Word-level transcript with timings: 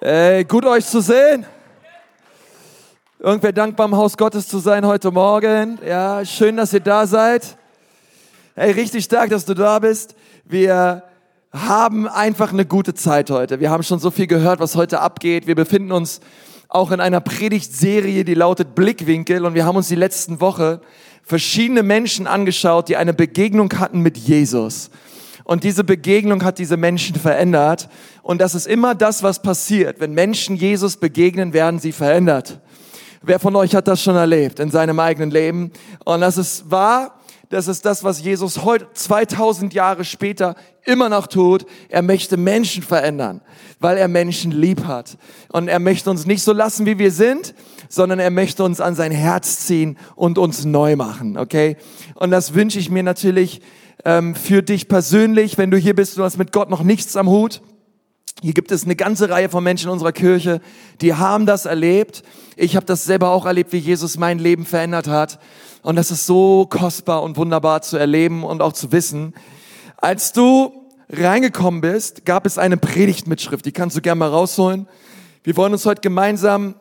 Ey, 0.00 0.44
gut 0.44 0.64
euch 0.64 0.86
zu 0.86 1.00
sehen. 1.00 1.44
Irgendwer 3.18 3.52
dankbar 3.52 3.88
im 3.88 3.96
Haus 3.96 4.16
Gottes 4.16 4.46
zu 4.46 4.60
sein 4.60 4.86
heute 4.86 5.10
Morgen. 5.10 5.80
Ja, 5.84 6.24
schön, 6.24 6.56
dass 6.56 6.72
ihr 6.72 6.78
da 6.78 7.04
seid. 7.04 7.56
Hey, 8.54 8.70
richtig 8.70 9.06
stark, 9.06 9.30
dass 9.30 9.44
du 9.44 9.54
da 9.54 9.80
bist. 9.80 10.14
Wir 10.44 11.02
haben 11.52 12.06
einfach 12.06 12.52
eine 12.52 12.64
gute 12.64 12.94
Zeit 12.94 13.28
heute. 13.28 13.58
Wir 13.58 13.70
haben 13.70 13.82
schon 13.82 13.98
so 13.98 14.12
viel 14.12 14.28
gehört, 14.28 14.60
was 14.60 14.76
heute 14.76 15.00
abgeht. 15.00 15.48
Wir 15.48 15.56
befinden 15.56 15.90
uns 15.90 16.20
auch 16.68 16.92
in 16.92 17.00
einer 17.00 17.20
Predigtserie, 17.20 18.24
die 18.24 18.34
lautet 18.34 18.76
Blickwinkel. 18.76 19.44
Und 19.44 19.54
wir 19.54 19.66
haben 19.66 19.74
uns 19.74 19.88
die 19.88 19.96
letzten 19.96 20.40
Woche 20.40 20.80
verschiedene 21.24 21.82
Menschen 21.82 22.28
angeschaut, 22.28 22.88
die 22.88 22.96
eine 22.96 23.14
Begegnung 23.14 23.72
hatten 23.80 23.98
mit 23.98 24.16
Jesus. 24.16 24.90
Und 25.48 25.64
diese 25.64 25.82
Begegnung 25.82 26.44
hat 26.44 26.58
diese 26.58 26.76
Menschen 26.76 27.16
verändert. 27.16 27.88
Und 28.20 28.38
das 28.38 28.54
ist 28.54 28.66
immer 28.66 28.94
das, 28.94 29.22
was 29.22 29.40
passiert. 29.40 29.98
Wenn 29.98 30.12
Menschen 30.12 30.56
Jesus 30.56 30.98
begegnen, 30.98 31.54
werden 31.54 31.80
sie 31.80 31.92
verändert. 31.92 32.60
Wer 33.22 33.38
von 33.38 33.56
euch 33.56 33.74
hat 33.74 33.88
das 33.88 34.02
schon 34.02 34.14
erlebt 34.14 34.60
in 34.60 34.70
seinem 34.70 35.00
eigenen 35.00 35.30
Leben? 35.30 35.72
Und 36.04 36.20
das 36.20 36.36
ist 36.36 36.70
wahr. 36.70 37.14
Das 37.48 37.66
ist 37.66 37.86
das, 37.86 38.04
was 38.04 38.20
Jesus 38.20 38.62
heute 38.62 38.88
2000 38.92 39.72
Jahre 39.72 40.04
später 40.04 40.54
immer 40.84 41.08
noch 41.08 41.26
tut. 41.26 41.64
Er 41.88 42.02
möchte 42.02 42.36
Menschen 42.36 42.82
verändern, 42.82 43.40
weil 43.80 43.96
er 43.96 44.08
Menschen 44.08 44.50
lieb 44.50 44.84
hat. 44.84 45.16
Und 45.50 45.68
er 45.68 45.78
möchte 45.78 46.10
uns 46.10 46.26
nicht 46.26 46.42
so 46.42 46.52
lassen, 46.52 46.84
wie 46.84 46.98
wir 46.98 47.10
sind, 47.10 47.54
sondern 47.88 48.18
er 48.18 48.30
möchte 48.30 48.64
uns 48.64 48.82
an 48.82 48.94
sein 48.94 49.12
Herz 49.12 49.60
ziehen 49.60 49.96
und 50.14 50.36
uns 50.36 50.66
neu 50.66 50.94
machen, 50.94 51.38
okay? 51.38 51.78
Und 52.16 52.32
das 52.32 52.52
wünsche 52.52 52.78
ich 52.78 52.90
mir 52.90 53.02
natürlich 53.02 53.62
ähm, 54.04 54.34
für 54.34 54.62
dich 54.62 54.88
persönlich, 54.88 55.58
wenn 55.58 55.70
du 55.70 55.76
hier 55.76 55.94
bist, 55.94 56.16
du 56.16 56.24
hast 56.24 56.38
mit 56.38 56.52
Gott 56.52 56.70
noch 56.70 56.82
nichts 56.82 57.16
am 57.16 57.28
Hut. 57.28 57.60
Hier 58.40 58.54
gibt 58.54 58.70
es 58.70 58.84
eine 58.84 58.94
ganze 58.94 59.30
Reihe 59.30 59.48
von 59.48 59.64
Menschen 59.64 59.88
in 59.88 59.92
unserer 59.92 60.12
Kirche, 60.12 60.60
die 61.00 61.14
haben 61.14 61.44
das 61.44 61.64
erlebt. 61.66 62.22
Ich 62.56 62.76
habe 62.76 62.86
das 62.86 63.04
selber 63.04 63.30
auch 63.30 63.46
erlebt, 63.46 63.72
wie 63.72 63.78
Jesus 63.78 64.16
mein 64.16 64.38
Leben 64.38 64.64
verändert 64.64 65.08
hat. 65.08 65.40
Und 65.82 65.96
das 65.96 66.10
ist 66.10 66.26
so 66.26 66.66
kostbar 66.66 67.22
und 67.22 67.36
wunderbar 67.36 67.82
zu 67.82 67.96
erleben 67.96 68.44
und 68.44 68.62
auch 68.62 68.72
zu 68.72 68.92
wissen. 68.92 69.34
Als 69.96 70.32
du 70.32 70.72
reingekommen 71.10 71.80
bist, 71.80 72.24
gab 72.24 72.46
es 72.46 72.58
eine 72.58 72.76
Predigtmitschrift, 72.76 73.64
die 73.64 73.72
kannst 73.72 73.96
du 73.96 74.00
gerne 74.00 74.20
mal 74.20 74.28
rausholen. 74.28 74.86
Wir 75.42 75.56
wollen 75.56 75.72
uns 75.72 75.86
heute 75.86 76.00
gemeinsam 76.00 76.74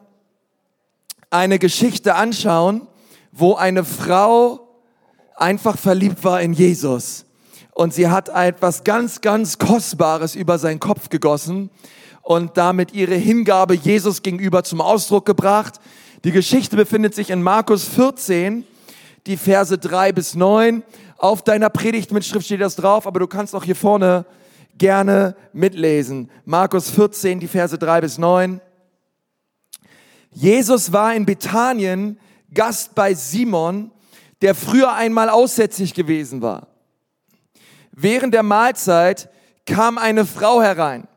eine 1.30 1.58
Geschichte 1.58 2.16
anschauen, 2.16 2.88
wo 3.31 3.56
eine 3.56 3.84
Frau 3.84 4.66
einfach 5.38 5.77
verliebt 5.77 6.23
war 6.23 6.41
in 6.41 6.53
Jesus. 6.53 7.25
Und 7.73 7.93
sie 7.93 8.09
hat 8.09 8.30
etwas 8.30 8.83
ganz, 8.83 9.21
ganz 9.21 9.59
Kostbares 9.59 10.35
über 10.35 10.57
seinen 10.57 10.79
Kopf 10.79 11.09
gegossen 11.09 11.69
und 12.23 12.57
damit 12.57 12.94
ihre 12.94 13.16
Hingabe 13.16 13.75
Jesus 13.75 14.23
gegenüber 14.23 14.63
zum 14.63 14.81
Ausdruck 14.81 15.25
gebracht. 15.25 15.75
Die 16.23 16.31
Geschichte 16.31 16.75
befindet 16.75 17.13
sich 17.13 17.29
in 17.29 17.44
Markus 17.44 17.85
14, 17.85 18.66
die 19.27 19.38
Verse 19.38 19.77
3 19.77 20.11
bis 20.11 20.35
9. 20.35 20.83
Auf 21.17 21.44
deiner 21.44 21.69
Predigtmitschrift 21.69 22.45
steht 22.45 22.61
das 22.61 22.75
drauf, 22.75 23.05
aber 23.05 23.19
du 23.19 23.27
kannst 23.27 23.53
auch 23.53 23.63
hier 23.63 23.75
vorne 23.75 24.25
gerne 24.77 25.35
mitlesen. 25.53 26.29
Markus 26.45 26.89
14, 26.89 27.39
die 27.39 27.47
Verse 27.47 27.77
3 27.77 28.01
bis 28.01 28.17
9. 28.17 28.59
Jesus 30.31 30.91
war 30.91 31.13
in 31.16 31.25
Bethanien 31.25 32.19
Gast 32.53 32.95
bei 32.95 33.13
Simon, 33.13 33.91
der 34.41 34.55
früher 34.55 34.93
einmal 34.93 35.30
aussätzig 35.30 35.93
gewesen 35.93 36.41
war. 36.41 36.67
Während 37.91 38.33
der 38.33 38.44
Mahlzeit 38.44 39.29
kam 39.66 39.97
eine 39.97 40.25
Frau 40.25 40.61
herein. 40.61 41.07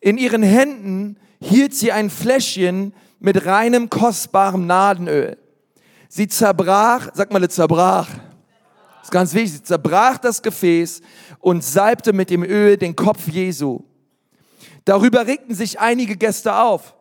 In 0.00 0.16
ihren 0.16 0.42
Händen 0.42 1.18
hielt 1.40 1.74
sie 1.74 1.92
ein 1.92 2.10
Fläschchen 2.10 2.94
mit 3.20 3.44
reinem, 3.46 3.90
kostbarem 3.90 4.66
Nadenöl. 4.66 5.36
Sie 6.08 6.28
zerbrach, 6.28 7.10
sag 7.14 7.32
mal, 7.32 7.46
zerbrach. 7.48 8.08
Das 8.08 9.04
ist 9.04 9.10
ganz 9.10 9.34
wichtig. 9.34 9.52
Sie 9.52 9.62
zerbrach 9.62 10.18
das 10.18 10.42
Gefäß 10.42 11.02
und 11.40 11.62
salbte 11.62 12.12
mit 12.12 12.30
dem 12.30 12.42
Öl 12.42 12.76
den 12.76 12.96
Kopf 12.96 13.28
Jesu. 13.28 13.82
Darüber 14.84 15.26
regten 15.26 15.54
sich 15.54 15.78
einige 15.78 16.16
Gäste 16.16 16.56
auf. 16.56 16.94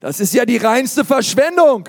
Das 0.00 0.20
ist 0.20 0.32
ja 0.32 0.44
die 0.44 0.56
reinste 0.56 1.04
Verschwendung. 1.04 1.88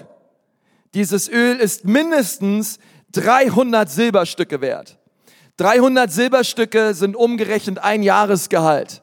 Dieses 0.93 1.29
Öl 1.29 1.57
ist 1.57 1.85
mindestens 1.85 2.79
300 3.11 3.89
Silberstücke 3.89 4.61
wert. 4.61 4.97
300 5.57 6.11
Silberstücke 6.11 6.93
sind 6.93 7.15
umgerechnet 7.15 7.79
ein 7.79 8.01
Jahresgehalt. 8.01 9.01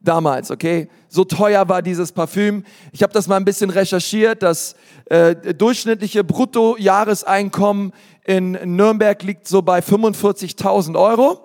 Damals, 0.00 0.50
okay? 0.50 0.88
So 1.08 1.24
teuer 1.24 1.68
war 1.68 1.80
dieses 1.80 2.10
Parfüm. 2.10 2.64
Ich 2.90 3.04
habe 3.04 3.12
das 3.12 3.28
mal 3.28 3.36
ein 3.36 3.44
bisschen 3.44 3.70
recherchiert. 3.70 4.42
Das 4.42 4.74
äh, 5.04 5.36
durchschnittliche 5.54 6.24
Bruttojahreseinkommen 6.24 7.92
in 8.24 8.52
Nürnberg 8.64 9.22
liegt 9.22 9.46
so 9.46 9.62
bei 9.62 9.78
45.000 9.78 10.98
Euro. 10.98 11.38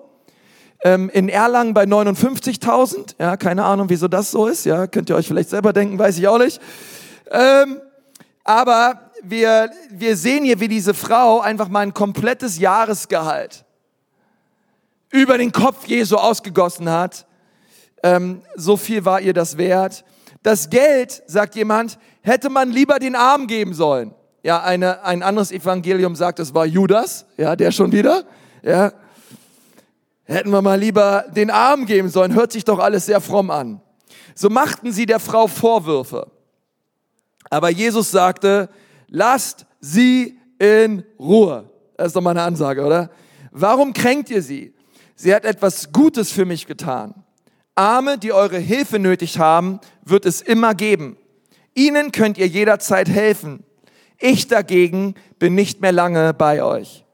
Ähm, 0.82 1.10
in 1.10 1.28
Erlangen 1.28 1.74
bei 1.74 1.84
59.000. 1.84 3.14
Ja, 3.18 3.36
keine 3.36 3.64
Ahnung, 3.64 3.90
wieso 3.90 4.08
das 4.08 4.32
so 4.32 4.46
ist. 4.46 4.64
Ja, 4.64 4.86
könnt 4.86 5.10
ihr 5.10 5.16
euch 5.16 5.28
vielleicht 5.28 5.50
selber 5.50 5.72
denken, 5.72 5.98
weiß 5.98 6.18
ich 6.18 6.26
auch 6.26 6.38
nicht. 6.38 6.60
Ähm, 7.30 7.80
aber 8.42 9.07
wir, 9.22 9.70
wir 9.90 10.16
sehen 10.16 10.44
hier, 10.44 10.60
wie 10.60 10.68
diese 10.68 10.94
Frau 10.94 11.40
einfach 11.40 11.68
mal 11.68 11.80
ein 11.80 11.94
komplettes 11.94 12.58
Jahresgehalt 12.58 13.64
über 15.10 15.38
den 15.38 15.52
Kopf 15.52 15.86
Jesu 15.86 16.16
ausgegossen 16.16 16.90
hat. 16.90 17.26
Ähm, 18.02 18.42
so 18.56 18.76
viel 18.76 19.04
war 19.04 19.20
ihr 19.20 19.32
das 19.32 19.56
wert. 19.56 20.04
Das 20.42 20.70
Geld, 20.70 21.22
sagt 21.26 21.56
jemand, 21.56 21.98
hätte 22.20 22.50
man 22.50 22.70
lieber 22.70 22.98
den 22.98 23.16
Armen 23.16 23.46
geben 23.46 23.74
sollen. 23.74 24.14
Ja, 24.42 24.62
eine, 24.62 25.04
ein 25.04 25.22
anderes 25.22 25.50
Evangelium 25.50 26.14
sagt, 26.14 26.38
es 26.38 26.54
war 26.54 26.64
Judas, 26.64 27.26
ja, 27.36 27.56
der 27.56 27.72
schon 27.72 27.90
wieder, 27.92 28.24
ja. 28.62 28.92
Hätten 30.24 30.50
wir 30.50 30.62
mal 30.62 30.78
lieber 30.78 31.24
den 31.34 31.50
Armen 31.50 31.86
geben 31.86 32.10
sollen, 32.10 32.34
hört 32.34 32.52
sich 32.52 32.64
doch 32.64 32.78
alles 32.78 33.06
sehr 33.06 33.20
fromm 33.20 33.50
an. 33.50 33.80
So 34.34 34.50
machten 34.50 34.92
sie 34.92 35.06
der 35.06 35.20
Frau 35.20 35.46
Vorwürfe. 35.46 36.30
Aber 37.50 37.70
Jesus 37.70 38.10
sagte, 38.10 38.68
lasst 39.08 39.66
sie 39.80 40.38
in 40.58 41.04
Ruhe. 41.18 41.70
Das 41.96 42.08
ist 42.08 42.16
doch 42.16 42.20
mal 42.20 42.30
eine 42.30 42.42
Ansage, 42.42 42.84
oder? 42.84 43.10
Warum 43.50 43.92
kränkt 43.92 44.30
ihr 44.30 44.42
sie? 44.42 44.74
Sie 45.14 45.34
hat 45.34 45.44
etwas 45.44 45.92
Gutes 45.92 46.30
für 46.30 46.44
mich 46.44 46.66
getan. 46.66 47.14
Arme, 47.74 48.18
die 48.18 48.32
eure 48.32 48.58
Hilfe 48.58 48.98
nötig 48.98 49.38
haben, 49.38 49.80
wird 50.04 50.26
es 50.26 50.40
immer 50.40 50.74
geben. 50.74 51.16
Ihnen 51.74 52.12
könnt 52.12 52.38
ihr 52.38 52.46
jederzeit 52.46 53.08
helfen. 53.08 53.64
Ich 54.18 54.48
dagegen 54.48 55.14
bin 55.38 55.54
nicht 55.54 55.80
mehr 55.80 55.92
lange 55.92 56.34
bei 56.34 56.62
euch. 56.62 57.04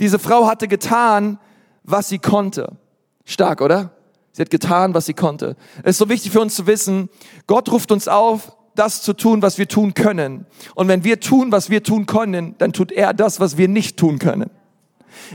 Diese 0.00 0.18
Frau 0.18 0.46
hatte 0.46 0.66
getan, 0.66 1.38
was 1.84 2.08
sie 2.08 2.18
konnte. 2.18 2.76
Stark, 3.24 3.60
oder? 3.60 3.92
Sie 4.32 4.42
hat 4.42 4.50
getan, 4.50 4.94
was 4.94 5.06
sie 5.06 5.14
konnte. 5.14 5.56
Es 5.84 5.92
ist 5.92 5.98
so 5.98 6.08
wichtig 6.08 6.32
für 6.32 6.40
uns 6.40 6.56
zu 6.56 6.66
wissen, 6.66 7.08
Gott 7.46 7.70
ruft 7.70 7.92
uns 7.92 8.08
auf, 8.08 8.56
das 8.74 9.02
zu 9.02 9.12
tun, 9.12 9.42
was 9.42 9.58
wir 9.58 9.68
tun 9.68 9.94
können. 9.94 10.46
Und 10.74 10.88
wenn 10.88 11.04
wir 11.04 11.20
tun, 11.20 11.52
was 11.52 11.70
wir 11.70 11.82
tun 11.82 12.06
können, 12.06 12.54
dann 12.58 12.72
tut 12.72 12.92
er 12.92 13.14
das, 13.14 13.40
was 13.40 13.56
wir 13.56 13.68
nicht 13.68 13.96
tun 13.96 14.18
können. 14.18 14.50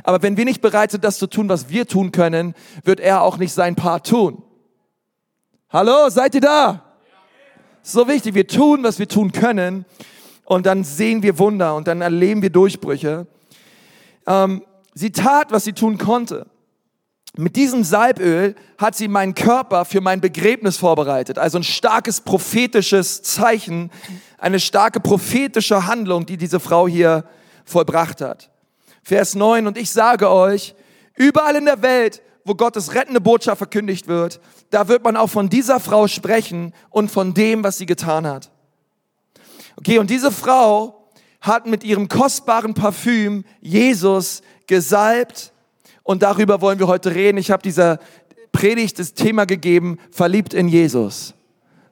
Aber 0.04 0.22
wenn 0.22 0.38
wir 0.38 0.46
nicht 0.46 0.62
bereit 0.62 0.92
sind, 0.92 1.04
das 1.04 1.18
zu 1.18 1.28
tun, 1.28 1.50
was 1.50 1.70
wir 1.70 1.88
tun 1.88 2.12
können, 2.12 2.54
wird 2.84 3.00
er 3.00 3.22
auch 3.22 3.38
nicht 3.38 3.54
sein 3.54 3.76
Part 3.76 4.08
tun. 4.08 4.44
Hallo, 5.70 6.10
seid 6.10 6.36
ihr 6.36 6.42
da? 6.42 6.84
So 7.82 8.08
wichtig, 8.08 8.36
wir 8.36 8.48
tun, 8.48 8.84
was 8.84 9.00
wir 9.00 9.08
tun 9.08 9.32
können 9.32 9.86
und 10.44 10.66
dann 10.66 10.84
sehen 10.84 11.24
wir 11.24 11.40
Wunder 11.40 11.76
und 11.76 11.88
dann 11.88 12.02
erleben 12.02 12.42
wir 12.42 12.50
Durchbrüche. 12.50 13.28
Ähm, 14.28 14.64
sie 14.94 15.12
tat, 15.12 15.52
was 15.52 15.64
sie 15.64 15.74
tun 15.74 15.98
konnte. 15.98 16.48
Mit 17.38 17.56
diesem 17.56 17.84
Salböl 17.84 18.56
hat 18.78 18.96
sie 18.96 19.08
meinen 19.08 19.36
Körper 19.36 19.86
für 19.86 20.02
mein 20.02 20.20
Begräbnis 20.20 20.78
vorbereitet. 20.78 21.38
Also 21.38 21.60
ein 21.60 21.64
starkes 21.64 22.22
prophetisches 22.22 23.22
Zeichen, 23.22 23.92
eine 24.38 24.60
starke 24.60 25.00
prophetische 25.00 25.86
Handlung, 25.86 26.26
die 26.26 26.38
diese 26.38 26.60
Frau 26.60 26.88
hier 26.88 27.26
vollbracht 27.66 28.22
hat. 28.22 28.50
Vers 29.04 29.36
9, 29.36 29.68
und 29.68 29.78
ich 29.78 29.92
sage 29.92 30.30
euch, 30.30 30.76
überall 31.16 31.56
in 31.56 31.66
der 31.66 31.82
Welt, 31.82 32.22
wo 32.46 32.56
Gottes 32.56 32.96
rettende 32.96 33.22
Botschaft 33.22 33.60
verkündigt 33.60 34.08
wird, 34.08 34.40
da 34.72 34.88
wird 34.88 35.04
man 35.04 35.16
auch 35.16 35.30
von 35.30 35.50
dieser 35.50 35.80
Frau 35.80 36.08
sprechen 36.08 36.74
und 36.90 37.12
von 37.12 37.34
dem, 37.34 37.64
was 37.64 37.78
sie 37.78 37.86
getan 37.86 38.26
hat. 38.26 38.50
Okay, 39.78 40.00
und 40.00 40.10
diese 40.10 40.32
Frau 40.32 41.10
hat 41.42 41.68
mit 41.68 41.84
ihrem 41.84 42.10
kostbaren 42.10 42.74
Parfüm 42.74 43.46
Jesus 43.62 44.42
gesalbt, 44.68 45.54
und 46.10 46.24
darüber 46.24 46.60
wollen 46.60 46.80
wir 46.80 46.88
heute 46.88 47.14
reden. 47.14 47.38
Ich 47.38 47.52
habe 47.52 47.62
dieser 47.62 48.00
Predigt 48.52 48.98
das 48.98 49.14
Thema 49.14 49.46
gegeben, 49.46 50.00
verliebt 50.10 50.56
in 50.56 50.68
Jesus. 50.68 51.36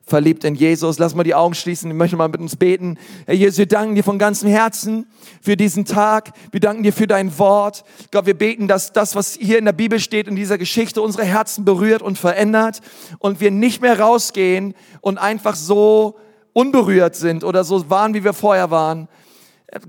verliebt 0.02 0.44
in 0.44 0.56
Jesus. 0.56 0.98
Lass 0.98 1.14
mal 1.14 1.24
die 1.24 1.36
Augen 1.36 1.54
schließen. 1.54 1.92
Ich 1.92 1.96
möchte 1.96 2.16
mal 2.16 2.28
mit 2.28 2.42
uns 2.42 2.56
beten. 2.56 2.98
Herr 3.28 3.36
Jesus, 3.36 3.60
wir 3.60 3.68
danken 3.68 3.94
dir 3.94 4.04
von 4.04 4.18
ganzem 4.18 4.50
Herzen 4.50 5.06
für 5.40 5.56
diesen 5.56 5.86
Tag. 5.86 6.31
Wir 6.50 6.60
danken 6.60 6.81
dir 6.81 6.94
für 6.94 7.06
dein 7.06 7.38
Wort. 7.38 7.84
Gott, 8.10 8.25
wir 8.25 8.34
beten, 8.34 8.68
dass 8.68 8.92
das, 8.92 9.16
was 9.16 9.38
hier 9.40 9.60
in 9.60 9.66
der 9.66 9.74
Bibel 9.74 10.00
steht, 10.00 10.28
in 10.28 10.36
dieser 10.36 10.58
Geschichte, 10.58 11.04
unsere 11.04 11.24
Herzen 11.24 11.64
berührt 11.64 12.02
und 12.02 12.18
verändert 12.18 12.81
und 13.19 13.40
wir 13.40 13.52
nicht 13.52 13.84
mehr 13.84 14.00
rausgehen 14.00 14.74
und 15.02 15.19
einfach 15.19 15.56
so 15.56 16.16
unberührt 16.54 17.16
sind 17.16 17.44
oder 17.44 17.64
so 17.64 17.88
waren, 17.92 18.16
wie 18.16 18.24
wir 18.24 18.34
vorher 18.34 18.72
waren. 18.72 19.10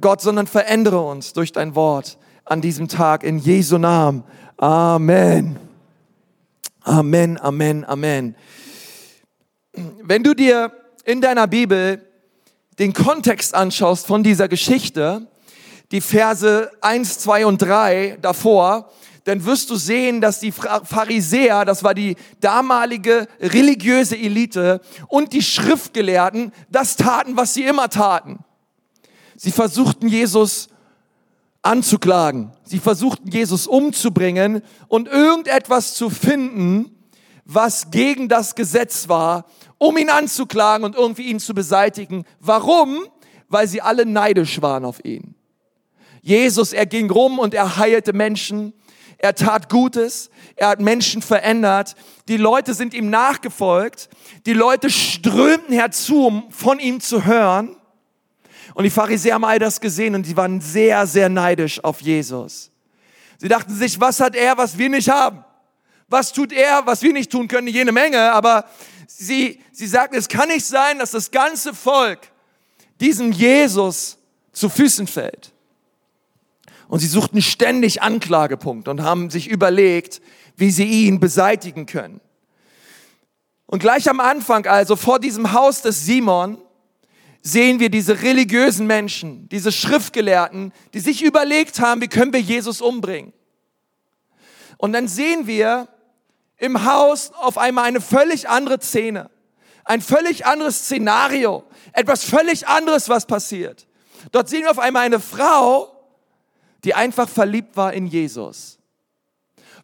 Gott, 0.03 0.21
sondern 0.21 0.47
verändere 0.47 1.01
uns 1.01 1.33
durch 1.33 1.53
dein 1.53 1.75
Wort 1.75 2.19
an 2.51 2.61
diesem 2.61 2.89
Tag 2.89 3.25
in 3.25 3.39
Jesu 3.39 3.79
Namen. 3.79 4.25
Amen. 4.57 5.59
Amen, 6.83 7.39
Amen, 7.39 7.85
Amen. 7.85 8.35
Wenn 10.03 10.23
du 10.23 10.35
dir 10.35 10.73
in 11.05 11.21
deiner 11.21 11.47
Bibel 11.47 12.05
den 12.79 12.93
Kontext 12.93 13.55
anschaust 13.55 14.07
von 14.07 14.23
dieser 14.23 14.49
Geschichte, 14.49 15.27
die 15.93 16.01
Verse 16.01 16.71
1, 16.81 17.19
2 17.19 17.47
und 17.47 17.59
3 17.59 18.19
davor, 18.23 18.91
dann 19.25 19.45
wirst 19.45 19.69
du 19.69 19.77
sehen, 19.77 20.23
dass 20.23 20.41
die 20.41 20.53
Pharisäer, 20.53 21.67
das 21.67 21.85
war 21.85 21.93
die 21.93 22.17
damalige 22.41 23.27
religiöse 23.41 24.17
Elite 24.17 24.81
und 25.09 25.35
die 25.35 25.43
Schriftgelehrten, 25.43 26.53
das 26.71 26.97
taten, 26.97 27.37
was 27.37 27.53
sie 27.53 27.65
immer 27.65 27.91
taten. 27.91 28.39
Sie 29.37 29.53
versuchten 29.53 30.09
Jesus 30.09 30.69
anzuklagen. 31.63 32.53
Sie 32.65 32.79
versuchten 32.79 33.29
Jesus 33.29 33.67
umzubringen 33.67 34.63
und 34.89 35.09
irgendetwas 35.09 35.95
zu 35.95 36.11
finden, 36.11 36.95
was 37.45 37.91
gegen 37.91 38.29
das 38.29 38.55
Gesetz 38.55 39.09
war, 39.09 39.47
um 39.79 39.97
ihn 39.97 40.11
anzuklagen 40.11 40.85
und 40.85 40.95
irgendwie 40.95 41.23
ihn 41.23 41.41
zu 41.41 41.55
beseitigen. 41.55 42.25
Warum? 42.41 42.99
Weil 43.49 43.67
sie 43.67 43.81
alle 43.81 44.05
neidisch 44.05 44.61
waren 44.61 44.85
auf 44.85 45.05
ihn. 45.05 45.35
Jesus, 46.21 46.73
er 46.73 46.87
ging 46.87 47.11
rum 47.11 47.39
und 47.39 47.55
er 47.55 47.79
heilte 47.79 48.13
Menschen. 48.13 48.75
Er 49.17 49.35
tat 49.35 49.69
Gutes. 49.69 50.31
Er 50.57 50.69
hat 50.69 50.81
Menschen 50.81 51.23
verändert. 51.23 51.95
Die 52.29 52.37
Leute 52.37 52.75
sind 52.75 52.93
ihm 52.93 53.09
nachgefolgt. 53.09 54.09
Die 54.47 54.53
Leute 54.53 54.91
strömten 54.91 55.75
herzu, 55.75 56.27
um 56.27 56.51
von 56.51 56.79
ihm 56.79 57.01
zu 57.01 57.25
hören. 57.25 57.77
Und 58.79 58.85
die 58.85 58.91
Pharisäer 58.91 59.35
haben 59.35 59.45
all 59.45 59.59
das 59.59 59.81
gesehen 59.81 60.15
und 60.15 60.25
sie 60.25 60.37
waren 60.37 60.61
sehr, 60.61 61.05
sehr 61.09 61.29
neidisch 61.29 61.83
auf 61.83 62.01
Jesus. 62.01 62.71
Sie 63.39 63.49
dachten 63.49 63.75
sich, 63.75 63.99
was 63.99 64.21
hat 64.21 64.37
er, 64.37 64.57
was 64.57 64.79
wir 64.79 64.89
nicht 64.89 65.09
haben? 65.11 65.45
Was 66.07 66.33
tut 66.33 66.53
er, 66.53 66.87
was 66.87 67.03
wir 67.03 67.13
nicht 67.13 67.33
tun 67.33 67.49
können? 67.49 67.67
Jene 67.67 67.91
Menge, 67.91 68.31
aber 68.31 68.67
sie, 69.09 69.61
sie 69.73 69.89
sagten, 69.89 70.15
es 70.15 70.29
kann 70.29 70.47
nicht 70.47 70.65
sein, 70.65 71.01
dass 71.01 71.11
das 71.11 71.33
ganze 71.33 71.75
Volk 71.75 72.21
diesem 73.01 73.33
Jesus 73.33 74.17
zu 74.53 74.69
Füßen 74.69 75.09
fällt. 75.09 75.53
Und 76.87 77.01
sie 77.01 77.09
suchten 77.09 77.43
ständig 77.43 78.01
Anklagepunkte 78.01 78.93
und 78.93 79.03
haben 79.03 79.29
sich 79.29 79.49
überlegt, 79.49 80.23
wie 80.57 80.71
sie 80.71 80.85
ihn 80.85 81.19
beseitigen 81.19 81.87
können. 81.87 82.21
Und 83.67 83.81
gleich 83.81 84.09
am 84.09 84.21
Anfang, 84.21 84.67
also 84.67 84.95
vor 84.95 85.19
diesem 85.19 85.53
Haus 85.53 85.83
des 85.83 86.07
Simon, 86.07 86.59
sehen 87.49 87.81
wir 87.81 87.91
diese 87.91 88.23
religiösen 88.23 88.87
Menschen, 88.87 89.49
diese 89.49 89.73
Schriftgelehrten, 89.73 90.73
die 90.93 91.01
sich 91.01 91.23
überlegt 91.23 91.81
haben, 91.81 92.01
wie 92.01 92.09
können 92.09 92.33
wir 92.33 92.41
Jesus 92.41 92.81
umbringen. 92.81 93.33
Und 94.77 94.93
dann 94.93 95.09
sehen 95.09 95.47
wir 95.47 95.89
im 96.59 96.85
Haus 96.85 97.33
auf 97.33 97.57
einmal 97.57 97.85
eine 97.85 98.01
völlig 98.01 98.49
andere 98.49 98.81
Szene, 98.81 99.31
ein 99.85 100.03
völlig 100.03 100.47
anderes 100.47 100.85
Szenario, 100.85 101.65
etwas 101.93 102.25
völlig 102.25 102.69
anderes, 102.69 103.09
was 103.09 103.27
passiert. 103.27 103.87
Dort 104.31 104.49
sehen 104.49 104.63
wir 104.63 104.71
auf 104.71 104.79
einmal 104.79 105.07
eine 105.07 105.21
Frau, 105.21 105.95
die 106.85 106.95
einfach 106.95 107.29
verliebt 107.29 107.77
war 107.77 107.93
in 107.93 108.07
Jesus. 108.07 108.79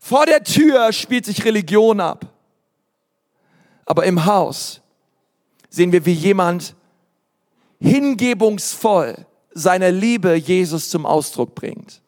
Vor 0.00 0.26
der 0.26 0.44
Tür 0.44 0.92
spielt 0.92 1.24
sich 1.24 1.44
Religion 1.44 2.00
ab. 2.00 2.26
Aber 3.86 4.04
im 4.04 4.26
Haus 4.26 4.80
sehen 5.70 5.92
wir, 5.92 6.04
wie 6.04 6.12
jemand 6.12 6.74
hingebungsvoll 7.84 9.26
seine 9.52 9.90
Liebe 9.90 10.34
Jesus 10.34 10.88
zum 10.88 11.06
Ausdruck 11.06 11.54
bringt. 11.54 12.02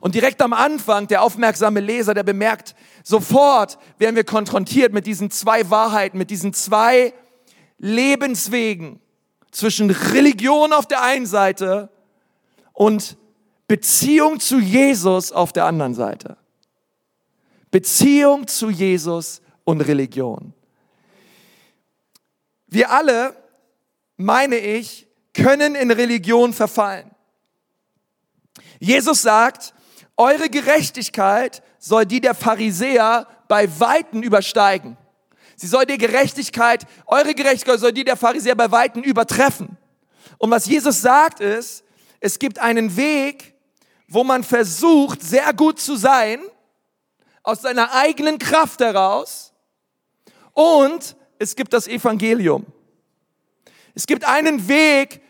Und 0.00 0.14
direkt 0.14 0.42
am 0.42 0.52
Anfang, 0.52 1.06
der 1.06 1.22
aufmerksame 1.22 1.80
Leser, 1.80 2.14
der 2.14 2.22
bemerkt, 2.22 2.74
sofort 3.02 3.78
werden 3.98 4.16
wir 4.16 4.24
konfrontiert 4.24 4.92
mit 4.92 5.06
diesen 5.06 5.30
zwei 5.30 5.70
Wahrheiten, 5.70 6.18
mit 6.18 6.30
diesen 6.30 6.52
zwei 6.52 7.14
Lebenswegen 7.78 9.00
zwischen 9.50 9.90
Religion 9.90 10.72
auf 10.72 10.86
der 10.86 11.02
einen 11.02 11.26
Seite 11.26 11.88
und 12.72 13.16
Beziehung 13.66 14.40
zu 14.40 14.58
Jesus 14.58 15.32
auf 15.32 15.52
der 15.52 15.64
anderen 15.64 15.94
Seite. 15.94 16.36
Beziehung 17.70 18.46
zu 18.46 18.70
Jesus 18.70 19.40
und 19.64 19.80
Religion. 19.80 20.52
Wir 22.66 22.90
alle 22.90 23.34
meine 24.18 24.58
ich, 24.58 25.06
können 25.32 25.74
in 25.74 25.90
Religion 25.90 26.52
verfallen. 26.52 27.10
Jesus 28.80 29.22
sagt, 29.22 29.72
eure 30.16 30.50
Gerechtigkeit 30.50 31.62
soll 31.78 32.04
die 32.04 32.20
der 32.20 32.34
Pharisäer 32.34 33.26
bei 33.46 33.68
Weitem 33.80 34.22
übersteigen. 34.22 34.98
Sie 35.56 35.66
soll 35.66 35.86
die 35.86 35.98
Gerechtigkeit, 35.98 36.86
eure 37.06 37.34
Gerechtigkeit 37.34 37.80
soll 37.80 37.92
die 37.92 38.04
der 38.04 38.16
Pharisäer 38.16 38.54
bei 38.54 38.70
Weitem 38.70 39.02
übertreffen. 39.02 39.76
Und 40.38 40.50
was 40.50 40.66
Jesus 40.66 41.00
sagt 41.00 41.40
ist, 41.40 41.84
es 42.20 42.38
gibt 42.38 42.58
einen 42.58 42.96
Weg, 42.96 43.54
wo 44.08 44.24
man 44.24 44.44
versucht, 44.44 45.22
sehr 45.22 45.52
gut 45.52 45.80
zu 45.80 45.96
sein, 45.96 46.40
aus 47.42 47.62
seiner 47.62 47.94
eigenen 47.94 48.38
Kraft 48.38 48.80
heraus, 48.80 49.52
und 50.52 51.14
es 51.38 51.54
gibt 51.54 51.72
das 51.72 51.86
Evangelium. 51.86 52.66
Es 53.98 54.06
gibt 54.06 54.24
einen 54.24 54.68
Weg, 54.68 55.20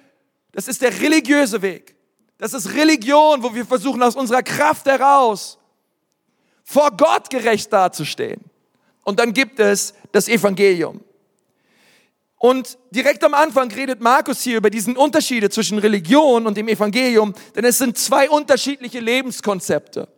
das 0.52 0.68
ist 0.68 0.82
der 0.82 1.00
religiöse 1.00 1.62
Weg. 1.62 1.96
Das 2.36 2.52
ist 2.52 2.74
Religion, 2.74 3.42
wo 3.42 3.54
wir 3.54 3.64
versuchen 3.64 4.02
aus 4.02 4.14
unserer 4.14 4.42
Kraft 4.42 4.84
heraus 4.84 5.56
vor 6.64 6.90
Gott 6.90 7.30
gerecht 7.30 7.72
dazustehen. 7.72 8.42
Und 9.04 9.20
dann 9.20 9.32
gibt 9.32 9.58
es 9.58 9.94
das 10.12 10.28
Evangelium. 10.28 11.00
Und 12.36 12.76
direkt 12.90 13.24
am 13.24 13.32
Anfang 13.32 13.72
redet 13.72 14.02
Markus 14.02 14.42
hier 14.42 14.58
über 14.58 14.68
diesen 14.68 14.98
Unterschiede 14.98 15.48
zwischen 15.48 15.78
Religion 15.78 16.46
und 16.46 16.54
dem 16.58 16.68
Evangelium, 16.68 17.32
denn 17.56 17.64
es 17.64 17.78
sind 17.78 17.96
zwei 17.96 18.28
unterschiedliche 18.28 19.00
Lebenskonzepte. 19.00 20.08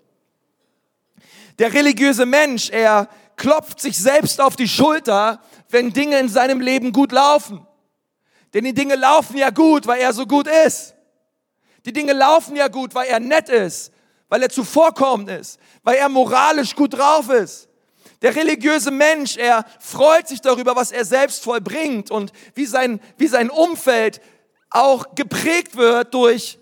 Der 1.61 1.73
religiöse 1.73 2.27
Mensch, 2.27 2.69
er 2.71 3.09
klopft 3.37 3.79
sich 3.79 3.97
selbst 3.97 4.41
auf 4.41 4.57
die 4.57 4.67
Schulter, 4.67 5.41
wenn 5.69 5.93
Dinge 5.93 6.19
in 6.19 6.29
seinem 6.29 6.61
Leben 6.61 6.91
gut 6.91 7.13
laufen. 7.13 7.65
Denn 8.53 8.65
die 8.65 8.75
Dinge 8.75 8.97
laufen 8.97 9.37
ja 9.37 9.51
gut, 9.51 9.87
weil 9.87 10.01
er 10.01 10.13
so 10.13 10.27
gut 10.27 10.49
ist. 10.67 10.95
Die 11.85 11.93
Dinge 11.93 12.13
laufen 12.13 12.57
ja 12.57 12.69
gut, 12.69 12.95
weil 12.95 13.09
er 13.09 13.21
nett 13.21 13.49
ist, 13.49 13.93
weil 14.29 14.43
er 14.43 14.51
zuvorkommend 14.51 15.31
ist, 15.31 15.59
weil 15.83 15.97
er 15.97 16.09
moralisch 16.09 16.75
gut 16.75 16.95
drauf 16.95 17.29
ist. 17.31 17.69
Der 18.23 18.37
religiöse 18.37 18.91
Mensch, 18.91 19.37
er 19.37 19.65
freut 19.79 20.29
sich 20.29 20.41
darüber, 20.41 20.77
was 20.77 20.93
er 20.93 21.05
selbst 21.05 21.43
vollbringt 21.43 22.11
und 22.11 22.33
wie 22.55 22.67
sein, 22.67 23.01
wie 23.17 23.29
sein 23.29 23.49
Umfeld 23.49 24.21
auch 24.69 25.15
geprägt 25.15 25.77
wird 25.77 26.13
durch 26.13 26.59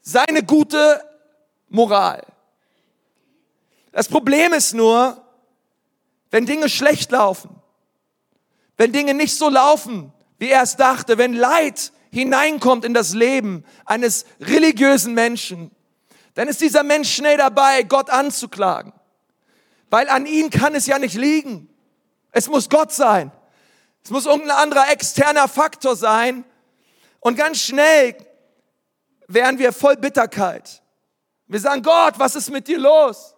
seine 0.00 0.44
gute 0.44 1.02
Moral. 1.68 2.24
Das 3.90 4.08
Problem 4.08 4.52
ist 4.52 4.74
nur, 4.74 5.22
wenn 6.30 6.46
Dinge 6.46 6.68
schlecht 6.68 7.10
laufen, 7.10 7.50
wenn 8.76 8.92
Dinge 8.92 9.12
nicht 9.12 9.36
so 9.36 9.48
laufen, 9.48 10.12
wie 10.38 10.48
er 10.48 10.62
es 10.62 10.76
dachte, 10.76 11.18
wenn 11.18 11.34
Leid 11.34 11.92
hineinkommt 12.10 12.84
in 12.84 12.94
das 12.94 13.14
Leben 13.14 13.64
eines 13.84 14.24
religiösen 14.40 15.14
Menschen, 15.14 15.70
dann 16.34 16.48
ist 16.48 16.60
dieser 16.60 16.84
Mensch 16.84 17.12
schnell 17.12 17.36
dabei, 17.36 17.82
Gott 17.82 18.10
anzuklagen. 18.10 18.92
Weil 19.90 20.08
an 20.08 20.26
ihn 20.26 20.50
kann 20.50 20.74
es 20.74 20.86
ja 20.86 20.98
nicht 20.98 21.16
liegen. 21.16 21.68
Es 22.30 22.48
muss 22.48 22.68
Gott 22.68 22.92
sein. 22.92 23.32
Es 24.04 24.10
muss 24.10 24.26
irgendein 24.26 24.56
anderer 24.56 24.90
externer 24.90 25.48
Faktor 25.48 25.96
sein. 25.96 26.44
Und 27.20 27.36
ganz 27.36 27.58
schnell 27.58 28.16
wären 29.26 29.58
wir 29.58 29.72
voll 29.72 29.96
Bitterkeit. 29.96 30.82
Wir 31.48 31.60
sagen, 31.60 31.82
Gott, 31.82 32.18
was 32.18 32.36
ist 32.36 32.50
mit 32.50 32.68
dir 32.68 32.78
los? 32.78 33.34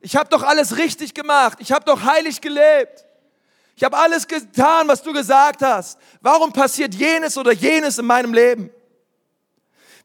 Ich 0.00 0.16
habe 0.16 0.28
doch 0.28 0.42
alles 0.42 0.76
richtig 0.76 1.14
gemacht. 1.14 1.58
Ich 1.60 1.72
habe 1.72 1.84
doch 1.84 2.04
heilig 2.04 2.40
gelebt. 2.40 3.05
Ich 3.76 3.84
habe 3.84 3.96
alles 3.96 4.26
getan, 4.26 4.88
was 4.88 5.02
du 5.02 5.12
gesagt 5.12 5.62
hast. 5.62 5.98
Warum 6.22 6.52
passiert 6.52 6.94
jenes 6.94 7.36
oder 7.36 7.52
jenes 7.52 7.98
in 7.98 8.06
meinem 8.06 8.32
Leben? 8.32 8.70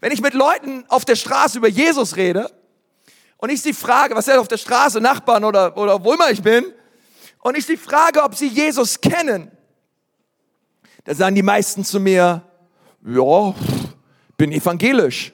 Wenn 0.01 0.11
ich 0.11 0.21
mit 0.21 0.33
Leuten 0.33 0.83
auf 0.89 1.05
der 1.05 1.15
Straße 1.15 1.57
über 1.57 1.69
Jesus 1.69 2.17
rede 2.17 2.51
und 3.37 3.49
ich 3.49 3.61
sie 3.61 3.73
frage, 3.73 4.15
was 4.15 4.27
ist 4.27 4.37
auf 4.37 4.49
der 4.49 4.57
Straße, 4.57 4.99
Nachbarn 4.99 5.45
oder, 5.45 5.77
oder 5.77 6.03
wo 6.03 6.13
immer 6.13 6.29
ich 6.29 6.41
bin, 6.41 6.65
und 7.43 7.57
ich 7.57 7.65
sie 7.65 7.77
frage, 7.77 8.21
ob 8.21 8.35
sie 8.35 8.47
Jesus 8.47 9.01
kennen, 9.01 9.51
Da 11.03 11.15
sagen 11.15 11.35
die 11.35 11.41
meisten 11.41 11.83
zu 11.83 11.99
mir, 11.99 12.43
ja, 13.03 13.55
bin 14.37 14.51
evangelisch. 14.51 15.33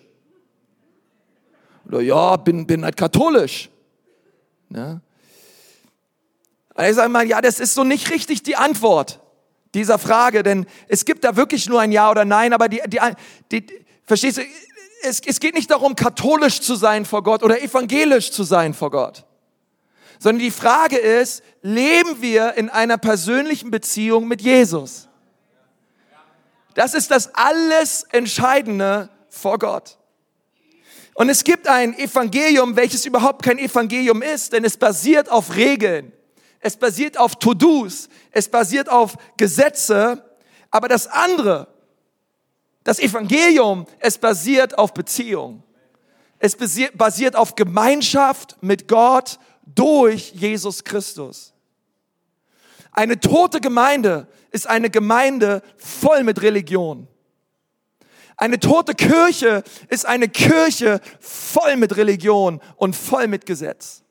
Oder 1.86 2.02
ja, 2.02 2.38
bin, 2.38 2.66
bin 2.66 2.84
halt 2.84 2.96
katholisch. 2.96 3.70
Ja. 6.78 6.88
Ich 6.90 6.96
sage 6.96 7.10
mal, 7.10 7.28
ja, 7.28 7.42
das 7.42 7.60
ist 7.60 7.74
so 7.74 7.84
nicht 7.84 8.10
richtig 8.12 8.44
die 8.44 8.56
Antwort 8.56 9.20
dieser 9.74 10.00
Frage, 10.00 10.44
denn 10.44 10.66
es 10.88 11.06
gibt 11.06 11.24
da 11.24 11.36
wirklich 11.36 11.68
nur 11.68 11.82
ein 11.82 11.92
Ja 11.92 12.10
oder 12.10 12.26
Nein, 12.26 12.54
aber 12.54 12.70
die, 12.70 12.82
die, 12.88 13.00
die 13.52 13.68
verstehst 14.06 14.38
du, 14.38 14.42
es, 15.04 15.22
es 15.26 15.40
geht 15.40 15.54
nicht 15.54 15.70
darum, 15.70 15.96
katholisch 15.96 16.62
zu 16.62 16.76
sein 16.76 17.06
vor 17.06 17.24
Gott 17.24 17.44
oder 17.44 17.62
evangelisch 17.62 18.32
zu 18.32 18.44
sein 18.44 18.74
vor 18.74 18.92
Gott, 18.92 19.26
sondern 20.20 20.40
die 20.40 20.52
Frage 20.52 20.98
ist, 20.98 21.44
leben 21.62 22.22
wir 22.22 22.56
in 22.56 22.70
einer 22.70 22.98
persönlichen 22.98 23.70
Beziehung 23.70 24.28
mit 24.28 24.42
Jesus? 24.42 25.08
Das 26.74 26.94
ist 26.94 27.12
das 27.12 27.34
alles 27.34 28.04
Entscheidende 28.12 29.10
vor 29.30 29.60
Gott. 29.60 29.98
Und 31.16 31.30
es 31.30 31.44
gibt 31.44 31.68
ein 31.68 31.98
Evangelium, 31.98 32.76
welches 32.76 33.06
überhaupt 33.08 33.44
kein 33.44 33.58
Evangelium 33.58 34.22
ist, 34.22 34.54
denn 34.54 34.64
es 34.64 34.78
basiert 34.78 35.30
auf 35.30 35.56
Regeln. 35.56 36.14
Es 36.60 36.78
basiert 36.78 37.18
auf 37.18 37.36
To-Dos. 37.38 38.10
Es 38.32 38.50
basiert 38.50 38.90
auf 38.90 39.16
Gesetze. 39.38 40.24
Aber 40.72 40.88
das 40.88 41.08
andere, 41.08 41.68
das 42.84 43.00
Evangelium, 43.00 43.86
es 44.00 44.18
basiert 44.18 44.78
auf 44.78 44.94
Beziehung. 44.94 45.64
Es 46.40 46.56
basiert 46.56 47.36
auf 47.36 47.56
Gemeinschaft 47.56 48.58
mit 48.62 48.88
Gott 48.88 49.40
durch 49.66 50.32
Jesus 50.32 50.84
Christus. 50.84 51.54
Eine 52.92 53.20
tote 53.20 53.60
Gemeinde 53.62 54.28
ist 54.52 54.68
eine 54.68 54.90
Gemeinde 54.90 55.62
voll 55.78 56.24
mit 56.24 56.42
Religion. 56.42 57.08
Eine 58.38 58.60
tote 58.60 58.94
Kirche 58.94 59.64
ist 59.90 60.06
eine 60.06 60.30
Kirche 60.30 61.02
voll 61.20 61.76
mit 61.76 61.98
Religion 61.98 62.62
und 62.76 62.96
voll 62.96 63.28
mit 63.28 63.46
Gesetz. 63.48 64.04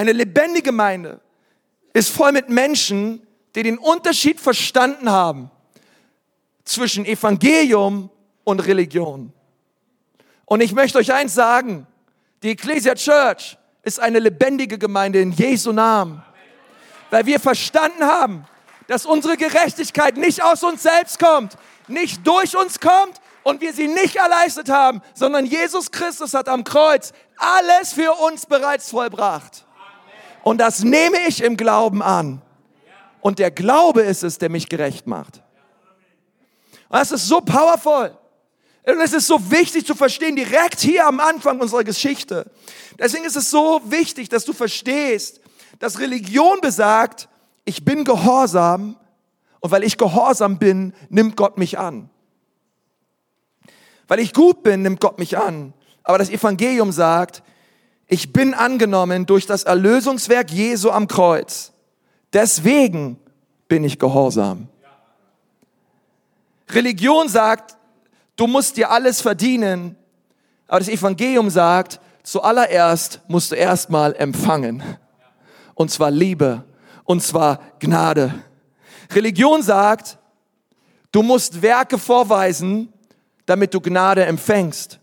Eine 0.00 0.12
lebendige 0.12 0.62
Gemeinde 0.62 1.20
ist 1.92 2.08
voll 2.08 2.32
mit 2.32 2.48
Menschen, 2.48 3.20
die 3.54 3.62
den 3.62 3.76
Unterschied 3.76 4.40
verstanden 4.40 5.10
haben 5.10 5.50
zwischen 6.64 7.04
Evangelium 7.04 8.08
und 8.42 8.60
Religion. 8.60 9.30
Und 10.46 10.62
ich 10.62 10.72
möchte 10.72 10.96
euch 10.96 11.12
eins 11.12 11.34
sagen, 11.34 11.86
die 12.42 12.52
Ecclesia 12.52 12.94
Church 12.94 13.58
ist 13.82 14.00
eine 14.00 14.20
lebendige 14.20 14.78
Gemeinde 14.78 15.20
in 15.20 15.32
Jesu 15.32 15.70
Namen, 15.70 16.24
weil 17.10 17.26
wir 17.26 17.38
verstanden 17.38 18.04
haben, 18.04 18.46
dass 18.86 19.04
unsere 19.04 19.36
Gerechtigkeit 19.36 20.16
nicht 20.16 20.42
aus 20.42 20.62
uns 20.62 20.82
selbst 20.82 21.18
kommt, 21.18 21.58
nicht 21.88 22.26
durch 22.26 22.56
uns 22.56 22.80
kommt 22.80 23.20
und 23.42 23.60
wir 23.60 23.74
sie 23.74 23.86
nicht 23.86 24.16
erleistet 24.16 24.70
haben, 24.70 25.02
sondern 25.12 25.44
Jesus 25.44 25.90
Christus 25.90 26.32
hat 26.32 26.48
am 26.48 26.64
Kreuz 26.64 27.12
alles 27.36 27.92
für 27.92 28.12
uns 28.12 28.46
bereits 28.46 28.88
vollbracht. 28.88 29.66
Und 30.42 30.58
das 30.58 30.82
nehme 30.82 31.16
ich 31.28 31.42
im 31.42 31.56
Glauben 31.56 32.02
an. 32.02 32.42
Und 33.20 33.38
der 33.38 33.50
Glaube 33.50 34.02
ist 34.02 34.22
es, 34.22 34.38
der 34.38 34.48
mich 34.48 34.68
gerecht 34.68 35.06
macht. 35.06 35.42
Und 36.88 36.98
das 36.98 37.12
ist 37.12 37.28
so 37.28 37.40
powerful. 37.40 38.16
Und 38.84 39.00
es 39.00 39.12
ist 39.12 39.26
so 39.26 39.50
wichtig 39.50 39.86
zu 39.86 39.94
verstehen, 39.94 40.36
direkt 40.36 40.80
hier 40.80 41.06
am 41.06 41.20
Anfang 41.20 41.60
unserer 41.60 41.84
Geschichte. 41.84 42.50
Deswegen 42.98 43.24
ist 43.24 43.36
es 43.36 43.50
so 43.50 43.80
wichtig, 43.84 44.28
dass 44.28 44.44
du 44.44 44.52
verstehst, 44.52 45.40
dass 45.78 45.98
Religion 45.98 46.60
besagt, 46.60 47.28
ich 47.64 47.84
bin 47.84 48.04
gehorsam 48.04 48.96
und 49.60 49.70
weil 49.70 49.84
ich 49.84 49.98
gehorsam 49.98 50.58
bin, 50.58 50.94
nimmt 51.10 51.36
Gott 51.36 51.58
mich 51.58 51.78
an. 51.78 52.08
Weil 54.08 54.20
ich 54.20 54.32
gut 54.32 54.62
bin, 54.62 54.82
nimmt 54.82 55.00
Gott 55.00 55.18
mich 55.18 55.38
an. 55.38 55.72
Aber 56.02 56.18
das 56.18 56.30
Evangelium 56.30 56.90
sagt, 56.90 57.42
ich 58.12 58.32
bin 58.32 58.54
angenommen 58.54 59.24
durch 59.24 59.46
das 59.46 59.62
Erlösungswerk 59.62 60.50
Jesu 60.50 60.90
am 60.90 61.06
Kreuz. 61.06 61.72
Deswegen 62.32 63.20
bin 63.68 63.84
ich 63.84 64.00
gehorsam. 64.00 64.68
Religion 66.68 67.28
sagt, 67.28 67.76
du 68.34 68.48
musst 68.48 68.76
dir 68.76 68.90
alles 68.90 69.20
verdienen. 69.20 69.96
Aber 70.66 70.80
das 70.80 70.88
Evangelium 70.88 71.50
sagt, 71.50 72.00
zuallererst 72.24 73.20
musst 73.28 73.52
du 73.52 73.54
erstmal 73.54 74.14
empfangen. 74.16 74.82
Und 75.74 75.92
zwar 75.92 76.10
Liebe 76.10 76.64
und 77.04 77.22
zwar 77.22 77.60
Gnade. 77.78 78.34
Religion 79.12 79.62
sagt, 79.62 80.18
du 81.12 81.22
musst 81.22 81.62
Werke 81.62 81.96
vorweisen, 81.96 82.92
damit 83.46 83.72
du 83.72 83.80
Gnade 83.80 84.24
empfängst. 84.24 84.99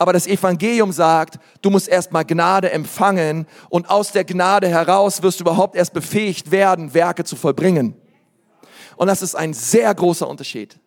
Aber 0.00 0.14
das 0.14 0.26
Evangelium 0.26 0.92
sagt, 0.92 1.38
du 1.60 1.68
musst 1.68 1.86
erstmal 1.86 2.24
Gnade 2.24 2.70
empfangen 2.70 3.46
und 3.68 3.90
aus 3.90 4.12
der 4.12 4.24
Gnade 4.24 4.66
heraus 4.66 5.22
wirst 5.22 5.40
du 5.40 5.44
überhaupt 5.44 5.76
erst 5.76 5.92
befähigt 5.92 6.50
werden, 6.50 6.94
Werke 6.94 7.22
zu 7.22 7.36
vollbringen. 7.36 7.94
Und 8.96 9.08
das 9.08 9.20
ist 9.20 9.34
ein 9.34 9.52
sehr 9.52 9.94
großer 9.94 10.26
Unterschied. 10.26 10.78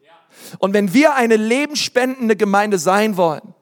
Und 0.57 0.73
wenn 0.73 0.95
wir 0.95 1.13
eine 1.13 1.35
lebensspendende 1.35 2.35
Gemeinde 2.35 2.79
sein 2.79 3.15
wollen, 3.15 3.53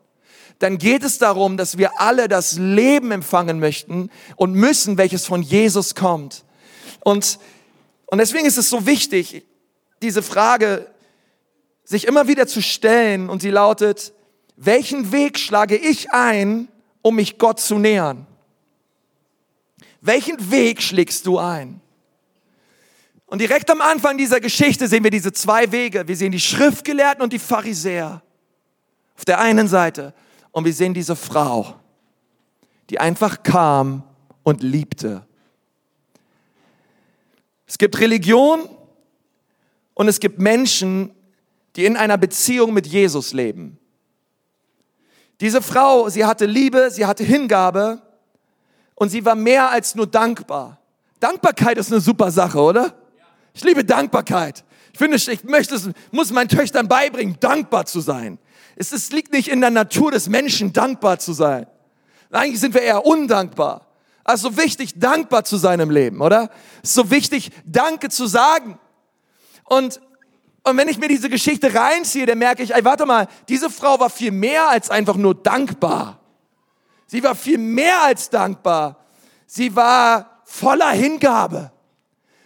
dann 0.59 0.77
geht 0.77 1.03
es 1.03 1.17
darum, 1.17 1.57
dass 1.57 1.77
wir 1.77 1.99
alle 1.99 2.29
das 2.29 2.53
Leben 2.53 3.11
empfangen 3.11 3.59
möchten 3.59 4.09
und 4.37 4.53
müssen, 4.53 4.97
welches 4.97 5.25
von 5.25 5.41
Jesus 5.41 5.95
kommt. 5.95 6.45
Und, 7.01 7.39
und 8.05 8.19
deswegen 8.19 8.45
ist 8.45 8.57
es 8.57 8.69
so 8.69 8.85
wichtig, 8.85 9.45
diese 10.01 10.23
Frage 10.23 10.87
sich 11.83 12.07
immer 12.07 12.29
wieder 12.29 12.47
zu 12.47 12.61
stellen 12.61 13.29
und 13.29 13.41
sie 13.41 13.49
lautet, 13.49 14.13
welchen 14.55 15.11
Weg 15.11 15.39
schlage 15.39 15.75
ich 15.75 16.11
ein, 16.11 16.67
um 17.01 17.15
mich 17.15 17.37
Gott 17.37 17.59
zu 17.59 17.77
nähern? 17.77 18.27
Welchen 20.01 20.51
Weg 20.51 20.81
schlägst 20.81 21.25
du 21.25 21.39
ein? 21.39 21.81
Und 23.25 23.39
direkt 23.39 23.69
am 23.69 23.81
Anfang 23.81 24.17
dieser 24.17 24.39
Geschichte 24.39 24.87
sehen 24.87 25.03
wir 25.03 25.11
diese 25.11 25.31
zwei 25.31 25.71
Wege. 25.71 26.07
Wir 26.07 26.15
sehen 26.15 26.31
die 26.31 26.39
Schriftgelehrten 26.39 27.23
und 27.23 27.31
die 27.33 27.39
Pharisäer 27.39 28.21
auf 29.15 29.25
der 29.25 29.39
einen 29.39 29.67
Seite 29.67 30.13
und 30.51 30.65
wir 30.65 30.73
sehen 30.73 30.93
diese 30.93 31.15
Frau, 31.15 31.75
die 32.89 32.99
einfach 32.99 33.43
kam 33.43 34.03
und 34.43 34.63
liebte 34.63 35.25
es 37.71 37.77
gibt 37.77 38.01
Religion 38.01 38.67
und 39.93 40.09
es 40.09 40.19
gibt 40.19 40.39
Menschen, 40.39 41.11
die 41.77 41.85
in 41.85 41.95
einer 41.95 42.17
Beziehung 42.17 42.73
mit 42.73 42.85
Jesus 42.85 43.31
leben. 43.31 43.77
Diese 45.41 45.61
Frau, 45.61 46.07
sie 46.07 46.23
hatte 46.23 46.45
Liebe, 46.45 46.91
sie 46.91 47.05
hatte 47.05 47.23
Hingabe 47.23 48.01
und 48.93 49.09
sie 49.09 49.25
war 49.25 49.35
mehr 49.35 49.71
als 49.71 49.95
nur 49.95 50.05
dankbar. 50.05 50.77
Dankbarkeit 51.19 51.77
ist 51.77 51.91
eine 51.91 51.99
super 51.99 52.29
Sache, 52.29 52.59
oder? 52.59 52.93
Ich 53.53 53.63
liebe 53.63 53.83
Dankbarkeit. 53.83 54.63
Ich 54.93 54.99
finde, 54.99 55.17
ich 55.17 55.43
möchte 55.43 55.75
es, 55.75 55.89
muss 56.11 56.31
meinen 56.31 56.47
Töchtern 56.47 56.87
beibringen, 56.87 57.37
dankbar 57.39 57.85
zu 57.87 58.01
sein. 58.01 58.37
Es, 58.75 58.91
es 58.91 59.11
liegt 59.11 59.33
nicht 59.33 59.47
in 59.47 59.61
der 59.61 59.71
Natur 59.71 60.11
des 60.11 60.29
Menschen, 60.29 60.73
dankbar 60.73 61.17
zu 61.17 61.33
sein. 61.33 61.65
Eigentlich 62.29 62.59
sind 62.59 62.73
wir 62.75 62.81
eher 62.81 63.05
undankbar. 63.05 63.87
Also 64.23 64.57
wichtig, 64.57 64.99
dankbar 64.99 65.43
zu 65.43 65.57
sein 65.57 65.79
im 65.79 65.89
Leben, 65.89 66.21
oder? 66.21 66.51
So 66.83 67.09
wichtig, 67.09 67.51
Danke 67.65 68.09
zu 68.09 68.27
sagen. 68.27 68.79
Und, 69.65 70.01
und 70.63 70.77
wenn 70.77 70.87
ich 70.87 70.99
mir 70.99 71.07
diese 71.07 71.29
Geschichte 71.29 71.73
reinziehe, 71.73 72.25
dann 72.25 72.37
merke 72.37 72.61
ich, 72.61 72.73
ey, 72.75 72.85
warte 72.85 73.05
mal, 73.05 73.27
diese 73.49 73.69
Frau 73.69 73.99
war 73.99 74.09
viel 74.09 74.31
mehr 74.31 74.69
als 74.69 74.89
einfach 74.89 75.15
nur 75.15 75.33
dankbar. 75.35 76.19
Sie 77.07 77.23
war 77.23 77.35
viel 77.35 77.57
mehr 77.57 78.03
als 78.03 78.29
dankbar. 78.29 79.03
Sie 79.47 79.75
war 79.75 80.43
voller 80.45 80.91
Hingabe. 80.91 81.71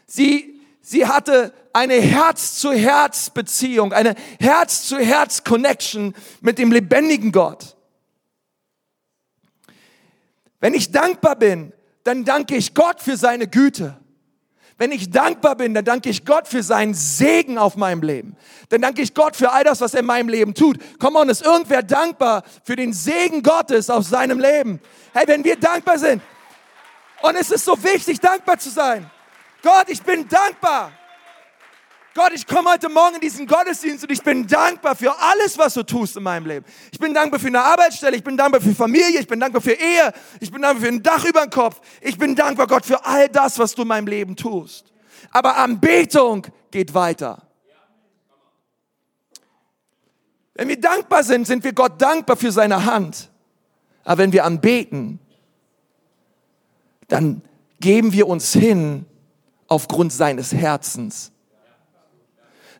Sie, 0.08 0.62
sie 0.82 1.06
hatte 1.06 1.54
eine 1.74 1.96
Herz-zu-Herz-Beziehung, 1.96 3.92
eine 3.92 4.16
Herz-zu-Herz-Connection 4.40 6.16
mit 6.40 6.58
dem 6.58 6.72
lebendigen 6.72 7.34
Gott. 7.34 7.76
Wenn 10.62 10.74
ich 10.74 10.92
dankbar 10.92 11.36
bin, 11.36 11.74
dann 12.06 12.24
danke 12.24 12.56
ich 12.56 12.74
Gott 12.74 13.02
für 13.02 13.18
seine 13.18 13.48
Güte. 13.48 14.00
Wenn 14.78 14.92
ich 14.92 15.10
dankbar 15.10 15.56
bin, 15.56 15.74
dann 15.74 15.86
danke 15.86 16.10
ich 16.10 16.26
Gott 16.26 16.50
für 16.50 16.62
seinen 16.62 16.94
Segen 16.94 17.58
auf 17.58 17.78
meinem 17.78 18.02
Leben. 18.02 18.36
Dann 18.70 18.82
danke 18.82 19.02
ich 19.02 19.14
Gott 19.14 19.36
für 19.36 19.52
all 19.52 19.64
das, 19.64 19.80
was 19.80 19.94
er 19.94 20.02
in 20.02 20.06
meinem 20.06 20.28
Leben 20.28 20.54
tut. 20.54 20.78
Komm 21.00 21.16
on, 21.16 21.30
ist 21.30 21.46
irgendwer 21.46 21.82
dankbar 21.82 22.44
für 22.64 22.76
den 22.76 22.92
Segen 22.92 23.42
Gottes 23.42 23.90
auf 23.90 24.06
seinem 24.06 24.40
Leben? 24.40 24.82
Hey, 25.14 25.24
wenn 25.28 25.44
wir 25.46 25.56
dankbar 25.56 25.98
sind, 25.98 26.22
und 27.22 27.36
es 27.36 27.50
ist 27.50 27.66
so 27.66 27.82
wichtig, 27.82 28.20
dankbar 28.20 28.58
zu 28.60 28.70
sein. 28.70 29.10
Gott, 29.64 29.86
ich 29.88 30.02
bin 30.02 30.28
dankbar. 30.28 30.92
Gott, 32.16 32.32
ich 32.34 32.48
komme 32.48 32.70
heute 32.72 32.88
Morgen 32.88 33.16
in 33.16 33.22
diesen 33.22 33.46
Gottesdienst 33.46 34.06
und 34.06 34.10
ich 34.10 34.24
bin 34.24 34.48
dankbar 34.48 34.96
für 34.96 35.14
alles, 35.20 35.58
was 35.58 35.74
du 35.74 35.84
tust 35.84 36.16
in 36.16 36.24
meinem 36.24 36.46
Leben. 36.46 36.66
Ich 36.90 36.98
bin 36.98 37.14
dankbar 37.14 37.42
für 37.42 37.48
eine 37.48 37.62
Arbeitsstelle, 37.62 38.16
ich 38.16 38.24
bin 38.24 38.38
dankbar 38.38 38.62
für 38.62 38.74
Familie, 38.74 39.20
ich 39.20 39.28
bin 39.28 39.38
dankbar 39.38 39.62
für 39.62 39.74
Ehe, 39.74 40.14
ich 40.40 40.50
bin 40.50 40.62
dankbar 40.62 40.82
für 40.82 40.94
ein 40.94 41.04
Dach 41.04 41.26
über 41.26 41.42
dem 41.42 41.50
Kopf. 41.50 41.82
Ich 42.00 42.18
bin 42.18 42.34
dankbar, 42.34 42.68
Gott, 42.68 42.86
für 42.86 43.06
all 43.06 43.28
das, 43.28 43.60
was 43.60 43.76
du 43.76 43.82
in 43.82 43.90
meinem 43.90 44.08
Leben 44.08 44.38
tust. 44.38 44.94
Aber 45.32 45.58
Anbetung 45.58 46.48
geht 46.72 46.94
weiter. 46.94 47.42
Wenn 50.54 50.70
wir 50.70 50.80
dankbar 50.80 51.22
sind, 51.22 51.46
sind 51.46 51.66
wir 51.66 51.74
Gott 51.74 52.02
dankbar 52.02 52.38
für 52.38 52.54
seine 52.54 52.86
Hand. 52.86 53.30
Aber 54.06 54.20
wenn 54.20 54.32
wir 54.32 54.46
anbeten, 54.46 55.20
dann 57.10 57.42
geben 57.82 58.14
wir 58.14 58.28
uns 58.28 58.54
hin 58.54 59.06
aufgrund 59.68 60.14
seines 60.14 60.54
Herzens. 60.54 61.34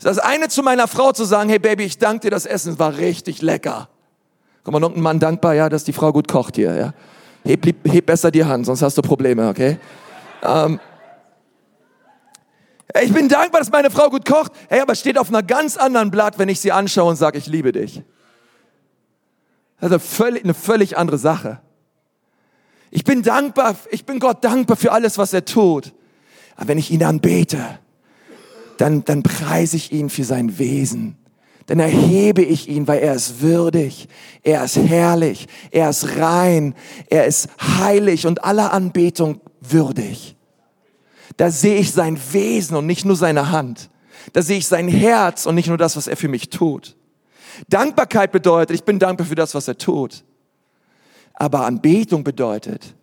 Das 0.02 0.20
eine 0.20 0.50
zu 0.50 0.62
meiner 0.62 0.88
Frau 0.88 1.12
zu 1.12 1.26
sagen, 1.26 1.50
hey 1.50 1.60
Baby, 1.60 1.86
ich 1.86 1.98
danke 1.98 2.22
dir, 2.22 2.32
das 2.32 2.46
Essen 2.46 2.78
war 2.80 2.98
richtig 2.98 3.42
lecker. 3.42 3.90
Komm 4.64 4.74
mal, 4.74 4.80
noch 4.80 4.96
ein 4.96 5.02
Mann 5.02 5.20
dankbar, 5.20 5.54
ja, 5.54 5.70
dass 5.70 5.84
die 5.84 5.94
Frau 5.94 6.12
gut 6.12 6.28
kocht 6.28 6.56
hier, 6.56 6.76
ja. 6.76 6.94
Heb, 7.44 7.66
heb 7.86 8.06
besser 8.06 8.32
die 8.32 8.44
Hand, 8.44 8.66
sonst 8.66 8.82
hast 8.82 8.98
du 8.98 9.02
Probleme, 9.02 9.48
okay? 9.48 9.78
Ähm, 10.42 10.80
ich 13.04 13.14
bin 13.14 13.28
dankbar, 13.28 13.62
dass 13.62 13.72
meine 13.72 13.92
Frau 13.92 14.10
gut 14.10 14.26
kocht. 14.26 14.52
Hey, 14.70 14.80
aber 14.80 14.96
steht 14.96 15.18
auf 15.18 15.30
einer 15.30 15.44
ganz 15.44 15.76
anderen 15.78 16.12
Blatt, 16.12 16.40
wenn 16.40 16.50
ich 16.50 16.60
sie 16.60 16.72
anschaue 16.72 17.10
und 17.10 17.16
sage, 17.18 17.38
ich 17.38 17.48
liebe 17.48 17.72
dich. 17.72 18.02
Das 19.80 19.90
ist 19.90 19.92
eine 19.92 20.00
völlig, 20.00 20.44
eine 20.44 20.54
völlig 20.54 20.98
andere 20.98 21.18
Sache. 21.18 21.60
Ich 22.92 23.04
bin 23.04 23.24
dankbar, 23.24 23.76
ich 23.92 24.06
bin 24.06 24.20
Gott 24.20 24.44
dankbar 24.44 24.78
für 24.78 24.94
alles, 24.94 25.18
was 25.18 25.34
er 25.34 25.44
tut. 25.44 25.94
Aber 26.56 26.70
wenn 26.70 26.78
ich 26.78 26.92
ihn 26.92 27.04
anbete, 27.04 27.80
dann, 28.78 29.04
dann 29.06 29.24
preise 29.24 29.78
ich 29.78 29.92
ihn 29.92 30.10
für 30.10 30.24
sein 30.24 30.58
Wesen. 30.58 31.18
Dann 31.68 31.80
erhebe 31.80 32.44
ich 32.44 32.70
ihn, 32.70 32.88
weil 32.88 33.00
er 33.00 33.16
ist 33.16 33.42
würdig, 33.42 34.08
er 34.44 34.64
ist 34.64 34.78
herrlich, 34.78 35.48
er 35.72 35.90
ist 35.90 36.18
rein, 36.18 36.76
er 37.10 37.26
ist 37.26 37.50
heilig 37.60 38.28
und 38.28 38.44
aller 38.44 38.72
Anbetung 38.72 39.42
würdig. 39.62 40.36
Da 41.38 41.50
sehe 41.50 41.78
ich 41.78 41.92
sein 41.92 42.20
Wesen 42.32 42.78
und 42.78 42.86
nicht 42.86 43.04
nur 43.04 43.16
seine 43.16 43.52
Hand. 43.52 43.90
Da 44.34 44.42
sehe 44.42 44.58
ich 44.58 44.68
sein 44.68 44.88
Herz 44.88 45.46
und 45.46 45.56
nicht 45.56 45.68
nur 45.68 45.78
das, 45.78 45.98
was 45.98 46.08
er 46.08 46.18
für 46.18 46.28
mich 46.28 46.50
tut. 46.50 46.96
Dankbarkeit 47.68 48.32
bedeutet, 48.32 48.76
ich 48.76 48.84
bin 48.84 49.00
dankbar 49.00 49.26
für 49.26 49.36
das, 49.36 49.56
was 49.56 49.68
er 49.68 49.78
tut. 49.78 50.24
Aber 51.34 51.66
Anbetung 51.66 52.24
bedeutet, 52.24 52.96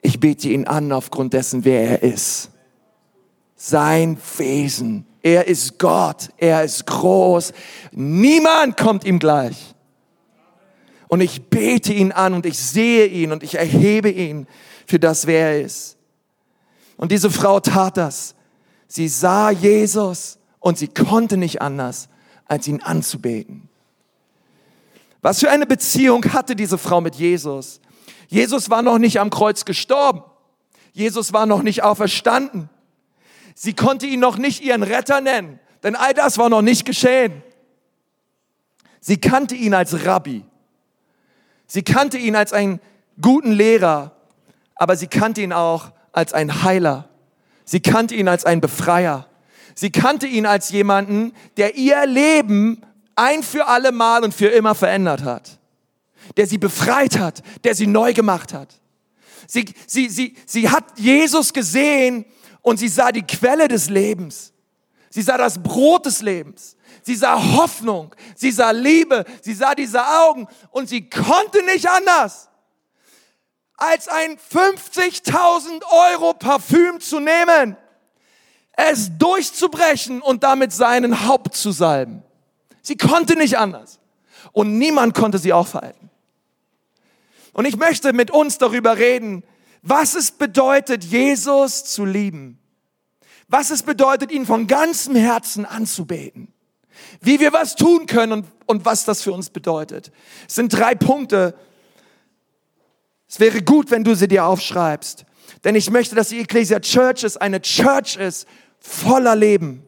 ich 0.00 0.20
bete 0.20 0.48
ihn 0.48 0.66
an 0.66 0.92
aufgrund 0.92 1.32
dessen, 1.32 1.64
wer 1.64 2.02
er 2.02 2.02
ist. 2.02 2.50
Sein 3.66 4.18
Wesen. 4.36 5.06
Er 5.22 5.46
ist 5.46 5.78
Gott. 5.78 6.28
Er 6.36 6.64
ist 6.64 6.84
groß. 6.86 7.54
Niemand 7.92 8.76
kommt 8.76 9.04
ihm 9.04 9.18
gleich. 9.18 9.74
Und 11.08 11.22
ich 11.22 11.48
bete 11.48 11.94
ihn 11.94 12.12
an 12.12 12.34
und 12.34 12.44
ich 12.44 12.58
sehe 12.58 13.06
ihn 13.06 13.32
und 13.32 13.42
ich 13.42 13.54
erhebe 13.54 14.10
ihn 14.10 14.46
für 14.86 14.98
das, 14.98 15.26
wer 15.26 15.52
er 15.52 15.62
ist. 15.62 15.96
Und 16.98 17.10
diese 17.10 17.30
Frau 17.30 17.58
tat 17.58 17.96
das. 17.96 18.34
Sie 18.86 19.08
sah 19.08 19.48
Jesus 19.50 20.38
und 20.60 20.76
sie 20.76 20.88
konnte 20.88 21.38
nicht 21.38 21.62
anders, 21.62 22.10
als 22.44 22.68
ihn 22.68 22.82
anzubeten. 22.82 23.70
Was 25.22 25.40
für 25.40 25.48
eine 25.48 25.64
Beziehung 25.64 26.22
hatte 26.34 26.54
diese 26.54 26.76
Frau 26.76 27.00
mit 27.00 27.14
Jesus? 27.14 27.80
Jesus 28.28 28.68
war 28.68 28.82
noch 28.82 28.98
nicht 28.98 29.20
am 29.20 29.30
Kreuz 29.30 29.64
gestorben. 29.64 30.22
Jesus 30.92 31.32
war 31.32 31.46
noch 31.46 31.62
nicht 31.62 31.82
auferstanden. 31.82 32.68
Sie 33.54 33.74
konnte 33.74 34.06
ihn 34.06 34.20
noch 34.20 34.36
nicht 34.36 34.62
ihren 34.62 34.82
Retter 34.82 35.20
nennen, 35.20 35.60
denn 35.82 35.94
all 35.96 36.12
das 36.12 36.38
war 36.38 36.48
noch 36.48 36.62
nicht 36.62 36.84
geschehen. 36.84 37.42
Sie 39.00 39.18
kannte 39.18 39.54
ihn 39.54 39.74
als 39.74 40.04
Rabbi. 40.04 40.44
Sie 41.66 41.82
kannte 41.82 42.18
ihn 42.18 42.36
als 42.36 42.52
einen 42.52 42.80
guten 43.20 43.52
Lehrer, 43.52 44.16
aber 44.74 44.96
sie 44.96 45.06
kannte 45.06 45.40
ihn 45.40 45.52
auch 45.52 45.92
als 46.12 46.32
ein 46.32 46.62
Heiler. 46.64 47.08
Sie 47.64 47.80
kannte 47.80 48.14
ihn 48.14 48.28
als 48.28 48.44
einen 48.44 48.60
Befreier. 48.60 49.28
Sie 49.74 49.90
kannte 49.90 50.26
ihn 50.26 50.46
als 50.46 50.70
jemanden, 50.70 51.32
der 51.56 51.76
ihr 51.76 52.06
Leben 52.06 52.82
ein 53.16 53.42
für 53.42 53.66
alle 53.66 53.92
Mal 53.92 54.24
und 54.24 54.34
für 54.34 54.48
immer 54.48 54.74
verändert 54.74 55.22
hat, 55.24 55.58
der 56.36 56.46
sie 56.46 56.58
befreit 56.58 57.18
hat, 57.18 57.42
der 57.64 57.74
sie 57.74 57.86
neu 57.86 58.12
gemacht 58.12 58.52
hat. 58.52 58.80
Sie, 59.46 59.66
sie, 59.86 60.08
sie, 60.08 60.34
sie 60.46 60.70
hat 60.70 60.84
Jesus 60.98 61.52
gesehen 61.52 62.24
und 62.64 62.78
sie 62.78 62.88
sah 62.88 63.12
die 63.12 63.22
Quelle 63.22 63.68
des 63.68 63.90
Lebens. 63.90 64.54
Sie 65.10 65.20
sah 65.20 65.36
das 65.36 65.62
Brot 65.62 66.06
des 66.06 66.22
Lebens. 66.22 66.76
Sie 67.02 67.14
sah 67.14 67.38
Hoffnung. 67.56 68.14
Sie 68.34 68.50
sah 68.50 68.70
Liebe. 68.70 69.26
Sie 69.42 69.52
sah 69.52 69.74
diese 69.74 70.02
Augen 70.04 70.48
und 70.70 70.88
sie 70.88 71.08
konnte 71.08 71.62
nicht 71.66 71.86
anders, 71.88 72.48
als 73.76 74.08
ein 74.08 74.38
50.000 74.38 75.82
Euro 76.12 76.32
Parfüm 76.32 77.00
zu 77.00 77.20
nehmen, 77.20 77.76
es 78.72 79.10
durchzubrechen 79.18 80.22
und 80.22 80.42
damit 80.42 80.72
seinen 80.72 81.28
Haupt 81.28 81.54
zu 81.54 81.70
salben. 81.70 82.22
Sie 82.80 82.96
konnte 82.96 83.36
nicht 83.36 83.58
anders. 83.58 84.00
Und 84.52 84.78
niemand 84.78 85.14
konnte 85.14 85.38
sie 85.38 85.52
aufhalten. 85.52 86.08
Und 87.52 87.66
ich 87.66 87.76
möchte 87.76 88.14
mit 88.14 88.30
uns 88.30 88.56
darüber 88.56 88.96
reden, 88.96 89.44
was 89.86 90.14
es 90.14 90.30
bedeutet, 90.30 91.04
Jesus 91.04 91.84
zu 91.84 92.06
lieben. 92.06 92.58
Was 93.48 93.70
es 93.70 93.82
bedeutet, 93.82 94.32
ihn 94.32 94.46
von 94.46 94.66
ganzem 94.66 95.14
Herzen 95.14 95.64
anzubeten. 95.64 96.48
Wie 97.20 97.40
wir 97.40 97.52
was 97.52 97.74
tun 97.74 98.06
können 98.06 98.32
und, 98.32 98.46
und 98.66 98.84
was 98.84 99.04
das 99.04 99.22
für 99.22 99.32
uns 99.32 99.50
bedeutet. 99.50 100.12
Es 100.48 100.54
sind 100.54 100.72
drei 100.72 100.94
Punkte. 100.94 101.54
Es 103.28 103.40
wäre 103.40 103.62
gut, 103.62 103.90
wenn 103.90 104.04
du 104.04 104.14
sie 104.14 104.28
dir 104.28 104.46
aufschreibst. 104.46 105.24
Denn 105.64 105.74
ich 105.74 105.90
möchte, 105.90 106.14
dass 106.14 106.28
die 106.28 106.40
Ecclesia 106.40 106.80
Church 106.80 107.24
ist, 107.24 107.40
eine 107.40 107.60
Church 107.60 108.16
ist 108.16 108.46
voller 108.78 109.34
Leben. 109.34 109.84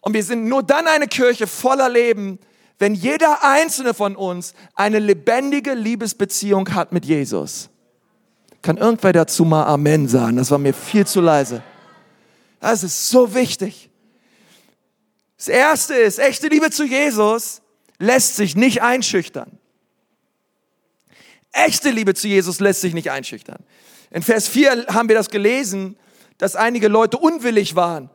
Und 0.00 0.14
wir 0.14 0.24
sind 0.24 0.46
nur 0.46 0.62
dann 0.62 0.86
eine 0.86 1.06
Kirche 1.06 1.46
voller 1.46 1.88
Leben, 1.88 2.38
wenn 2.78 2.94
jeder 2.94 3.44
einzelne 3.44 3.92
von 3.92 4.16
uns 4.16 4.54
eine 4.74 4.98
lebendige 4.98 5.74
Liebesbeziehung 5.74 6.74
hat 6.74 6.92
mit 6.92 7.04
Jesus. 7.04 7.68
Kann 8.62 8.78
irgendwer 8.78 9.12
dazu 9.12 9.44
mal 9.44 9.64
Amen 9.64 10.08
sagen? 10.08 10.36
Das 10.36 10.50
war 10.50 10.58
mir 10.58 10.74
viel 10.74 11.06
zu 11.06 11.20
leise. 11.20 11.62
Das 12.60 12.82
ist 12.84 13.08
so 13.08 13.34
wichtig. 13.34 13.90
Das 15.36 15.48
erste 15.48 15.94
ist, 15.94 16.18
echte 16.18 16.48
Liebe 16.48 16.70
zu 16.70 16.84
Jesus 16.84 17.62
lässt 17.98 18.36
sich 18.36 18.54
nicht 18.54 18.82
einschüchtern. 18.82 19.58
Echte 21.52 21.90
Liebe 21.90 22.14
zu 22.14 22.28
Jesus 22.28 22.60
lässt 22.60 22.82
sich 22.82 22.94
nicht 22.94 23.10
einschüchtern. 23.10 23.64
In 24.10 24.22
Vers 24.22 24.48
4 24.48 24.86
haben 24.88 25.08
wir 25.08 25.16
das 25.16 25.30
gelesen, 25.30 25.96
dass 26.38 26.54
einige 26.54 26.88
Leute 26.88 27.18
unwillig 27.18 27.74
waren 27.74 28.10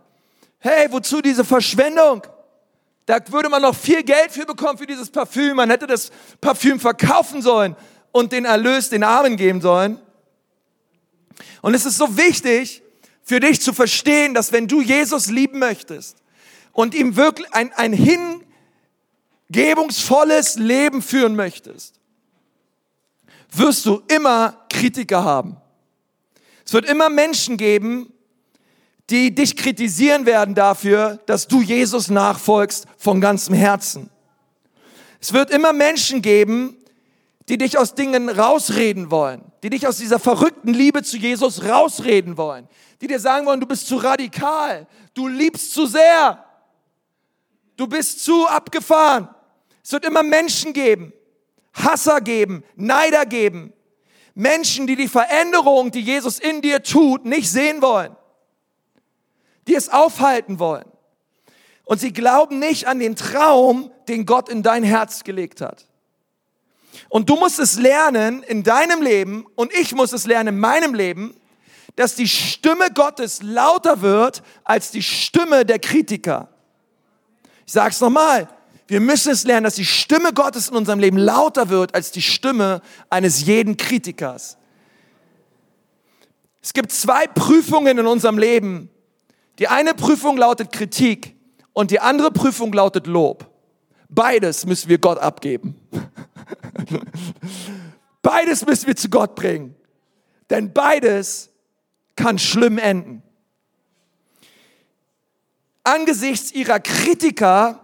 Hey, 0.65 0.88
wozu 0.89 1.21
diese 1.21 1.45
Verschwendung? 1.45 2.25
Da 3.05 3.19
würde 3.27 3.49
man 3.49 3.62
noch 3.62 3.75
viel 3.75 4.01
Geld 4.01 4.31
für 4.31 4.47
bekommen 4.47 4.79
für 4.79 4.88
dieses 4.88 5.12
Parfüm. 5.12 5.58
Man 5.58 5.69
hätte 5.69 5.86
das 5.86 6.10
Parfüm 6.41 6.79
verkaufen 6.79 7.43
sollen 7.43 7.75
und 8.12 8.31
den 8.31 8.45
Erlös 8.45 8.89
den 8.89 9.03
Armen 9.03 9.38
geben 9.38 9.62
sollen. 9.62 9.99
Und 11.62 11.75
es 11.75 11.86
ist 11.86 11.97
so 11.97 12.17
wichtig 12.17 12.81
für 13.25 13.39
dich 13.39 13.59
zu 13.59 13.73
verstehen, 13.73 14.33
dass 14.35 14.53
wenn 14.53 14.67
du 14.67 14.81
Jesus 14.81 15.27
lieben 15.27 15.59
möchtest 15.59 16.17
und 16.71 16.93
ihm 16.93 17.15
wirklich 17.15 17.51
ein, 17.53 17.73
ein 17.73 17.91
hingebungsvolles 19.51 20.55
Leben 20.55 21.01
führen 21.01 21.35
möchtest, 21.35 21.95
wirst 23.51 23.85
du 23.85 24.03
immer 24.07 24.65
Kritiker 24.69 25.23
haben. 25.23 25.57
Es 26.65 26.73
wird 26.73 26.85
immer 26.85 27.09
Menschen 27.09 27.57
geben, 27.57 28.13
die 29.09 29.33
dich 29.33 29.55
kritisieren 29.55 30.25
werden 30.25 30.55
dafür, 30.55 31.19
dass 31.25 31.47
du 31.47 31.61
Jesus 31.61 32.09
nachfolgst 32.09 32.85
von 32.97 33.21
ganzem 33.21 33.55
Herzen. 33.55 34.09
Es 35.19 35.33
wird 35.33 35.49
immer 35.51 35.73
Menschen 35.73 36.21
geben, 36.21 36.77
die 37.49 37.58
dich 37.58 37.77
aus 37.77 37.93
Dingen 37.93 38.29
rausreden 38.29 39.12
wollen, 39.12 39.43
die 39.63 39.69
dich 39.69 39.88
aus 39.88 39.97
dieser 39.97 40.19
verrückten 40.19 40.73
Liebe 40.73 41.03
zu 41.03 41.17
Jesus 41.17 41.63
rausreden 41.63 42.38
wollen, 42.38 42.67
die 43.01 43.08
dir 43.08 43.19
sagen 43.19 43.45
wollen, 43.45 43.60
du 43.60 43.67
bist 43.67 43.88
zu 43.88 43.97
radikal, 43.97 44.88
du 45.13 45.27
liebst 45.27 45.73
zu 45.73 45.86
sehr, 45.86 46.43
du 47.77 47.88
bist 47.88 48.23
zu 48.23 48.47
abgefahren. 48.47 49.29
Es 49.84 49.91
wird 49.91 50.05
immer 50.05 50.23
Menschen 50.23 50.73
geben, 50.73 51.13
Hasser 51.73 52.21
geben, 52.21 52.63
Neider 52.75 53.25
geben, 53.25 53.73
Menschen, 54.34 54.88
die 54.88 54.95
die 54.95 55.08
Veränderung, 55.08 55.91
die 55.91 56.01
Jesus 56.01 56.39
in 56.39 56.62
dir 56.62 56.81
tut, 56.81 57.25
nicht 57.25 57.49
sehen 57.49 57.81
wollen 57.81 58.15
die 59.67 59.75
es 59.75 59.89
aufhalten 59.89 60.60
wollen. 60.60 60.86
Und 61.84 61.99
sie 61.99 62.13
glauben 62.13 62.60
nicht 62.60 62.88
an 62.88 62.99
den 62.99 63.15
Traum, 63.15 63.91
den 64.08 64.25
Gott 64.25 64.49
in 64.49 64.63
dein 64.63 64.84
Herz 64.84 65.23
gelegt 65.23 65.62
hat. 65.62 65.88
Und 67.10 67.29
du 67.29 67.36
musst 67.36 67.60
es 67.60 67.77
lernen 67.77 68.43
in 68.43 68.63
deinem 68.63 69.01
Leben 69.01 69.45
und 69.55 69.73
ich 69.73 69.93
muss 69.93 70.13
es 70.13 70.25
lernen 70.25 70.55
in 70.55 70.60
meinem 70.60 70.93
Leben, 70.93 71.36
dass 71.95 72.15
die 72.15 72.27
Stimme 72.27 72.91
Gottes 72.93 73.41
lauter 73.41 74.01
wird 74.01 74.43
als 74.63 74.91
die 74.91 75.03
Stimme 75.03 75.65
der 75.65 75.79
Kritiker. 75.79 76.49
Ich 77.65 77.73
sage 77.73 77.91
es 77.91 78.01
nochmal, 78.01 78.47
wir 78.88 78.99
müssen 78.99 79.31
es 79.31 79.43
lernen, 79.45 79.63
dass 79.63 79.75
die 79.75 79.86
Stimme 79.86 80.34
Gottes 80.34 80.69
in 80.69 80.75
unserem 80.75 80.99
Leben 80.99 81.17
lauter 81.17 81.69
wird 81.69 81.95
als 81.95 82.12
die 82.12 82.21
Stimme 82.21 82.81
eines 83.10 83.45
jeden 83.45 83.77
Kritikers. 83.77 84.58
Es 86.62 86.73
gibt 86.73 86.91
zwei 86.91 87.27
Prüfungen 87.27 87.97
in 87.97 88.05
unserem 88.05 88.38
Leben, 88.38 88.89
Die 89.60 89.67
eine 89.67 89.93
Prüfung 89.93 90.38
lautet 90.38 90.71
Kritik 90.71 91.36
und 91.73 91.91
die 91.91 91.99
andere 91.99 92.31
Prüfung 92.31 92.73
lautet 92.73 93.08
Lob. 93.08 93.49
Beides 94.10 94.65
müssen 94.65 94.89
wir 94.89 94.97
Gott 94.97 95.17
abgeben. 95.17 95.75
beides 98.21 98.65
müssen 98.65 98.88
wir 98.88 98.95
zu 98.95 99.10
Gott 99.10 99.36
bringen. 99.36 99.75
Denn 100.49 100.73
beides 100.73 101.49
kann 102.15 102.39
schlimm 102.39 102.77
enden. 102.77 103.23
Angesichts 105.84 106.51
ihrer 106.51 106.79
Kritiker 106.79 107.79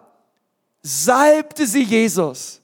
salbte 0.81 1.67
sie 1.67 1.83
Jesus. 1.83 2.61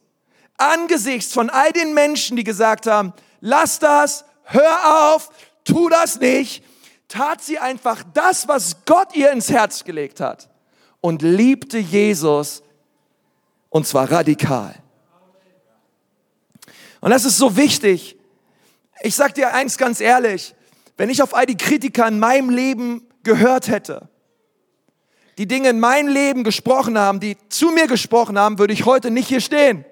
Angesichts 0.58 1.34
von 1.34 1.50
all 1.50 1.72
den 1.72 1.94
Menschen, 1.94 2.38
die 2.38 2.44
gesagt 2.44 2.88
haben, 2.88 3.14
lass 3.42 3.78
das, 3.80 4.26
hör 4.44 5.14
auf, 5.14 5.30
tu 5.64 5.90
das 5.90 6.20
nicht, 6.20 6.64
tat 7.08 7.44
sie 7.44 7.60
einfach 7.60 8.04
das, 8.14 8.48
was 8.48 8.84
Gott 8.86 9.16
ihr 9.16 9.32
ins 9.32 9.52
Herz 9.52 9.84
gelegt 9.84 10.20
hat 10.20 10.50
und 11.02 11.22
liebte 11.22 11.78
Jesus 11.78 12.64
und 13.70 13.86
zwar 13.86 14.12
radikal. 14.12 14.76
Und 17.02 17.12
das 17.12 17.26
ist 17.26 17.38
so 17.38 17.56
wichtig. 17.58 18.18
Ich 19.02 19.16
sag 19.16 19.36
dir 19.36 19.54
eins 19.54 19.78
ganz 19.78 20.02
ehrlich, 20.02 20.56
wenn 20.98 21.10
ich 21.10 21.22
auf 21.22 21.36
all 21.36 21.46
die 21.46 21.58
Kritiker 21.58 22.08
in 22.08 22.20
meinem 22.20 22.50
Leben 22.50 23.08
gehört 23.24 23.68
hätte, 23.68 24.10
die 25.38 25.48
Dinge 25.48 25.70
in 25.70 25.80
mein 25.80 26.08
Leben 26.08 26.44
gesprochen 26.44 26.98
haben, 26.98 27.20
die 27.20 27.38
zu 27.50 27.70
mir 27.70 27.88
gesprochen 27.88 28.40
haben, 28.40 28.58
würde 28.58 28.74
ich 28.74 28.86
heute 28.86 29.12
nicht 29.12 29.28
hier 29.28 29.42
stehen. 29.42 29.86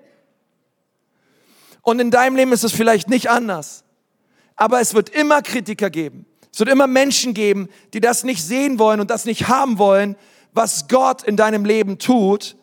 Und 1.83 1.99
in 1.99 2.09
deinem 2.09 2.35
Leben 2.35 2.51
ist 2.51 2.63
es 2.63 2.71
vielleicht 2.71 3.09
nicht 3.09 3.29
anders. 3.29 3.83
Aber 4.55 4.81
es 4.81 4.95
wird 4.95 5.09
immer 5.09 5.43
Kritiker 5.43 5.91
geben. 5.91 6.25
Es 6.51 6.59
wird 6.59 6.69
immer 6.69 6.87
Menschen 6.87 7.35
geben, 7.35 7.69
die 7.93 7.99
das 7.99 8.23
nicht 8.23 8.43
sehen 8.43 8.79
wollen 8.79 8.99
und 8.99 9.11
das 9.11 9.25
nicht 9.25 9.47
haben 9.47 9.77
wollen, 9.77 10.15
was 10.53 10.87
Gott 10.87 11.21
in 11.21 11.37
deinem 11.37 11.65
Leben 11.65 11.99
tut. 11.99 12.55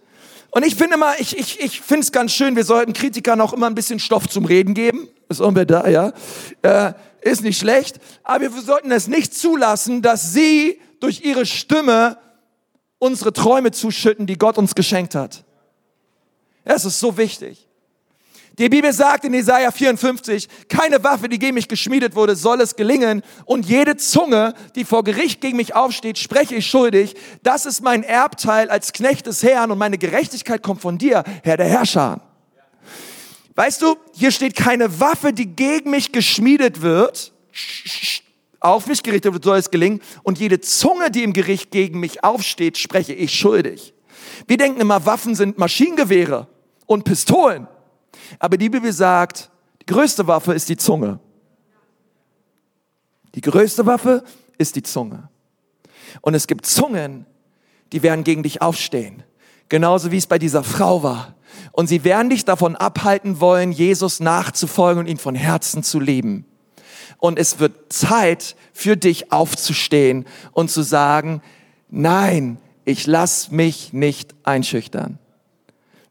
Und 0.55 0.67
ich 0.67 0.75
finde 0.75 0.97
immer, 0.97 1.19
ich, 1.19 1.39
ich, 1.39 1.61
ich 1.61 1.81
finde 1.81 2.03
es 2.03 2.13
ganz 2.13 2.33
schön, 2.33 2.57
wir 2.57 2.65
sollten 2.65 2.93
Kritikern 2.93 3.41
auch 3.41 3.55
immer 3.55 3.67
ein 3.69 3.75
bisschen 3.75 3.99
Stoff 3.99 4.29
zum 4.29 4.45
Reden 4.45 4.75
geben. 4.75 5.09
Ist 5.31 5.41
irgendwer 5.41 5.65
da, 5.65 5.89
ja? 5.89 6.13
Äh, 6.61 6.93
ist 7.23 7.43
nicht 7.43 7.59
schlecht. 7.59 7.99
Aber 8.23 8.55
wir 8.55 8.63
sollten 8.63 8.93
es 8.93 9.09
nicht 9.09 9.35
zulassen, 9.35 10.03
dass 10.03 10.35
sie 10.35 10.79
durch 11.01 11.25
ihre 11.25 11.47
Stimme 11.47 12.19
unsere 12.99 13.33
Träume 13.33 13.71
zuschütten, 13.71 14.27
die 14.27 14.37
Gott 14.37 14.59
uns 14.59 14.75
geschenkt 14.75 15.15
hat. 15.15 15.43
Es 16.65 16.85
ist 16.85 17.01
so 17.01 17.17
wichtig. 17.17 17.67
Die 18.59 18.69
Bibel 18.69 18.93
sagt 18.93 19.25
in 19.25 19.33
Jesaja 19.33 19.71
54, 19.71 20.49
keine 20.69 21.03
Waffe, 21.03 21.29
die 21.29 21.39
gegen 21.39 21.55
mich 21.55 21.69
geschmiedet 21.69 22.15
wurde, 22.15 22.37
soll 22.37 22.61
es 22.61 22.77
gelingen. 22.77 23.23
Und 23.47 23.67
jede 23.67 23.97
Zunge, 23.97 24.55
die 24.77 24.85
vor 24.85 25.05
Gericht 25.05 25.41
gegen 25.41 25.57
mich 25.57 25.75
aufsteht, 25.75 26.19
spreche 26.19 26.55
ich 26.57 26.67
schuldig. 26.67 27.15
Das 27.43 27.65
ist 27.65 27.83
mein 27.83 28.03
Erbteil 28.03 28.69
als 28.69 28.93
Knecht 28.93 29.27
des 29.27 29.43
Herrn 29.43 29.71
und 29.71 29.79
meine 29.79 29.97
Gerechtigkeit 29.97 30.63
kommt 30.63 30.83
von 30.83 30.99
dir, 30.99 31.25
Herr 31.43 31.57
der 31.57 31.67
Herrscher. 31.67 32.21
Weißt 33.55 33.83
du, 33.83 33.97
hier 34.15 34.31
steht 34.31 34.57
keine 34.57 35.01
Waffe, 35.01 35.33
die 35.33 35.47
gegen 35.47 35.91
mich 35.91 36.13
geschmiedet 36.13 36.83
wird 36.83 37.33
auf 38.63 38.87
mich 38.87 39.03
gerichtet 39.03 39.33
wird, 39.33 39.45
soll 39.45 39.59
es 39.59 39.71
gelingen. 39.71 40.01
Und 40.23 40.39
jede 40.39 40.61
Zunge, 40.61 41.11
die 41.11 41.23
im 41.23 41.33
Gericht 41.33 41.71
gegen 41.71 42.01
mich 42.01 42.25
aufsteht, 42.25 42.79
spreche 42.79 43.13
ich 43.13 43.35
schuldig. 43.35 43.93
Wir 44.47 44.57
denken 44.57 44.81
immer, 44.81 45.05
Waffen 45.05 45.35
sind 45.35 45.59
Maschinengewehre 45.59 46.49
und 46.87 47.05
Pistolen. 47.05 47.67
Aber 48.39 48.57
die 48.57 48.69
Bibel 48.69 48.93
sagt, 48.93 49.51
die 49.81 49.87
größte 49.87 50.27
Waffe 50.27 50.53
ist 50.55 50.69
die 50.69 50.77
Zunge. 50.77 51.19
Die 53.35 53.41
größte 53.41 53.87
Waffe 53.87 54.25
ist 54.59 54.77
die 54.77 54.83
Zunge. 54.83 55.29
Und 56.21 56.35
es 56.35 56.47
gibt 56.47 56.67
Zungen, 56.67 57.27
die 57.93 58.03
werden 58.03 58.25
gegen 58.25 58.43
dich 58.43 58.61
aufstehen. 58.61 59.23
Genauso 59.69 60.11
wie 60.11 60.19
es 60.19 60.27
bei 60.27 60.39
dieser 60.39 60.65
Frau 60.65 61.03
war. 61.03 61.35
Und 61.73 61.87
sie 61.87 62.05
werden 62.05 62.31
dich 62.31 62.45
davon 62.45 62.77
abhalten 62.77 63.41
wollen, 63.41 63.73
Jesus 63.73 64.21
nachzufolgen 64.21 65.01
und 65.01 65.07
ihn 65.07 65.19
von 65.19 65.35
Herzen 65.35 65.83
zu 65.83 66.01
lieben 66.01 66.47
und 67.23 67.39
es 67.39 67.61
wird 67.61 67.93
Zeit 67.93 68.57
für 68.73 68.97
dich 68.97 69.31
aufzustehen 69.31 70.27
und 70.51 70.73
zu 70.73 70.83
sagen, 70.83 71.41
nein, 71.89 72.59
ich 72.85 73.07
lass 73.07 73.53
mich 73.53 73.93
nicht 73.93 74.35
einschüchtern. 74.43 75.21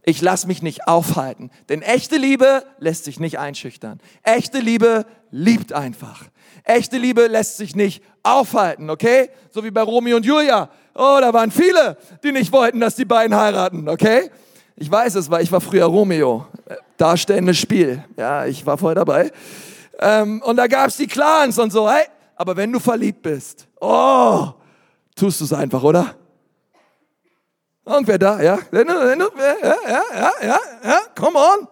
Ich 0.04 0.22
lass 0.22 0.48
mich 0.48 0.62
nicht 0.62 0.88
aufhalten. 0.88 1.52
Denn 1.70 1.82
echte 1.82 2.18
Liebe 2.18 2.64
lässt 2.80 3.04
sich 3.04 3.20
nicht 3.20 3.38
einschüchtern. 3.38 4.00
Echte 4.24 4.60
Liebe 4.60 5.06
liebt 5.30 5.74
einfach. 5.74 6.24
Echte 6.64 6.98
Liebe 6.98 7.28
lässt 7.28 7.58
sich 7.58 7.76
nicht 7.76 8.04
aufhalten, 8.24 8.90
okay? 8.90 9.30
So 9.52 9.64
wie 9.64 9.72
bei 9.72 9.82
Romeo 9.82 10.18
und 10.18 10.26
Julia. 10.26 10.70
Oh, 10.96 11.18
da 11.22 11.34
waren 11.34 11.52
viele, 11.52 11.98
die 12.24 12.32
nicht 12.32 12.52
wollten, 12.52 12.80
dass 12.80 12.96
die 12.96 13.06
beiden 13.06 13.36
heiraten, 13.36 13.88
okay? 13.88 14.30
Ich 14.76 14.92
weiß 14.92 15.16
es, 15.16 15.30
weil 15.30 15.44
ich 15.44 15.52
war 15.52 15.62
früher 15.62 15.86
Romeo. 15.86 16.48
Darstellendes 16.98 17.58
Spiel. 17.58 18.04
Ja, 18.18 18.46
ich 18.46 18.66
war 18.66 18.78
voll 18.78 18.96
dabei. 18.96 19.32
Ähm, 20.00 20.42
und 20.44 20.56
da 20.58 20.68
gab's 20.68 20.98
die 20.98 21.08
Clans 21.08 21.60
und 21.60 21.72
so. 21.72 21.90
Hey, 21.90 22.06
aber 22.36 22.56
wenn 22.58 22.72
du 22.72 22.80
verliebt 22.80 23.22
bist, 23.22 23.68
oh, 23.80 24.48
tust 25.16 25.42
du 25.42 25.46
es 25.46 25.54
einfach, 25.54 25.84
oder? 25.84 26.16
Irgendwer 27.86 28.20
da, 28.20 28.41
ja? 28.41 28.60
Ja, 28.72 28.82
ja, 28.82 29.15
ja, 29.88 30.32
ja, 30.44 30.60
ja, 30.84 31.00
come 31.15 31.38
on. 31.38 31.67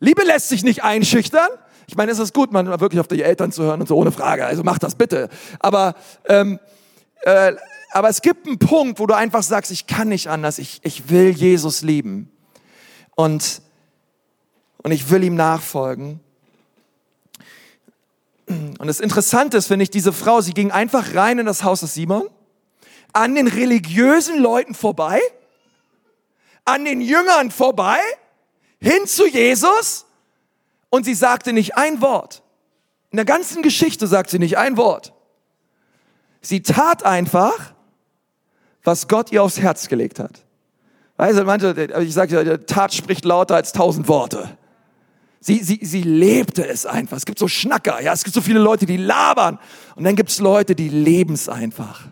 Liebe 0.00 0.22
lässt 0.24 0.48
sich 0.48 0.64
nicht 0.64 0.82
einschüchtern. 0.82 1.48
Ich 1.86 1.96
meine, 1.96 2.12
es 2.12 2.18
ist 2.18 2.34
gut, 2.34 2.52
man 2.52 2.66
wirklich 2.80 3.00
auf 3.00 3.08
die 3.08 3.22
Eltern 3.22 3.52
zu 3.52 3.62
hören 3.62 3.80
und 3.80 3.86
so, 3.86 3.96
ohne 3.96 4.12
Frage. 4.12 4.44
Also 4.46 4.62
mach 4.62 4.78
das 4.78 4.94
bitte. 4.94 5.28
Aber, 5.60 5.94
ähm, 6.26 6.58
äh, 7.22 7.52
aber 7.92 8.08
es 8.08 8.22
gibt 8.22 8.46
einen 8.46 8.58
Punkt, 8.58 8.98
wo 8.98 9.06
du 9.06 9.14
einfach 9.14 9.42
sagst, 9.42 9.70
ich 9.70 9.86
kann 9.86 10.08
nicht 10.08 10.28
anders. 10.28 10.58
Ich, 10.58 10.80
ich 10.82 11.08
will 11.08 11.30
Jesus 11.30 11.82
lieben. 11.82 12.30
Und, 13.14 13.62
und 14.82 14.92
ich 14.92 15.10
will 15.10 15.22
ihm 15.22 15.34
nachfolgen. 15.34 16.20
Und 18.46 18.86
das 18.86 19.00
Interessante 19.00 19.56
ist, 19.56 19.68
finde 19.68 19.84
ich, 19.84 19.90
diese 19.90 20.12
Frau, 20.12 20.40
sie 20.40 20.52
ging 20.52 20.70
einfach 20.70 21.14
rein 21.14 21.38
in 21.38 21.46
das 21.46 21.62
Haus 21.62 21.80
des 21.80 21.94
Simon, 21.94 22.24
an 23.12 23.34
den 23.34 23.46
religiösen 23.46 24.38
Leuten 24.38 24.74
vorbei, 24.74 25.20
an 26.64 26.84
den 26.84 27.00
Jüngern 27.00 27.50
vorbei, 27.50 27.98
hin 28.80 29.06
zu 29.06 29.26
Jesus 29.26 30.06
und 30.90 31.04
sie 31.04 31.14
sagte 31.14 31.52
nicht 31.52 31.76
ein 31.76 32.00
Wort. 32.00 32.42
In 33.10 33.16
der 33.16 33.24
ganzen 33.24 33.62
Geschichte 33.62 34.06
sagt 34.06 34.30
sie 34.30 34.38
nicht 34.38 34.58
ein 34.58 34.76
Wort. 34.76 35.12
Sie 36.40 36.62
tat 36.62 37.04
einfach, 37.04 37.72
was 38.82 39.06
Gott 39.06 39.30
ihr 39.30 39.42
aufs 39.42 39.60
Herz 39.60 39.88
gelegt 39.88 40.18
hat. 40.18 40.44
Du, 41.18 41.44
manche, 41.44 41.92
ich 42.00 42.14
sage 42.14 42.42
ja, 42.42 42.56
Tat 42.56 42.92
spricht 42.92 43.24
lauter 43.24 43.54
als 43.54 43.72
tausend 43.72 44.08
Worte. 44.08 44.56
Sie, 45.40 45.62
sie, 45.62 45.80
sie 45.82 46.02
lebte 46.02 46.66
es 46.66 46.86
einfach. 46.86 47.16
Es 47.16 47.26
gibt 47.26 47.38
so 47.38 47.48
Schnacker, 47.48 48.00
ja, 48.00 48.12
es 48.12 48.24
gibt 48.24 48.34
so 48.34 48.40
viele 48.40 48.60
Leute, 48.60 48.86
die 48.86 48.96
labern. 48.96 49.58
Und 49.94 50.04
dann 50.04 50.16
gibt 50.16 50.30
es 50.30 50.38
Leute, 50.38 50.74
die 50.74 50.88
leben 50.88 51.34
es 51.34 51.48
einfach. 51.48 52.08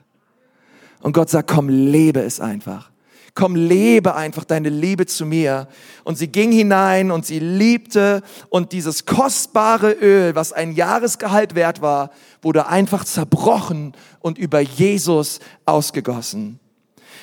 Und 1.01 1.13
Gott 1.13 1.31
sagt, 1.31 1.51
komm, 1.51 1.69
lebe 1.69 2.21
es 2.21 2.41
einfach. 2.41 2.91
Komm, 3.35 3.55
lebe 3.55 4.17
einfach 4.17 4.45
deine 4.45 4.69
Liebe 4.69 5.07
zu 5.07 5.25
mir. 5.25 5.69
Und 6.05 6.19
sie 6.19 6.29
ging 6.29 6.53
hinein 6.53 7.11
und 7.11 7.25
sie 7.25 7.39
liebte 7.39 8.23
und 8.49 8.73
dieses 8.73 9.07
kostbare 9.07 9.93
Öl, 9.93 10.35
was 10.35 10.53
ein 10.53 10.73
Jahresgehalt 10.73 11.55
wert 11.55 11.81
war, 11.81 12.11
wurde 12.43 12.67
einfach 12.67 13.05
zerbrochen 13.05 13.95
und 14.21 14.37
über 14.37 14.61
Jesus 14.61 15.41
ausgegossen. 15.65 16.59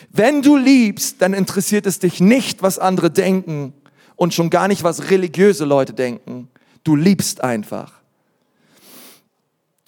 Wenn 0.10 0.42
du 0.42 0.56
liebst, 0.56 1.22
dann 1.22 1.34
interessiert 1.34 1.86
es 1.86 2.00
dich 2.00 2.22
nicht, 2.22 2.64
was 2.64 2.80
andere 2.80 3.12
denken, 3.12 3.74
und 4.18 4.34
schon 4.34 4.50
gar 4.50 4.68
nicht, 4.68 4.84
was 4.84 5.10
religiöse 5.10 5.64
Leute 5.64 5.94
denken. 5.94 6.50
Du 6.84 6.96
liebst 6.96 7.42
einfach. 7.42 7.94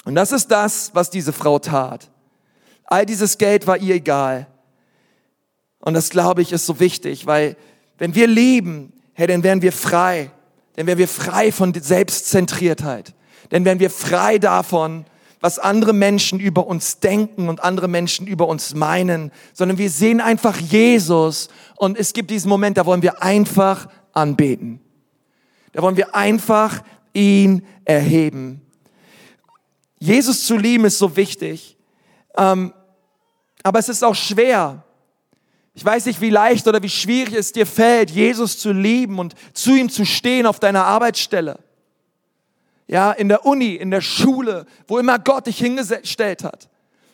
Und 0.06 0.16
das 0.16 0.32
ist 0.32 0.48
das, 0.50 0.92
was 0.94 1.10
diese 1.10 1.34
Frau 1.34 1.60
tat. 1.60 2.10
All 2.90 3.06
dieses 3.06 3.38
Geld 3.38 3.68
war 3.68 3.78
ihr 3.78 3.94
egal. 3.94 4.48
Und 5.78 5.94
das, 5.94 6.10
glaube 6.10 6.42
ich, 6.42 6.52
ist 6.52 6.66
so 6.66 6.80
wichtig, 6.80 7.28
weil 7.28 7.56
wenn 8.00 8.16
wir 8.16 8.26
lieben, 8.26 8.92
hey, 9.14 9.28
dann 9.28 9.44
werden 9.44 9.62
wir 9.62 9.72
frei. 9.72 10.32
Dann 10.76 10.88
werden 10.88 10.98
wir 10.98 11.08
frei 11.08 11.52
von 11.52 11.72
Selbstzentriertheit. 11.72 13.14
Dann 13.50 13.64
werden 13.64 13.80
wir 13.80 13.92
frei 13.92 14.40
davon, 14.40 15.06
was 15.40 15.60
andere 15.60 15.94
Menschen 15.94 16.40
über 16.40 16.66
uns 16.66 17.00
denken 17.00 17.48
und 17.48 17.64
andere 17.64 17.88
Menschen 17.88 18.26
über 18.26 18.48
uns 18.48 18.74
meinen, 18.74 19.32
sondern 19.54 19.78
wir 19.78 19.92
sehen 19.92 20.20
einfach 20.20 20.58
Jesus 20.58 21.48
und 21.76 21.96
es 21.98 22.14
gibt 22.14 22.32
diesen 22.32 22.50
Moment, 22.50 22.78
da 22.78 22.88
wollen 22.88 23.04
wir 23.04 23.22
einfach 23.22 23.88
anbeten. 24.14 24.82
Da 25.74 25.84
wollen 25.84 25.96
wir 25.96 26.16
einfach 26.16 26.82
ihn 27.14 27.66
erheben. 27.86 28.62
Jesus 30.00 30.46
zu 30.46 30.58
lieben 30.58 30.86
ist 30.86 30.98
so 30.98 31.16
wichtig, 31.16 31.78
ähm, 32.36 32.74
aber 33.64 33.80
es 33.80 33.90
ist 33.90 34.04
auch 34.04 34.16
schwer. 34.16 34.84
Ich 35.74 35.86
weiß 35.86 36.06
nicht, 36.08 36.20
wie 36.22 36.30
leicht 36.30 36.68
oder 36.68 36.82
wie 36.84 36.90
schwierig 36.90 37.34
es 37.34 37.52
dir 37.52 37.66
fällt, 37.66 38.12
Jesus 38.12 38.60
zu 38.60 38.72
lieben 38.72 39.20
und 39.20 39.34
zu 39.54 39.76
ihm 39.76 39.90
zu 39.90 40.06
stehen 40.06 40.46
auf 40.46 40.60
deiner 40.60 40.86
Arbeitsstelle. 40.86 41.60
Ja, 42.88 43.12
in 43.12 43.30
der 43.30 43.46
Uni, 43.46 43.76
in 43.76 43.92
der 43.92 44.02
Schule, 44.02 44.66
wo 44.88 44.98
immer 44.98 45.20
Gott 45.20 45.48
dich 45.48 45.60
hingestellt 45.60 46.44
hat. 46.44 46.70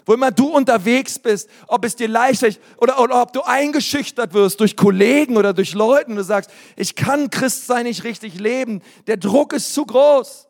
wo 0.05 0.13
immer 0.13 0.31
du 0.31 0.47
unterwegs 0.49 1.17
bist, 1.17 1.49
ob 1.67 1.83
es 1.83 1.95
dir 1.95 2.07
leicht 2.07 2.43
ist 2.43 2.59
oder, 2.77 2.99
oder 2.99 3.21
ob 3.21 3.33
du 3.33 3.41
eingeschüchtert 3.41 4.33
wirst 4.33 4.59
durch 4.59 4.77
Kollegen 4.77 5.35
oder 5.35 5.53
durch 5.53 5.73
Leute 5.73 6.11
und 6.11 6.15
du 6.15 6.23
sagst, 6.23 6.51
ich 6.75 6.95
kann 6.95 7.31
Christsein 7.31 7.85
nicht 7.85 8.03
richtig 8.03 8.39
leben, 8.39 8.81
der 9.07 9.17
Druck 9.17 9.53
ist 9.53 9.73
zu 9.73 9.85
groß. 9.85 10.47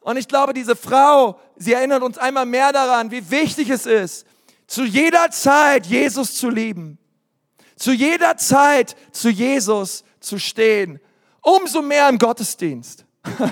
Und 0.00 0.16
ich 0.16 0.26
glaube, 0.26 0.52
diese 0.52 0.74
Frau, 0.74 1.38
sie 1.56 1.74
erinnert 1.74 2.02
uns 2.02 2.18
einmal 2.18 2.44
mehr 2.44 2.72
daran, 2.72 3.12
wie 3.12 3.30
wichtig 3.30 3.70
es 3.70 3.86
ist, 3.86 4.26
zu 4.72 4.84
jeder 4.84 5.30
Zeit 5.30 5.84
Jesus 5.84 6.34
zu 6.34 6.48
lieben, 6.48 6.96
zu 7.76 7.92
jeder 7.92 8.38
Zeit 8.38 8.96
zu 9.12 9.28
Jesus 9.28 10.02
zu 10.18 10.38
stehen, 10.38 10.98
umso 11.42 11.82
mehr 11.82 12.08
im 12.08 12.16
Gottesdienst. 12.18 13.04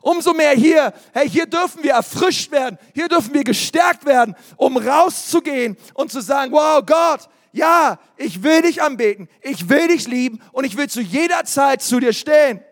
Umso 0.00 0.32
mehr 0.32 0.52
hier, 0.52 0.94
hey, 1.12 1.28
hier 1.28 1.44
dürfen 1.44 1.82
wir 1.82 1.92
erfrischt 1.92 2.50
werden, 2.50 2.78
hier 2.94 3.08
dürfen 3.08 3.34
wir 3.34 3.44
gestärkt 3.44 4.06
werden, 4.06 4.34
um 4.56 4.78
rauszugehen 4.78 5.76
und 5.92 6.10
zu 6.10 6.22
sagen, 6.22 6.50
wow, 6.50 6.82
Gott, 6.86 7.28
ja, 7.52 7.98
ich 8.16 8.42
will 8.42 8.62
dich 8.62 8.80
anbeten, 8.80 9.28
ich 9.42 9.68
will 9.68 9.88
dich 9.88 10.08
lieben 10.08 10.40
und 10.52 10.64
ich 10.64 10.78
will 10.78 10.88
zu 10.88 11.02
jeder 11.02 11.44
Zeit 11.44 11.82
zu 11.82 12.00
dir 12.00 12.14
stehen. 12.14 12.62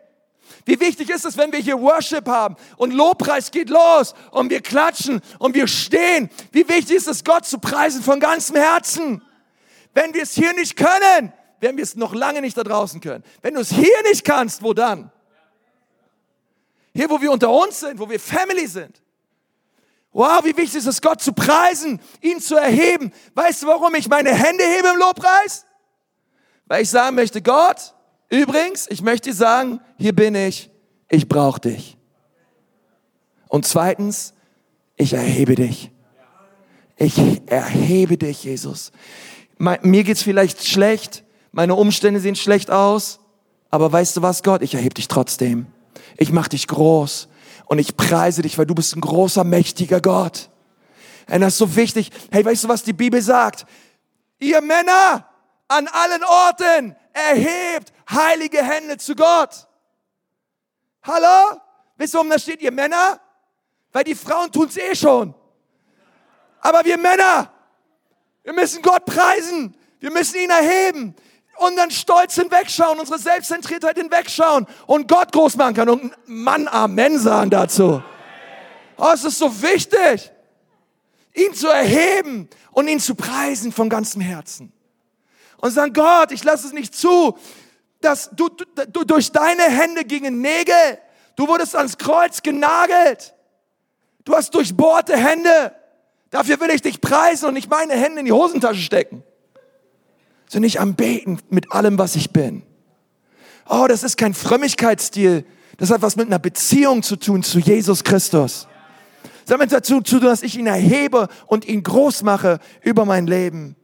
Wie 0.66 0.80
wichtig 0.80 1.08
ist 1.10 1.24
es, 1.24 1.36
wenn 1.38 1.52
wir 1.52 1.60
hier 1.60 1.80
Worship 1.80 2.26
haben 2.26 2.56
und 2.76 2.92
Lobpreis 2.92 3.52
geht 3.52 3.70
los 3.70 4.14
und 4.32 4.50
wir 4.50 4.60
klatschen 4.60 5.22
und 5.38 5.54
wir 5.54 5.68
stehen. 5.68 6.28
Wie 6.50 6.68
wichtig 6.68 6.96
ist 6.96 7.06
es, 7.06 7.22
Gott 7.22 7.46
zu 7.46 7.58
preisen 7.58 8.02
von 8.02 8.18
ganzem 8.18 8.56
Herzen. 8.56 9.22
Wenn 9.94 10.12
wir 10.12 10.24
es 10.24 10.34
hier 10.34 10.52
nicht 10.54 10.76
können, 10.76 11.32
werden 11.60 11.76
wir 11.76 11.84
es 11.84 11.94
noch 11.94 12.14
lange 12.14 12.40
nicht 12.40 12.58
da 12.58 12.64
draußen 12.64 13.00
können. 13.00 13.22
Wenn 13.42 13.54
du 13.54 13.60
es 13.60 13.70
hier 13.70 14.02
nicht 14.10 14.24
kannst, 14.24 14.62
wo 14.64 14.74
dann? 14.74 15.12
Hier, 16.92 17.08
wo 17.10 17.20
wir 17.20 17.30
unter 17.30 17.50
uns 17.50 17.80
sind, 17.80 18.00
wo 18.00 18.10
wir 18.10 18.18
Family 18.18 18.66
sind. 18.66 19.00
Wow, 20.12 20.44
wie 20.44 20.56
wichtig 20.56 20.76
ist 20.76 20.86
es, 20.86 21.00
Gott 21.00 21.22
zu 21.22 21.32
preisen, 21.32 22.00
ihn 22.22 22.40
zu 22.40 22.56
erheben. 22.56 23.12
Weißt 23.34 23.62
du, 23.62 23.68
warum 23.68 23.94
ich 23.94 24.08
meine 24.08 24.34
Hände 24.34 24.64
hebe 24.64 24.88
im 24.88 24.96
Lobpreis? 24.96 25.64
Weil 26.66 26.82
ich 26.82 26.90
sagen 26.90 27.14
möchte, 27.14 27.40
Gott, 27.40 27.94
übrigens, 28.28 28.86
ich 28.88 29.02
möchte 29.02 29.32
sagen, 29.32 29.80
hier 29.98 30.14
bin 30.14 30.34
ich, 30.34 30.70
ich 31.08 31.28
brauche 31.28 31.60
dich. 31.60 31.96
Und 33.48 33.66
zweitens, 33.66 34.34
ich 34.96 35.12
erhebe 35.12 35.54
dich. 35.54 35.90
Ich 36.96 37.18
erhebe 37.46 38.16
dich, 38.16 38.44
Jesus. 38.44 38.90
Mir 39.58 40.04
geht's 40.04 40.22
vielleicht 40.22 40.66
schlecht, 40.66 41.24
meine 41.52 41.74
Umstände 41.74 42.20
sehen 42.20 42.36
schlecht 42.36 42.70
aus, 42.70 43.20
aber 43.70 43.90
weißt 43.90 44.16
du 44.16 44.22
was, 44.22 44.42
Gott, 44.42 44.62
ich 44.62 44.74
erhebe 44.74 44.94
dich 44.94 45.08
trotzdem. 45.08 45.66
Ich 46.16 46.32
mache 46.32 46.50
dich 46.50 46.66
groß 46.66 47.28
und 47.66 47.78
ich 47.78 47.96
preise 47.96 48.42
dich, 48.42 48.58
weil 48.58 48.66
du 48.66 48.74
bist 48.74 48.96
ein 48.96 49.00
großer, 49.00 49.44
mächtiger 49.44 50.00
Gott. 50.00 50.50
Und 51.28 51.40
das 51.40 51.54
ist 51.54 51.58
so 51.58 51.76
wichtig. 51.76 52.10
Hey, 52.30 52.44
weißt 52.44 52.64
du, 52.64 52.68
was 52.68 52.82
die 52.82 52.92
Bibel 52.92 53.20
sagt? 53.20 53.66
Ihr 54.38 54.60
Männer 54.60 55.26
an 55.68 55.88
allen 55.88 56.24
Orten 56.24 56.96
erhebt 57.16 57.92
heilige 58.10 58.62
Hände 58.62 58.98
zu 58.98 59.14
Gott. 59.14 59.66
Hallo? 61.02 61.60
Wisst 61.96 62.14
ihr, 62.14 62.18
warum 62.18 62.30
da 62.30 62.38
steht, 62.38 62.60
ihr 62.60 62.72
Männer? 62.72 63.20
Weil 63.92 64.04
die 64.04 64.14
Frauen 64.14 64.52
tun's 64.52 64.76
eh 64.76 64.94
schon. 64.94 65.34
Aber 66.60 66.84
wir 66.84 66.98
Männer, 66.98 67.50
wir 68.42 68.52
müssen 68.52 68.82
Gott 68.82 69.04
preisen. 69.04 69.76
Wir 69.98 70.10
müssen 70.10 70.38
ihn 70.38 70.50
erheben 70.50 71.16
unseren 71.58 71.90
Stolz 71.90 72.34
hinwegschauen, 72.34 72.98
unsere 72.98 73.18
Selbstzentriertheit 73.18 73.96
hinwegschauen 73.96 74.66
und 74.86 75.08
Gott 75.08 75.32
groß 75.32 75.56
machen 75.56 75.74
kann 75.74 75.88
und 75.88 76.12
Mann 76.26 76.68
Amen 76.68 77.18
sagen 77.18 77.50
dazu. 77.50 78.02
Oh, 78.98 79.10
es 79.12 79.24
ist 79.24 79.38
so 79.38 79.62
wichtig, 79.62 80.30
ihn 81.34 81.54
zu 81.54 81.68
erheben 81.68 82.48
und 82.72 82.88
ihn 82.88 83.00
zu 83.00 83.14
preisen 83.14 83.72
von 83.72 83.88
ganzem 83.88 84.20
Herzen. 84.20 84.72
Und 85.66 85.72
sagen, 85.72 85.92
Gott, 85.92 86.32
ich 86.32 86.44
lasse 86.44 86.66
es 86.66 86.72
nicht 86.72 86.94
zu, 86.94 87.36
dass 88.00 88.30
du, 88.30 88.48
du, 88.48 88.64
du 88.88 89.04
durch 89.04 89.32
deine 89.32 89.62
Hände 89.62 90.04
gingen 90.04 90.40
Nägel. 90.40 90.98
Du 91.36 91.48
wurdest 91.48 91.76
ans 91.76 91.98
Kreuz 91.98 92.42
genagelt. 92.42 93.34
Du 94.24 94.34
hast 94.34 94.54
durchbohrte 94.54 95.16
Hände. 95.16 95.74
Dafür 96.30 96.60
will 96.60 96.70
ich 96.70 96.82
dich 96.82 97.00
preisen 97.00 97.46
und 97.46 97.54
nicht 97.54 97.70
meine 97.70 97.94
Hände 97.94 98.20
in 98.20 98.26
die 98.26 98.32
Hosentasche 98.32 98.80
stecken 98.80 99.22
sondern 100.48 100.68
ich 100.68 100.80
am 100.80 100.94
Beten 100.94 101.38
mit 101.50 101.72
allem, 101.72 101.98
was 101.98 102.16
ich 102.16 102.30
bin. 102.30 102.62
Oh, 103.68 103.86
das 103.88 104.02
ist 104.02 104.16
kein 104.16 104.34
Frömmigkeitsstil. 104.34 105.44
Das 105.76 105.90
hat 105.90 106.02
was 106.02 106.16
mit 106.16 106.26
einer 106.26 106.38
Beziehung 106.38 107.02
zu 107.02 107.16
tun 107.16 107.42
zu 107.42 107.58
Jesus 107.58 108.04
Christus. 108.04 108.68
Das 109.44 109.54
hat 109.54 109.60
mit 109.60 109.72
dazu 109.72 110.00
zu 110.00 110.18
tun, 110.18 110.28
dass 110.28 110.42
ich 110.42 110.56
ihn 110.56 110.66
erhebe 110.66 111.28
und 111.46 111.64
ihn 111.66 111.82
groß 111.82 112.22
mache 112.22 112.60
über 112.82 113.04
mein 113.04 113.26
Leben. 113.26 113.76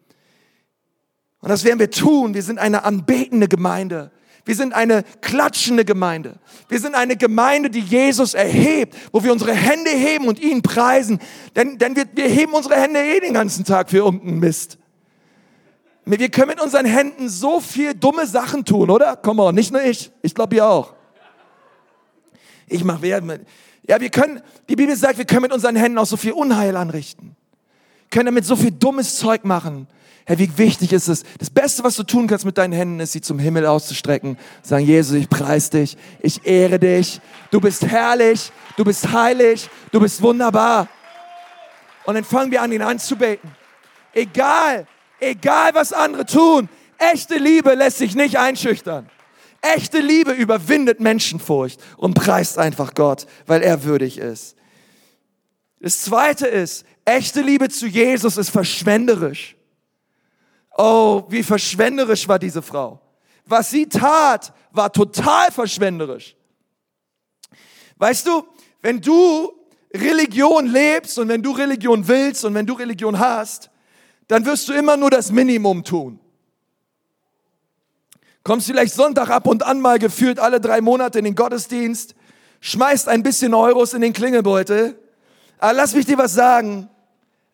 Und 1.43 1.51
das 1.51 1.65
werden 1.65 1.79
wir 1.79 1.91
tun. 1.91 2.35
Wir 2.35 2.43
sind 2.43 2.59
eine 2.59 2.85
anbetende 2.85 3.49
Gemeinde. 3.49 4.11
Wir 4.45 4.55
sind 4.55 4.73
eine 4.73 5.05
klatschende 5.21 5.85
Gemeinde. 5.85 6.37
Wir 6.69 6.81
sind 6.81 6.95
eine 6.95 7.17
Gemeinde, 7.17 7.69
die 7.69 7.81
Jesus 7.81 8.35
erhebt, 8.35 8.97
wo 9.13 9.23
wir 9.23 9.33
unsere 9.33 9.53
Hände 9.53 9.91
heben 9.91 10.27
und 10.27 10.41
ihn 10.41 10.63
preisen. 10.63 11.21
Denn, 11.55 11.79
denn 11.79 11.95
wir, 11.95 12.05
wir 12.15 12.29
heben 12.29 12.55
unsere 12.55 12.77
Hände 12.77 13.01
eh 13.01 13.21
den 13.21 13.35
ganzen 13.35 13.65
Tag 13.65 13.91
für 13.91 13.99
irgendeinen 13.99 14.41
Mist. 14.41 14.79
Wir 16.05 16.29
können 16.31 16.49
mit 16.49 16.61
unseren 16.61 16.87
Händen 16.87 17.29
so 17.29 17.61
viel 17.61 17.95
dumme 17.95 18.27
Sachen 18.27 18.65
tun, 18.65 18.91
oder? 18.91 19.17
Komm 19.17 19.37
mal, 19.37 19.53
nicht 19.53 19.73
nur 19.73 19.83
ich. 19.83 20.11
Ich 20.23 20.35
glaube 20.35 20.57
ihr 20.57 20.67
auch. 20.67 20.95
Ich 22.67 22.83
mache 22.83 23.07
ja, 23.07 24.01
wir 24.01 24.11
können, 24.11 24.41
die 24.69 24.77
Bibel 24.77 24.95
sagt, 24.97 25.19
wir 25.19 25.25
können 25.25 25.43
mit 25.43 25.53
unseren 25.53 25.77
Händen 25.77 25.99
auch 25.99 26.07
so 26.07 26.17
viel 26.17 26.33
Unheil 26.33 26.77
anrichten. 26.77 27.37
Können 28.11 28.27
damit 28.27 28.45
so 28.45 28.55
viel 28.57 28.71
dummes 28.71 29.17
Zeug 29.17 29.45
machen. 29.45 29.89
Herr, 30.33 30.39
wie 30.39 30.59
wichtig 30.59 30.93
ist 30.93 31.09
es? 31.09 31.25
Das 31.39 31.51
Beste, 31.51 31.85
was 31.85 31.97
du 31.97 32.03
tun 32.03 32.27
kannst 32.27 32.45
mit 32.45 32.59
deinen 32.59 32.73
Händen, 32.73 33.01
ist, 33.01 33.13
sie 33.13 33.21
zum 33.21 33.39
Himmel 33.39 33.67
auszustrecken. 33.67 34.39
Sagen, 34.63 34.87
Jesus, 34.87 35.17
ich 35.17 35.29
preis 35.29 35.71
dich, 35.71 35.97
ich 36.21 36.47
ehre 36.47 36.79
dich. 36.79 37.21
Du 37.51 37.61
bist 37.61 37.87
herrlich, 37.87 38.51
du 38.77 38.85
bist 38.85 39.13
heilig, 39.13 39.69
du 39.91 40.01
bist 40.01 40.23
wunderbar. 40.23 40.89
Und 42.05 42.15
dann 42.15 42.25
fangen 42.25 42.51
wir 42.51 42.63
an, 42.63 42.73
ihn 42.73 42.83
anzubeten. 42.83 43.51
Egal, 44.13 44.87
Egal 45.23 45.73
was 45.73 45.93
andere 45.93 46.27
tun, 46.27 46.69
echte 46.99 47.37
Liebe 47.37 47.75
lässt 47.75 47.99
sich 47.99 48.17
nicht 48.17 48.41
einschüchtern. 48.41 49.09
Echte 49.61 50.01
Liebe 50.01 50.33
überwindet 50.33 50.99
Menschenfurcht 50.99 51.81
und 51.97 52.15
preist 52.15 52.59
einfach 52.59 52.95
Gott, 52.95 53.29
weil 53.47 53.63
er 53.63 53.85
würdig 53.85 54.19
ist. 54.19 54.57
Das 55.79 56.03
zweite 56.03 56.49
ist, 56.49 56.85
echte 57.05 57.41
Liebe 57.41 57.69
zu 57.69 57.87
Jesus 57.87 58.37
ist 58.37 58.51
verschwenderisch. 58.51 59.55
Oh, 60.77 61.25
wie 61.29 61.43
verschwenderisch 61.43 62.27
war 62.29 62.39
diese 62.39 62.63
Frau. 62.63 63.01
Was 63.45 63.71
sie 63.71 63.89
tat, 63.89 64.53
war 64.71 64.93
total 64.93 65.51
verschwenderisch. 65.51 66.35
Weißt 67.97 68.27
du, 68.27 68.45
wenn 68.81 69.01
du 69.01 69.53
Religion 69.95 70.67
lebst 70.67 71.19
und 71.19 71.29
wenn 71.29 71.43
du 71.43 71.53
Religion 71.53 72.07
willst 72.09 72.45
und 72.45 72.55
wenn 72.55 72.67
du 72.67 72.75
Religion 72.75 73.19
hast, 73.19 73.71
dann 74.29 74.47
wirst 74.47 74.69
du 74.69 74.73
immer 74.73 74.97
nur 74.97 75.11
das 75.11 75.31
Minimum 75.31 75.85
tun. 75.85 76.19
Kommst 78.43 78.67
vielleicht 78.67 78.95
Sonntag 78.95 79.29
ab 79.29 79.47
und 79.47 79.63
an 79.63 79.81
mal 79.81 79.99
gefühlt 79.99 80.39
alle 80.39 80.61
drei 80.61 80.81
Monate 80.81 81.19
in 81.19 81.25
den 81.25 81.35
Gottesdienst, 81.35 82.15
schmeißt 82.61 83.09
ein 83.09 83.23
bisschen 83.23 83.55
Euros 83.55 83.93
in 83.93 84.01
den 84.01 84.13
Klingelbeutel. 84.13 84.99
Aber 85.59 85.75
lass 85.75 85.95
mich 85.95 86.07
dir 86.07 86.19
was 86.19 86.33
sagen. 86.33 86.89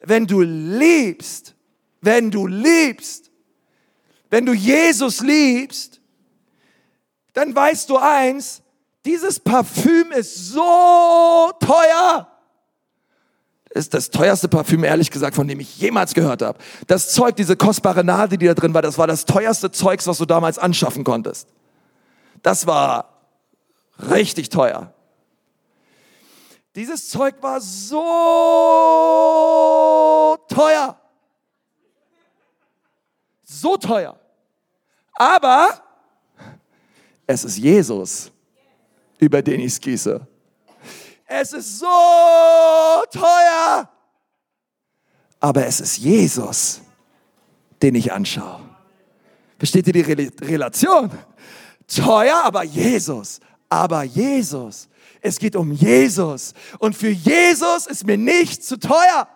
Wenn 0.01 0.27
du 0.27 0.41
liebst, 0.41 1.55
wenn 2.01 2.31
du 2.31 2.47
liebst, 2.47 3.31
wenn 4.31 4.47
du 4.47 4.53
Jesus 4.53 5.21
liebst, 5.21 6.01
dann 7.33 7.55
weißt 7.55 7.89
du 7.91 7.97
eins, 7.97 8.63
dieses 9.05 9.41
Parfüm 9.41 10.13
ist 10.13 10.51
so 10.51 11.53
teuer 11.61 12.29
ist 13.71 13.95
das 13.95 14.11
teuerste 14.11 14.49
Parfüm, 14.49 14.85
ehrlich 14.85 15.11
gesagt, 15.11 15.35
von 15.37 15.49
dem 15.49 15.61
ich 15.61 15.79
jemals 15.79 16.13
gehört 16.15 16.43
habe. 16.43 16.59
Das 16.87 17.13
Zeug, 17.13 17.37
diese 17.37 17.57
kostbare 17.57 18.05
Nadel, 18.05 18.37
die 18.39 18.47
da 18.47 18.55
drin 18.55 18.75
war, 18.75 18.83
das 18.83 18.99
war 18.99 19.07
das 19.07 19.25
teuerste 19.25 19.71
Zeugs, 19.71 20.07
was 20.07 20.19
du 20.19 20.27
damals 20.27 20.59
anschaffen 20.59 21.05
konntest. 21.05 21.49
Das 22.43 22.67
war 22.67 23.15
richtig 24.11 24.49
teuer. 24.49 24.93
Dieses 26.75 27.09
Zeug 27.09 27.37
war 27.41 27.61
so 27.61 27.97
teuer. 30.49 31.01
So 33.61 33.77
teuer. 33.77 34.19
Aber 35.15 35.83
es 37.27 37.45
ist 37.45 37.59
Jesus, 37.59 38.31
über 39.19 39.43
den 39.43 39.61
ich 39.61 39.73
es 39.73 39.81
gieße. 39.81 40.27
Es 41.27 41.53
ist 41.53 41.79
so 41.79 41.87
teuer. 43.11 43.91
Aber 45.41 45.67
es 45.67 45.81
ist 45.81 45.99
Jesus, 45.99 46.81
den 47.83 47.95
ich 47.97 48.13
anschaue. 48.13 48.61
Versteht 49.59 49.87
ihr 49.89 49.93
die 49.93 50.31
Relation? 50.43 51.11
Teuer, 51.87 52.43
aber 52.45 52.63
Jesus. 52.63 53.41
Aber 53.69 54.05
Jesus. 54.05 54.89
Es 55.21 55.39
geht 55.39 55.57
um 55.57 55.73
Jesus. 55.73 56.55
Und 56.79 56.97
für 56.97 57.11
Jesus 57.11 57.87
ist 57.87 58.07
mir 58.07 58.17
nichts 58.17 58.67
zu 58.67 58.79
teuer. 58.79 59.29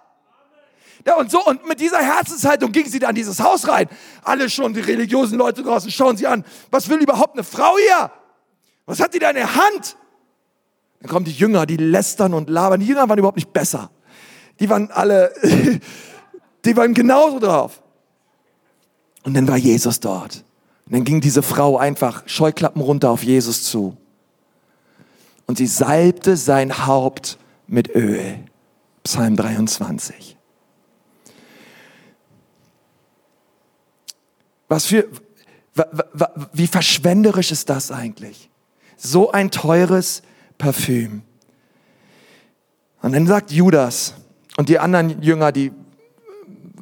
Ja, 1.07 1.17
und 1.17 1.31
so, 1.31 1.45
und 1.45 1.67
mit 1.67 1.81
dieser 1.81 1.99
Herzenshaltung 1.99 2.71
ging 2.71 2.87
sie 2.87 2.99
da 2.99 3.09
in 3.09 3.15
dieses 3.15 3.41
Haus 3.41 3.67
rein. 3.69 3.89
Alle 4.23 4.49
schon, 4.49 4.73
die 4.73 4.81
religiösen 4.81 5.37
Leute 5.37 5.63
draußen, 5.63 5.91
schauen 5.91 6.17
sie 6.17 6.27
an. 6.27 6.45
Was 6.71 6.89
will 6.89 7.01
überhaupt 7.03 7.35
eine 7.35 7.45
Frau 7.45 7.77
hier? 7.79 8.11
Was 8.87 9.01
hat 9.01 9.15
die 9.15 9.19
da 9.19 9.31
in 9.31 9.37
der 9.37 9.55
Hand? 9.55 9.97
Dann 11.01 11.11
kommen 11.11 11.25
die 11.25 11.33
Jünger, 11.33 11.67
die 11.67 11.77
lästern 11.77 12.35
und 12.35 12.49
labern. 12.49 12.81
Die 12.81 12.87
Jünger 12.87 13.09
waren 13.09 13.19
überhaupt 13.19 13.37
nicht 13.37 13.53
besser. 13.53 13.91
Die 14.61 14.69
waren 14.69 14.91
alle, 14.93 15.33
die 16.65 16.77
waren 16.77 16.95
genauso 16.95 17.41
drauf. 17.41 17.83
Und 19.25 19.35
dann 19.35 19.49
war 19.49 19.57
Jesus 19.57 19.99
dort. 19.99 20.45
Und 20.87 20.95
dann 20.95 21.05
ging 21.05 21.21
diese 21.21 21.43
Frau 21.43 21.79
einfach 21.79 22.23
Scheuklappen 22.27 22.83
runter 22.83 23.11
auf 23.11 23.25
Jesus 23.25 23.65
zu. 23.65 23.97
Und 25.47 25.59
sie 25.59 25.67
salbte 25.67 26.37
sein 26.37 26.87
Haupt 26.87 27.39
mit 27.67 27.95
Öl. 27.95 28.39
Psalm 29.03 29.37
23. 29.37 30.37
Was 34.73 34.87
für, 34.87 35.07
wie 36.55 36.67
verschwenderisch 36.67 37.51
ist 37.53 37.69
das 37.69 37.91
eigentlich? 37.91 38.49
So 38.97 39.31
ein 39.31 39.51
teures 39.51 40.23
Parfüm. 40.57 41.25
Und 43.03 43.13
dann 43.13 43.27
sagt 43.27 43.51
Judas 43.51 44.15
und 44.57 44.71
die 44.71 44.79
anderen 44.79 45.21
Jünger, 45.21 45.53
die 45.53 45.73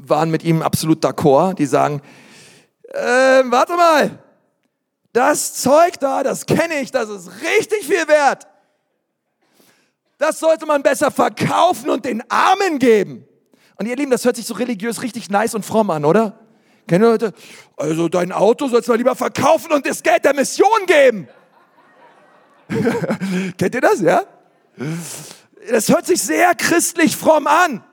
waren 0.07 0.31
mit 0.31 0.45
ihm 0.45 0.63
absolut 0.63 1.05
d'accord, 1.05 1.55
die 1.55 1.67
sagen, 1.67 2.01
äh, 2.91 3.43
warte 3.47 3.75
mal, 3.75 4.21
das 5.13 5.55
Zeug 5.55 5.99
da, 5.99 6.23
das 6.23 6.47
kenne 6.47 6.83
ich, 6.83 6.93
das 6.93 7.09
ist 7.09 7.29
richtig 7.43 7.89
viel 7.89 8.07
wert. 8.07 8.47
Das 10.17 10.39
sollte 10.39 10.65
man 10.65 10.85
besser 10.85 11.11
verkaufen 11.11 11.91
und 11.91 12.05
den 12.05 12.23
Armen 12.31 12.79
geben. 12.79 13.25
Und 13.75 13.87
ihr 13.87 13.97
Lieben, 13.97 14.13
das 14.13 14.25
hört 14.25 14.37
sich 14.37 14.47
so 14.47 14.55
religiös 14.55 15.03
richtig 15.03 15.29
nice 15.29 15.57
und 15.57 15.65
fromm 15.65 15.91
an, 15.91 16.05
oder? 16.05 16.40
Kennen 16.91 17.05
Leute? 17.05 17.33
Also 17.77 18.09
dein 18.09 18.33
Auto 18.33 18.67
sollst 18.67 18.89
du 18.89 18.93
mal 18.93 18.97
lieber 18.99 19.15
verkaufen 19.15 19.71
und 19.71 19.87
das 19.87 20.03
Geld 20.03 20.25
der 20.25 20.35
Mission 20.35 20.67
geben. 20.89 21.29
Kennt 23.57 23.77
ihr 23.77 23.81
das, 23.81 24.01
ja? 24.01 24.25
Das 25.71 25.89
hört 25.89 26.05
sich 26.07 26.21
sehr 26.21 26.53
christlich 26.57 27.17
fromm 27.17 27.47
an. 27.47 27.85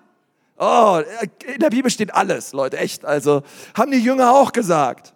Oh, 0.58 1.00
in 1.46 1.60
der 1.60 1.70
Bibel 1.70 1.92
steht 1.92 2.12
alles, 2.16 2.54
Leute, 2.54 2.80
echt. 2.80 3.06
Also 3.06 3.44
haben 3.76 3.92
die 3.92 4.00
Jünger 4.00 4.34
auch 4.34 4.52
gesagt. 4.52 5.14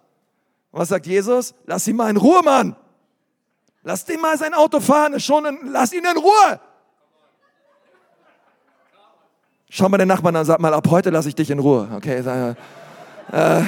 was 0.70 0.90
sagt 0.90 1.08
Jesus? 1.08 1.52
Lass 1.66 1.88
ihn 1.88 1.96
mal 1.96 2.08
in 2.08 2.18
Ruhe, 2.18 2.40
Mann. 2.44 2.76
Lass 3.82 4.04
den 4.04 4.20
mal 4.20 4.38
sein 4.38 4.54
Auto 4.54 4.78
fahren, 4.78 5.18
schon, 5.18 5.58
lass 5.72 5.92
ihn 5.92 6.04
in 6.04 6.18
Ruhe. 6.18 6.60
Schau 9.68 9.88
mal 9.88 9.98
den 9.98 10.06
Nachbarn 10.06 10.36
an, 10.36 10.44
sag 10.44 10.60
mal, 10.60 10.72
ab 10.72 10.86
heute 10.88 11.10
lasse 11.10 11.30
ich 11.30 11.34
dich 11.34 11.50
in 11.50 11.58
Ruhe. 11.58 11.88
Okay, 11.96 12.22
sag, 12.22 12.56
äh, 13.30 13.62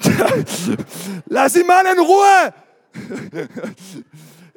lass 1.26 1.56
ihn 1.56 1.66
mal 1.66 1.86
in 1.86 1.98
Ruhe. 1.98 2.54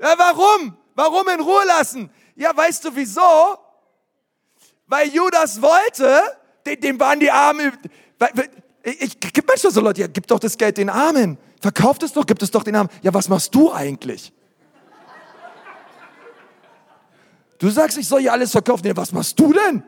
ja, 0.01 0.13
warum? 0.17 0.75
Warum 0.95 1.27
in 1.29 1.39
Ruhe 1.39 1.65
lassen? 1.65 2.09
Ja, 2.35 2.55
weißt 2.55 2.85
du 2.85 2.95
wieso? 2.95 3.57
Weil 4.87 5.09
Judas 5.09 5.61
wollte, 5.61 6.21
dem, 6.65 6.79
dem 6.79 6.99
waren 6.99 7.19
die 7.19 7.31
Armen. 7.31 7.71
Ich, 8.83 9.17
ich 9.23 9.43
manchmal 9.47 9.71
so 9.71 9.81
Leute, 9.81 10.01
ja, 10.01 10.07
gib 10.07 10.27
doch 10.27 10.39
das 10.39 10.57
Geld 10.57 10.77
den 10.77 10.89
Armen. 10.89 11.37
Verkauft 11.61 12.03
es 12.03 12.13
doch, 12.13 12.25
gib 12.25 12.41
es 12.41 12.51
doch 12.51 12.63
den 12.63 12.75
Armen. 12.75 12.89
Ja, 13.01 13.13
was 13.13 13.29
machst 13.29 13.53
du 13.55 13.71
eigentlich? 13.71 14.33
Du 17.57 17.69
sagst, 17.69 17.97
ich 17.97 18.07
soll 18.07 18.21
hier 18.21 18.33
alles 18.33 18.51
verkaufen. 18.51 18.85
Ja, 18.85 18.97
was 18.97 19.11
machst 19.13 19.39
du 19.39 19.53
denn? 19.53 19.83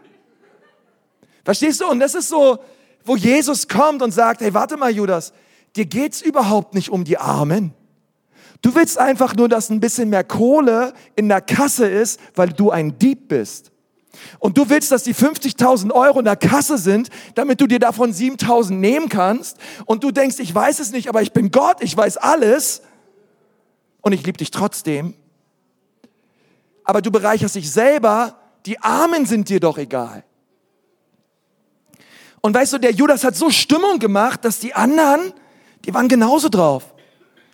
Verstehst 1.43 1.81
du? 1.81 1.87
Und 1.87 1.99
das 1.99 2.15
ist 2.15 2.29
so, 2.29 2.57
wo 3.05 3.15
Jesus 3.15 3.67
kommt 3.67 4.01
und 4.01 4.11
sagt, 4.11 4.41
hey, 4.41 4.53
warte 4.53 4.77
mal, 4.77 4.91
Judas, 4.91 5.33
dir 5.75 5.85
geht's 5.85 6.21
überhaupt 6.21 6.73
nicht 6.73 6.89
um 6.89 7.03
die 7.03 7.17
Armen. 7.17 7.73
Du 8.61 8.73
willst 8.73 8.97
einfach 8.97 9.35
nur, 9.35 9.47
dass 9.47 9.69
ein 9.69 9.79
bisschen 9.79 10.09
mehr 10.09 10.23
Kohle 10.23 10.93
in 11.15 11.29
der 11.29 11.41
Kasse 11.41 11.87
ist, 11.87 12.19
weil 12.35 12.49
du 12.49 12.71
ein 12.71 12.97
Dieb 12.97 13.27
bist. 13.27 13.71
Und 14.39 14.57
du 14.57 14.69
willst, 14.69 14.91
dass 14.91 15.03
die 15.03 15.13
50.000 15.13 15.91
Euro 15.91 16.19
in 16.19 16.25
der 16.25 16.35
Kasse 16.35 16.77
sind, 16.77 17.09
damit 17.35 17.61
du 17.61 17.67
dir 17.67 17.79
davon 17.79 18.13
7.000 18.13 18.73
nehmen 18.73 19.09
kannst. 19.09 19.57
Und 19.85 20.03
du 20.03 20.11
denkst, 20.11 20.39
ich 20.39 20.53
weiß 20.53 20.79
es 20.79 20.91
nicht, 20.91 21.09
aber 21.09 21.21
ich 21.21 21.33
bin 21.33 21.51
Gott, 21.51 21.77
ich 21.81 21.95
weiß 21.95 22.17
alles. 22.17 22.81
Und 24.01 24.13
ich 24.13 24.25
liebe 24.25 24.37
dich 24.37 24.51
trotzdem. 24.51 25.13
Aber 26.83 27.01
du 27.01 27.11
bereicherst 27.11 27.55
dich 27.55 27.71
selber. 27.71 28.39
Die 28.65 28.79
Armen 28.79 29.25
sind 29.25 29.49
dir 29.49 29.59
doch 29.59 29.77
egal. 29.77 30.23
Und 32.45 32.53
weißt 32.53 32.73
du, 32.73 32.77
der 32.77 32.91
Judas 32.91 33.23
hat 33.23 33.35
so 33.35 33.49
Stimmung 33.49 33.97
gemacht, 33.97 34.45
dass 34.45 34.59
die 34.59 34.75
anderen, 34.75 35.33
die 35.83 35.91
waren 35.95 36.07
genauso 36.07 36.47
drauf. 36.47 36.93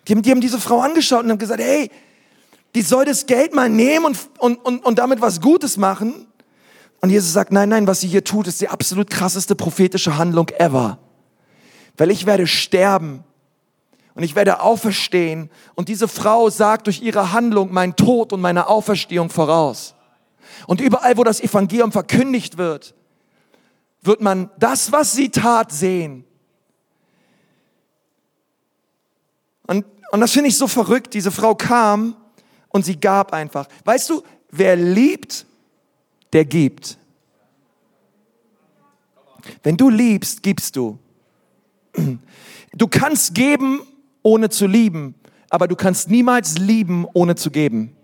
Die 0.06 0.12
haben, 0.12 0.22
die 0.22 0.32
haben 0.32 0.42
diese 0.42 0.60
Frau 0.60 0.82
angeschaut 0.82 1.24
und 1.24 1.30
haben 1.32 1.38
gesagt, 1.38 1.62
hey, 1.62 1.90
die 2.76 2.82
soll 2.82 3.06
das 3.06 3.26
Geld 3.26 3.56
mal 3.56 3.70
nehmen 3.70 4.08
und, 4.08 4.18
und, 4.38 4.58
und, 4.58 4.86
und 4.86 5.00
damit 5.00 5.22
was 5.22 5.40
Gutes 5.40 5.78
machen. 5.78 6.28
Und 7.00 7.10
Jesus 7.10 7.32
sagt, 7.32 7.54
nein, 7.54 7.70
nein, 7.70 7.88
was 7.88 8.02
sie 8.02 8.10
hier 8.10 8.26
tut, 8.26 8.48
ist 8.48 8.60
die 8.60 8.68
absolut 8.68 9.10
krasseste 9.10 9.56
prophetische 9.56 10.18
Handlung 10.18 10.50
ever. 10.60 10.98
Weil 11.96 12.12
ich 12.12 12.26
werde 12.26 12.46
sterben 12.46 13.24
und 14.14 14.24
ich 14.24 14.36
werde 14.36 14.60
auferstehen 14.60 15.50
und 15.74 15.88
diese 15.88 16.10
Frau 16.10 16.50
sagt 16.50 16.88
durch 16.88 17.02
ihre 17.02 17.32
Handlung 17.32 17.72
meinen 17.72 17.96
Tod 17.96 18.34
und 18.34 18.42
meine 18.42 18.68
Auferstehung 18.68 19.30
voraus. 19.30 19.96
Und 20.68 20.82
überall, 20.82 21.16
wo 21.16 21.24
das 21.24 21.40
Evangelium 21.40 21.94
verkündigt 21.94 22.58
wird, 22.58 22.94
wird 24.02 24.22
man 24.22 24.50
das, 24.58 24.92
was 24.92 25.14
sie 25.14 25.30
tat, 25.30 25.72
sehen. 25.72 26.26
Und, 29.68 29.86
und 30.12 30.20
das 30.20 30.32
finde 30.32 30.50
ich 30.50 30.58
so 30.58 30.68
verrückt. 30.68 31.14
Diese 31.14 31.32
Frau 31.32 31.56
kam 31.56 32.16
und 32.70 32.84
sie 32.84 33.00
gab 33.00 33.34
einfach. 33.34 33.68
Weißt 33.86 34.10
du, 34.10 34.24
wer 34.50 34.76
liebt, 34.76 35.46
der 36.34 36.46
gibt. 36.46 36.98
Wenn 39.64 39.78
du 39.78 39.90
liebst, 39.90 40.44
gibst 40.44 40.76
du. 40.76 40.98
Du 42.74 42.88
kannst 42.88 43.34
geben, 43.34 43.82
ohne 44.24 44.50
zu 44.50 44.68
lieben, 44.68 45.16
aber 45.50 45.68
du 45.68 45.76
kannst 45.76 46.10
niemals 46.10 46.58
lieben, 46.58 47.06
ohne 47.14 47.36
zu 47.36 47.52
geben. 47.52 47.96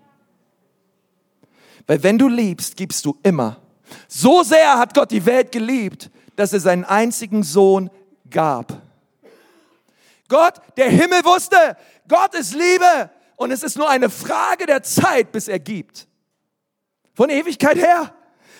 Weil 1.86 2.03
wenn 2.03 2.17
du 2.17 2.27
liebst, 2.27 2.75
gibst 2.75 3.05
du 3.05 3.17
immer. 3.23 3.62
So 4.08 4.43
sehr 4.43 4.78
hat 4.78 4.93
Gott 4.93 5.12
die 5.12 5.26
Welt 5.26 5.52
geliebt, 5.52 6.10
dass 6.36 6.54
er 6.54 6.60
seinen 6.60 6.86
einzigen 6.86 7.43
Sohn 7.43 7.89
gab. 8.30 8.82
Gott, 10.28 10.56
der 10.76 10.89
Himmel 10.89 11.23
wusste, 11.23 11.78
Gott 12.08 12.34
ist 12.36 12.54
Liebe 12.54 13.10
und 13.38 13.52
es 13.52 13.63
ist 13.63 13.78
nur 13.78 13.89
eine 13.89 14.10
Frage 14.10 14.65
der 14.65 14.84
Zeit, 14.84 15.32
bis 15.32 15.47
er 15.47 15.60
gibt. 15.60 16.08
Von 17.13 17.30
Ewigkeit 17.30 17.78
her. 17.78 18.13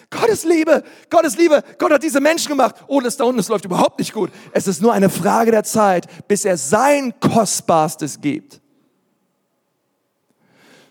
Gott 0.10 0.30
ist 0.30 0.46
Liebe, 0.46 0.84
Gott 1.10 1.26
ist 1.26 1.38
Liebe, 1.38 1.62
Gott 1.78 1.92
hat 1.92 2.02
diese 2.02 2.22
Menschen 2.22 2.48
gemacht. 2.48 2.76
Oh, 2.88 3.02
das 3.02 3.18
da 3.18 3.26
unten, 3.26 3.38
das 3.38 3.50
läuft 3.50 3.66
überhaupt 3.66 4.00
nicht 4.00 4.14
gut. 4.14 4.32
Es 4.54 4.66
ist 4.66 4.82
nur 4.82 4.94
eine 4.94 5.10
Frage 5.10 5.52
der 5.52 5.64
Zeit, 5.64 6.08
bis 6.30 6.46
er 6.46 6.56
sein 6.56 7.14
Kostbarstes 7.20 8.22
gibt. 8.22 8.62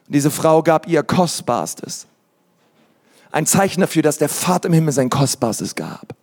Und 0.07 0.15
diese 0.15 0.31
Frau 0.31 0.63
gab 0.63 0.87
ihr 0.87 1.03
Kostbarstes. 1.03 2.07
Ein 3.37 3.45
Zeichen 3.45 3.83
dafür, 3.83 4.01
dass 4.01 4.17
der 4.17 4.31
Vater 4.31 4.69
im 4.69 4.73
Himmel 4.73 4.95
sein 4.95 5.11
Kostbarstes 5.11 5.75
gab. 5.75 6.17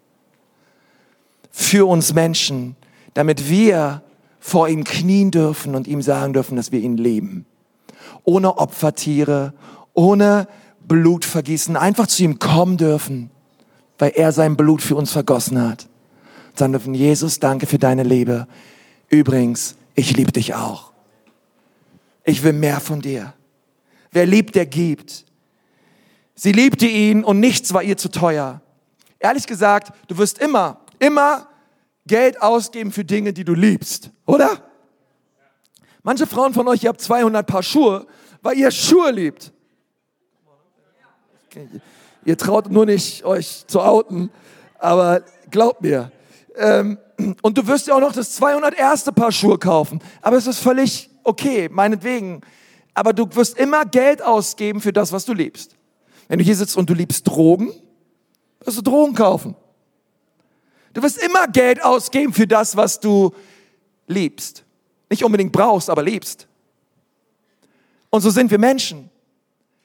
Für 1.51 1.87
uns 1.87 2.15
Menschen, 2.15 2.75
damit 3.13 3.47
wir 3.51 4.01
vor 4.39 4.67
ihm 4.67 4.83
knien 4.83 5.29
dürfen 5.29 5.75
und 5.75 5.85
ihm 5.87 6.01
sagen 6.01 6.33
dürfen, 6.33 6.55
dass 6.55 6.71
wir 6.71 6.79
ihn 6.79 6.97
lieben. 6.97 7.45
Ohne 8.23 8.57
Opfertiere, 8.57 9.53
ohne 9.93 10.47
Blut 10.87 11.23
vergießen, 11.23 11.77
einfach 11.77 12.07
zu 12.07 12.23
ihm 12.23 12.39
kommen 12.39 12.77
dürfen, 12.77 13.29
weil 13.99 14.13
er 14.15 14.31
sein 14.31 14.57
Blut 14.57 14.81
für 14.81 14.95
uns 14.95 15.11
vergossen 15.11 15.61
hat. 15.61 15.87
Sagen 16.55 16.73
dürfen, 16.73 16.95
Jesus, 16.95 17.39
danke 17.39 17.67
für 17.67 17.77
deine 17.77 18.01
Liebe. 18.01 18.47
Übrigens, 19.09 19.75
ich 19.93 20.17
liebe 20.17 20.31
dich 20.31 20.55
auch. 20.55 20.91
Ich 22.23 22.41
will 22.41 22.53
mehr 22.53 22.79
von 22.79 23.01
dir. 23.01 23.35
Wer 24.11 24.25
liebt, 24.25 24.55
der 24.55 24.65
gibt. 24.65 25.25
Sie 26.35 26.51
liebte 26.51 26.87
ihn 26.87 27.23
und 27.23 27.39
nichts 27.39 27.73
war 27.73 27.83
ihr 27.83 27.97
zu 27.97 28.09
teuer. 28.09 28.61
Ehrlich 29.19 29.47
gesagt, 29.47 29.93
du 30.07 30.17
wirst 30.17 30.39
immer, 30.39 30.81
immer 30.99 31.47
Geld 32.05 32.41
ausgeben 32.41 32.91
für 32.91 33.05
Dinge, 33.05 33.33
die 33.33 33.45
du 33.45 33.53
liebst, 33.53 34.09
oder? 34.25 34.61
Manche 36.01 36.27
Frauen 36.27 36.53
von 36.53 36.67
euch, 36.67 36.83
ihr 36.83 36.89
habt 36.89 37.01
200 37.01 37.47
Paar 37.47 37.63
Schuhe, 37.63 38.05
weil 38.41 38.57
ihr 38.57 38.71
Schuhe 38.71 39.11
liebt. 39.11 39.53
Ihr 42.25 42.37
traut 42.37 42.69
nur 42.69 42.85
nicht, 42.85 43.23
euch 43.23 43.65
zu 43.67 43.79
outen, 43.79 44.29
aber 44.79 45.23
glaubt 45.49 45.81
mir. 45.81 46.11
Ähm, 46.55 46.97
und 47.41 47.57
du 47.57 47.67
wirst 47.67 47.87
ja 47.87 47.95
auch 47.95 48.01
noch 48.01 48.11
das 48.11 48.33
201. 48.33 49.05
Paar 49.15 49.31
Schuhe 49.31 49.57
kaufen, 49.57 50.01
aber 50.21 50.37
es 50.37 50.47
ist 50.47 50.59
völlig 50.59 51.09
okay, 51.23 51.69
meinetwegen. 51.71 52.41
Aber 52.93 53.13
du 53.13 53.27
wirst 53.35 53.57
immer 53.57 53.85
Geld 53.85 54.21
ausgeben 54.21 54.81
für 54.81 54.93
das, 54.93 55.11
was 55.11 55.25
du 55.25 55.33
liebst. 55.33 55.75
Wenn 56.27 56.39
du 56.39 56.45
hier 56.45 56.55
sitzt 56.55 56.77
und 56.77 56.89
du 56.89 56.93
liebst 56.93 57.27
Drogen, 57.27 57.71
wirst 58.61 58.77
du 58.77 58.81
Drogen 58.81 59.13
kaufen. 59.13 59.55
Du 60.93 61.01
wirst 61.01 61.17
immer 61.17 61.47
Geld 61.47 61.83
ausgeben 61.83 62.33
für 62.33 62.47
das, 62.47 62.77
was 62.77 62.99
du 62.99 63.33
liebst. 64.07 64.63
Nicht 65.09 65.23
unbedingt 65.23 65.51
brauchst, 65.51 65.89
aber 65.89 66.03
liebst. 66.03 66.47
Und 68.09 68.21
so 68.21 68.29
sind 68.29 68.51
wir 68.51 68.59
Menschen. 68.59 69.09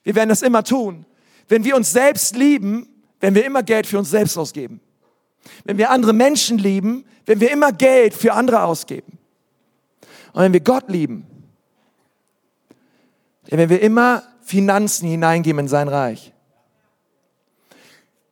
Wir 0.04 0.14
werden 0.14 0.28
das 0.28 0.42
immer 0.42 0.62
tun. 0.62 1.06
Wenn 1.48 1.64
wir 1.64 1.76
uns 1.76 1.90
selbst 1.90 2.36
lieben, 2.36 2.88
werden 3.20 3.34
wir 3.34 3.44
immer 3.44 3.62
Geld 3.62 3.86
für 3.86 3.98
uns 3.98 4.10
selbst 4.10 4.36
ausgeben. 4.36 4.80
Wenn 5.64 5.78
wir 5.78 5.90
andere 5.90 6.12
Menschen 6.12 6.58
lieben, 6.58 7.04
werden 7.24 7.40
wir 7.40 7.50
immer 7.50 7.72
Geld 7.72 8.14
für 8.14 8.34
andere 8.34 8.62
ausgeben. 8.62 9.18
Und 10.32 10.42
wenn 10.42 10.52
wir 10.52 10.60
Gott 10.60 10.88
lieben, 10.88 11.26
werden 13.46 13.70
wir 13.70 13.80
immer 13.80 14.22
Finanzen 14.48 15.06
hineingeben 15.06 15.60
in 15.60 15.68
sein 15.68 15.88
Reich. 15.88 16.32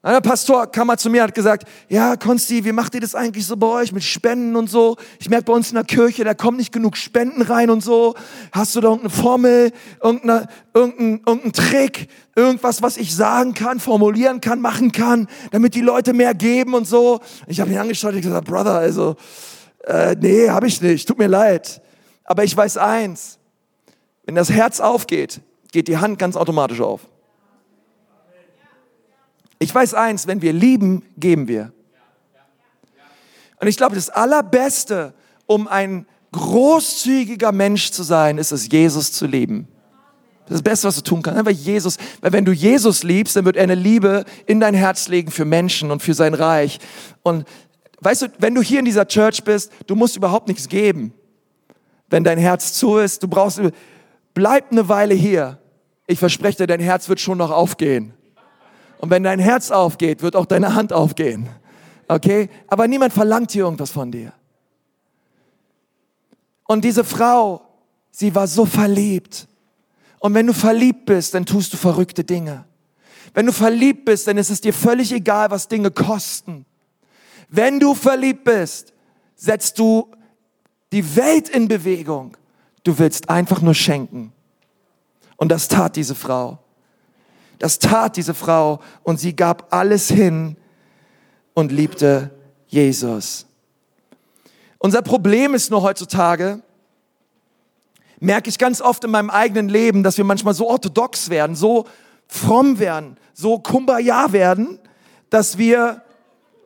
Ein 0.01 0.23
Pastor 0.23 0.69
kam 0.69 0.87
mal 0.87 0.97
zu 0.97 1.11
mir 1.11 1.23
und 1.23 1.29
hat 1.29 1.35
gesagt, 1.35 1.69
ja, 1.89 2.17
Konsti, 2.17 2.65
wie 2.65 2.73
macht 2.73 2.95
ihr 2.95 3.01
das 3.01 3.15
eigentlich 3.17 3.45
so 3.45 3.57
bei 3.57 3.67
euch 3.67 3.93
mit 3.93 4.05
Spenden 4.05 4.55
und 4.55 4.71
so? 4.71 4.97
Ich 5.19 5.29
merke 5.29 5.47
bei 5.47 5.53
uns 5.53 5.71
in 5.71 5.75
der 5.75 5.85
Kirche, 5.85 6.23
da 6.23 6.33
kommen 6.33 6.59
nicht 6.59 6.73
genug 6.73 6.97
Spenden 6.97 7.43
rein 7.43 7.71
und 7.71 7.83
so. 7.83 8.15
Hast 8.53 8.77
du 8.77 8.81
da 8.81 8.89
irgendeine 8.89 9.11
Formel, 9.11 9.73
irgendeine, 10.01 10.47
irgendein, 10.73 11.23
irgendein 11.27 11.53
Trick, 11.53 12.09
irgendwas, 12.37 12.83
was 12.83 12.97
ich 12.97 13.15
sagen 13.15 13.53
kann, 13.53 13.81
formulieren 13.81 14.41
kann, 14.41 14.61
machen 14.61 14.93
kann, 14.93 15.27
damit 15.51 15.75
die 15.75 15.81
Leute 15.81 16.13
mehr 16.13 16.35
geben 16.35 16.75
und 16.75 16.87
so? 16.87 17.19
Ich 17.49 17.61
habe 17.61 17.73
ihn 17.73 17.79
angeschaut 17.79 18.15
und 18.15 18.23
gesagt, 18.23 18.47
Brother, 18.47 18.75
also, 18.75 19.17
äh, 19.85 20.15
nee, 20.19 20.49
habe 20.49 20.69
ich 20.69 20.81
nicht, 20.81 21.09
tut 21.09 21.19
mir 21.19 21.27
leid. 21.27 21.83
Aber 22.25 22.45
ich 22.45 22.57
weiß 22.57 22.79
eins, 22.79 23.39
wenn 24.25 24.37
das 24.37 24.51
Herz 24.51 24.79
aufgeht, 24.79 25.41
geht 25.77 25.89
die 25.89 25.99
Hand 25.99 26.19
ganz 26.19 26.37
automatisch 26.37 26.81
auf. 26.81 27.03
Ich 29.59 29.75
weiß 29.75 29.93
eins, 29.93 30.27
wenn 30.27 30.41
wir 30.41 30.55
lieben, 30.55 31.03
geben 31.19 31.49
wir. 31.49 31.71
Und 33.61 33.69
ich 33.69 33.77
glaube, 33.77 33.95
das 33.95 34.09
Allerbeste, 34.09 35.13
um 35.45 35.69
ein 35.69 36.07
großzügiger 36.33 37.53
Mensch 37.53 37.91
zu 37.91 38.05
sein, 38.05 38.39
ist 38.39 38.53
es, 38.53 38.73
Jesus 38.73 39.13
zu 39.13 39.27
lieben. 39.27 39.69
Das 40.47 40.55
ist 40.55 40.55
das 40.55 40.63
Beste, 40.63 40.89
was 40.89 40.97
du 40.97 41.03
tun 41.03 41.21
kannst. 41.21 41.39
Einfach 41.39 41.53
Jesus, 41.53 41.99
weil 42.23 42.33
wenn 42.33 42.47
du 42.47 42.53
Jesus 42.53 43.03
liebst, 43.03 43.37
dann 43.37 43.45
wird 43.45 43.57
er 43.57 43.65
eine 43.65 43.75
Liebe 43.75 44.25
in 44.47 44.61
dein 44.61 44.73
Herz 44.73 45.09
legen 45.09 45.31
für 45.31 45.45
Menschen 45.45 45.91
und 45.91 46.03
für 46.03 46.15
sein 46.15 46.33
Reich. 46.33 46.79
Und 47.23 47.47
weißt 48.01 48.23
du, 48.23 48.27
wenn 48.39 48.55
du 48.55 48.63
hier 48.63 48.79
in 48.79 48.87
dieser 48.87 49.07
Church 49.07 49.45
bist, 49.45 49.71
du 49.87 49.95
musst 49.95 50.17
überhaupt 50.17 50.49
nichts 50.49 50.71
geben. 50.71 51.13
Wenn 52.09 52.25
dein 52.25 52.39
Herz 52.39 52.73
zu 52.73 52.97
ist, 52.97 53.23
du 53.23 53.29
brauchst, 53.29 53.61
bleib 54.33 54.73
eine 54.73 54.89
Weile 54.89 55.15
hier. 55.15 55.59
Ich 56.07 56.19
verspreche 56.19 56.59
dir, 56.59 56.67
dein 56.67 56.81
Herz 56.81 57.09
wird 57.09 57.21
schon 57.21 57.39
noch 57.39 57.51
aufgehen. 57.51 58.15
Und 58.99 59.11
wenn 59.11 59.23
dein 59.23 59.41
Herz 59.41 59.71
aufgeht, 59.71 60.23
wird 60.23 60.37
auch 60.37 60.47
deine 60.47 60.75
Hand 60.75 60.93
aufgehen. 60.93 61.49
Okay? 62.09 62.49
Aber 62.69 62.89
niemand 62.89 63.13
verlangt 63.13 63.53
hier 63.53 63.65
irgendwas 63.65 63.91
von 63.91 64.11
dir. 64.11 64.33
Und 66.67 66.85
diese 66.85 67.05
Frau, 67.05 67.63
sie 68.11 68.35
war 68.35 68.47
so 68.47 68.65
verliebt. 68.65 69.49
Und 70.19 70.35
wenn 70.35 70.47
du 70.47 70.53
verliebt 70.53 71.07
bist, 71.07 71.35
dann 71.35 71.45
tust 71.45 71.73
du 71.73 71.77
verrückte 71.77 72.25
Dinge. 72.25 72.65
Wenn 73.35 73.47
du 73.47 73.53
verliebt 73.53 74.05
bist, 74.05 74.27
dann 74.27 74.39
ist 74.39 74.51
es 74.51 74.61
dir 74.61 74.73
völlig 74.73 75.13
egal, 75.13 75.51
was 75.51 75.69
Dinge 75.69 75.91
kosten. 75.91 76.65
Wenn 77.49 77.79
du 77.79 77.95
verliebt 77.95 78.45
bist, 78.45 78.93
setzt 79.35 79.79
du 79.79 80.11
die 80.93 81.17
Welt 81.17 81.49
in 81.49 81.69
Bewegung. 81.69 82.37
Du 82.83 82.99
willst 82.99 83.29
einfach 83.29 83.61
nur 83.61 83.75
schenken. 83.75 84.33
Und 85.37 85.51
das 85.51 85.69
tat 85.69 85.97
diese 85.97 86.15
Frau. 86.15 86.59
Das 87.59 87.79
tat 87.79 88.17
diese 88.17 88.35
Frau 88.35 88.81
und 89.03 89.19
sie 89.19 89.35
gab 89.35 89.73
alles 89.73 90.09
hin 90.09 90.57
und 91.55 91.73
liebte 91.73 92.31
Jesus. 92.67 93.47
Unser 94.79 95.03
Problem 95.03 95.55
ist 95.55 95.71
nur 95.71 95.83
heutzutage, 95.83 96.61
merke 98.21 98.51
ich 98.51 98.59
ganz 98.59 98.81
oft 98.81 99.05
in 99.05 99.11
meinem 99.11 99.31
eigenen 99.31 99.69
Leben, 99.69 100.03
dass 100.03 100.19
wir 100.19 100.25
manchmal 100.25 100.55
so 100.55 100.69
orthodox 100.69 101.31
werden, 101.31 101.57
so 101.57 101.87
fromm 102.27 102.79
werden, 102.79 103.17
so 103.33 103.59
kumbaya 103.59 104.33
werden, 104.33 104.79
dass 105.31 105.59
wir 105.59 106.03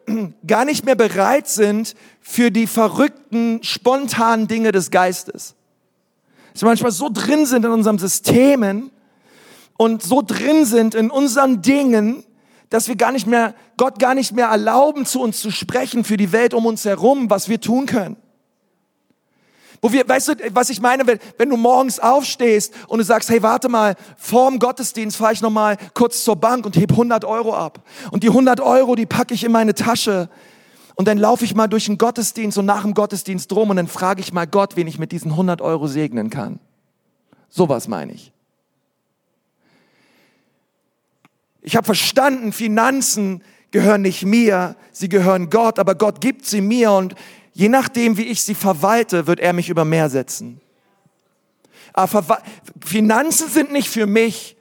gar 0.47 0.64
nicht 0.64 0.85
mehr 0.85 0.97
bereit 0.97 1.49
sind 1.49 1.95
für 2.21 2.51
die 2.51 2.66
verrückten, 2.66 3.62
spontanen 3.62 4.49
Dinge 4.49 4.73
des 4.73 4.91
Geistes. 4.91 5.55
Dass 6.53 6.62
wir 6.62 6.68
manchmal 6.68 6.92
so 6.92 7.09
drin 7.12 7.46
sind 7.46 7.64
in 7.64 7.70
unserem 7.70 7.98
Systemen, 7.98 8.90
und 9.80 10.03
so 10.03 10.20
drin 10.20 10.66
sind 10.66 10.94
in 10.94 11.11
unseren 11.11 11.62
Dingen, 11.62 12.22
dass 12.68 12.86
wir 12.86 12.96
gar 12.96 13.12
nicht 13.12 13.26
mehr, 13.26 13.55
Gott 13.78 13.98
gar 13.98 14.14
nicht 14.14 14.32
mehr 14.32 14.48
erlauben, 14.48 15.07
zu 15.07 15.22
uns 15.22 15.40
zu 15.40 15.51
sprechen 15.51 16.05
für 16.05 16.18
die 16.18 16.32
Welt 16.32 16.53
um 16.53 16.66
uns 16.66 16.84
herum, 16.84 17.30
was 17.30 17.48
wir 17.48 17.62
tun 17.62 17.86
können. 17.86 18.18
Wo 19.80 19.90
wir, 19.90 20.07
weißt 20.07 20.28
du, 20.28 20.34
was 20.53 20.68
ich 20.68 20.82
meine, 20.82 21.07
wenn, 21.07 21.18
wenn 21.38 21.48
du 21.48 21.57
morgens 21.57 21.98
aufstehst 21.98 22.74
und 22.88 22.98
du 22.98 23.05
sagst, 23.07 23.30
hey, 23.30 23.42
warte 23.42 23.70
mal, 23.70 23.96
vorm 24.18 24.59
Gottesdienst 24.59 25.16
fahre 25.16 25.32
ich 25.32 25.40
nochmal 25.40 25.78
kurz 25.94 26.24
zur 26.24 26.36
Bank 26.36 26.66
und 26.66 26.76
heb 26.76 26.90
100 26.90 27.24
Euro 27.24 27.55
ab. 27.55 27.82
Und 28.11 28.22
die 28.22 28.28
100 28.28 28.61
Euro, 28.61 28.96
die 28.96 29.07
packe 29.07 29.32
ich 29.32 29.44
in 29.44 29.53
meine 29.53 29.72
Tasche. 29.72 30.28
Und 31.01 31.07
dann 31.07 31.16
laufe 31.16 31.46
ich 31.46 31.55
mal 31.55 31.66
durch 31.66 31.86
den 31.86 31.96
Gottesdienst 31.96 32.59
und 32.59 32.66
nach 32.66 32.82
dem 32.82 32.92
Gottesdienst 32.92 33.51
drum 33.51 33.70
und 33.70 33.76
dann 33.76 33.88
frage 33.88 34.20
ich 34.20 34.34
mal 34.34 34.46
Gott, 34.46 34.76
wen 34.76 34.86
ich 34.86 34.98
mit 34.98 35.12
diesen 35.12 35.30
100 35.30 35.62
Euro 35.62 35.86
segnen 35.86 36.28
kann. 36.28 36.61
Sowas 37.48 37.88
meine 37.88 38.12
ich. 38.12 38.32
Ich 41.62 41.74
habe 41.74 41.86
verstanden, 41.86 42.53
Finanzen 42.53 43.42
gehören 43.70 44.03
nicht 44.03 44.26
mir, 44.26 44.76
sie 44.92 45.09
gehören 45.09 45.48
Gott, 45.48 45.78
aber 45.78 45.94
Gott 45.94 46.20
gibt 46.20 46.44
sie 46.44 46.61
mir 46.61 46.92
und 46.92 47.14
je 47.55 47.70
nachdem, 47.70 48.18
wie 48.18 48.26
ich 48.26 48.42
sie 48.42 48.55
verwalte, 48.55 49.26
wird 49.26 49.40
er 49.40 49.55
mich 49.55 49.70
über 49.70 49.86
mehr 49.86 50.11
setzen. 50.11 50.61
Aber 51.94 52.42
Finanzen 52.84 53.48
sind 53.48 53.72
nicht 53.72 53.88
für 53.88 54.07
mich, 54.07 54.55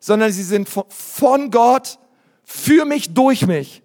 sondern 0.00 0.32
sie 0.32 0.42
sind 0.42 0.68
von 0.68 1.52
Gott 1.52 2.00
für 2.42 2.84
mich, 2.84 3.14
durch 3.14 3.46
mich, 3.46 3.83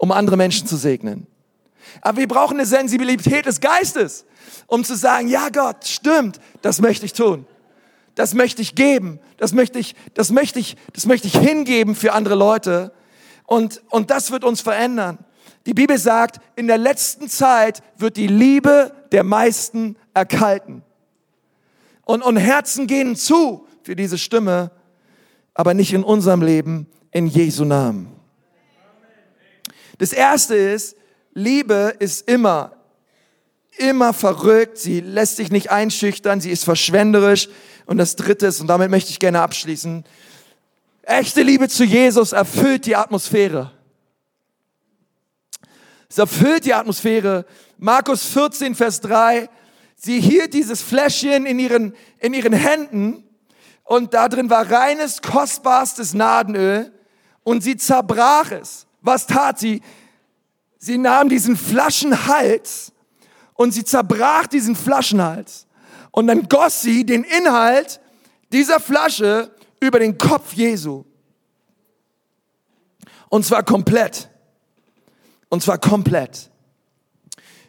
um 0.00 0.12
andere 0.12 0.36
Menschen 0.36 0.66
zu 0.66 0.76
segnen. 0.76 1.26
Aber 2.00 2.18
wir 2.18 2.28
brauchen 2.28 2.56
eine 2.56 2.66
Sensibilität 2.66 3.46
des 3.46 3.60
Geistes, 3.60 4.24
um 4.66 4.84
zu 4.84 4.94
sagen, 4.96 5.28
ja 5.28 5.48
Gott, 5.48 5.86
stimmt, 5.86 6.40
das 6.62 6.80
möchte 6.80 7.06
ich 7.06 7.12
tun 7.12 7.46
das 8.20 8.34
möchte 8.34 8.60
ich 8.60 8.74
geben, 8.74 9.18
das 9.38 9.54
möchte 9.54 9.78
ich, 9.78 9.94
das 10.12 10.30
möchte 10.30 10.58
ich, 10.58 10.76
das 10.92 11.06
möchte 11.06 11.26
ich 11.26 11.36
hingeben 11.36 11.94
für 11.94 12.12
andere 12.12 12.34
Leute. 12.34 12.92
Und, 13.46 13.82
und 13.88 14.10
das 14.10 14.30
wird 14.30 14.44
uns 14.44 14.60
verändern. 14.60 15.18
Die 15.66 15.72
Bibel 15.72 15.96
sagt, 15.98 16.38
in 16.54 16.66
der 16.66 16.78
letzten 16.78 17.28
Zeit 17.28 17.82
wird 17.96 18.16
die 18.16 18.26
Liebe 18.26 18.92
der 19.10 19.24
meisten 19.24 19.96
erkalten. 20.12 20.82
Und, 22.04 22.22
und 22.22 22.36
Herzen 22.36 22.86
gehen 22.86 23.16
zu 23.16 23.66
für 23.82 23.96
diese 23.96 24.18
Stimme, 24.18 24.70
aber 25.54 25.72
nicht 25.72 25.92
in 25.92 26.04
unserem 26.04 26.42
Leben, 26.42 26.86
in 27.12 27.26
Jesu 27.26 27.64
Namen. 27.64 28.19
Das 30.00 30.14
erste 30.14 30.54
ist, 30.54 30.96
Liebe 31.34 31.94
ist 31.98 32.26
immer, 32.26 32.72
immer 33.76 34.14
verrückt. 34.14 34.78
Sie 34.78 35.00
lässt 35.00 35.36
sich 35.36 35.50
nicht 35.50 35.70
einschüchtern. 35.70 36.40
Sie 36.40 36.50
ist 36.50 36.64
verschwenderisch. 36.64 37.50
Und 37.84 37.98
das 37.98 38.16
dritte 38.16 38.46
ist, 38.46 38.62
und 38.62 38.66
damit 38.66 38.90
möchte 38.90 39.10
ich 39.10 39.18
gerne 39.18 39.42
abschließen, 39.42 40.04
echte 41.02 41.42
Liebe 41.42 41.68
zu 41.68 41.84
Jesus 41.84 42.32
erfüllt 42.32 42.86
die 42.86 42.96
Atmosphäre. 42.96 43.72
Es 46.08 46.16
erfüllt 46.16 46.64
die 46.64 46.72
Atmosphäre. 46.72 47.44
Markus 47.76 48.24
14, 48.24 48.74
Vers 48.74 49.02
3. 49.02 49.50
Sie 49.96 50.18
hielt 50.18 50.54
dieses 50.54 50.80
Fläschchen 50.80 51.44
in 51.44 51.58
ihren, 51.58 51.94
in 52.20 52.32
ihren 52.32 52.54
Händen 52.54 53.22
und 53.84 54.14
da 54.14 54.30
drin 54.30 54.48
war 54.48 54.70
reines, 54.70 55.20
kostbarstes 55.20 56.14
Nadenöl 56.14 56.90
und 57.42 57.62
sie 57.62 57.76
zerbrach 57.76 58.50
es. 58.50 58.86
Was 59.02 59.26
tat 59.26 59.58
sie? 59.58 59.82
Sie 60.78 60.98
nahm 60.98 61.28
diesen 61.28 61.56
Flaschenhals 61.56 62.92
und 63.54 63.72
sie 63.72 63.84
zerbrach 63.84 64.46
diesen 64.46 64.74
Flaschenhals. 64.74 65.66
Und 66.10 66.26
dann 66.26 66.48
goss 66.48 66.82
sie 66.82 67.04
den 67.04 67.24
Inhalt 67.24 68.00
dieser 68.52 68.80
Flasche 68.80 69.54
über 69.80 69.98
den 69.98 70.18
Kopf 70.18 70.52
Jesu. 70.54 71.04
Und 73.28 73.44
zwar 73.44 73.62
komplett. 73.62 74.28
Und 75.48 75.62
zwar 75.62 75.78
komplett. 75.78 76.50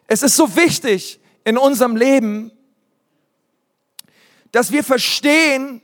Es 0.07 0.23
ist 0.23 0.36
so 0.36 0.55
wichtig 0.55 1.19
in 1.43 1.57
unserem 1.57 1.95
Leben, 1.95 2.51
dass 4.51 4.71
wir 4.71 4.84
verstehen, 4.84 5.82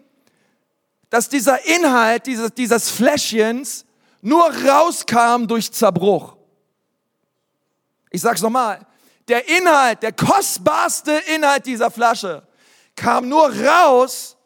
dass 1.09 1.29
dieser 1.29 1.65
Inhalt 1.65 2.25
dieses, 2.27 2.53
dieses 2.53 2.89
Fläschchens 2.89 3.85
nur 4.21 4.43
rauskam 4.67 5.47
durch 5.47 5.71
Zerbruch. 5.71 6.35
Ich 8.09 8.21
sag's 8.21 8.41
nochmal. 8.41 8.85
Der 9.27 9.47
Inhalt, 9.49 10.03
der 10.03 10.13
kostbarste 10.13 11.11
Inhalt 11.35 11.65
dieser 11.65 11.91
Flasche 11.91 12.47
kam 12.95 13.27
nur 13.27 13.53
raus, 13.53 14.37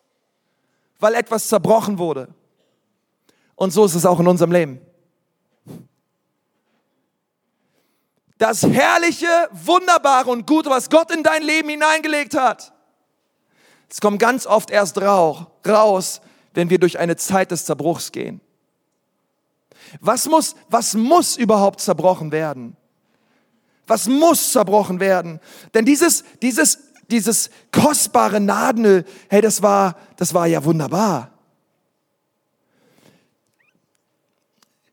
weil 1.00 1.14
etwas 1.14 1.48
zerbrochen 1.48 1.98
wurde. 1.98 2.28
Und 3.56 3.72
so 3.72 3.86
ist 3.86 3.96
es 3.96 4.06
auch 4.06 4.20
in 4.20 4.28
unserem 4.28 4.52
Leben. 4.52 4.82
das 8.42 8.64
herrliche, 8.64 9.28
wunderbare 9.52 10.32
und 10.32 10.48
gute, 10.48 10.72
was 10.72 10.90
Gott 10.90 11.12
in 11.12 11.22
dein 11.22 11.44
Leben 11.44 11.70
hineingelegt 11.70 12.36
hat. 12.36 12.74
Es 13.88 14.02
kommt 14.02 14.18
ganz 14.18 14.48
oft 14.48 14.72
erst 14.72 15.00
raus, 15.00 16.22
wenn 16.56 16.72
wir 16.72 16.80
durch 16.80 16.98
eine 16.98 17.18
Zeit 17.18 17.52
des 17.52 17.66
Zerbruchs 17.66 18.12
gehen. 18.12 18.42
Was 20.00 20.28
muss, 20.28 20.56
was 20.70 20.94
muss 20.94 21.38
überhaupt 21.38 21.82
zerbrochen 21.82 22.32
werden? 22.32 22.76
Was 23.88 24.08
muss 24.08 24.52
zerbrochen 24.52 25.00
werden? 25.00 25.40
Denn 25.74 25.86
dieses, 25.86 26.24
dieses, 26.42 26.80
dieses 27.10 27.50
kostbare 27.72 28.40
Nadenöl, 28.40 29.06
hey, 29.30 29.42
das 29.42 29.62
war, 29.62 29.98
das 30.16 30.34
war 30.34 30.48
ja 30.48 30.64
wunderbar. 30.64 31.32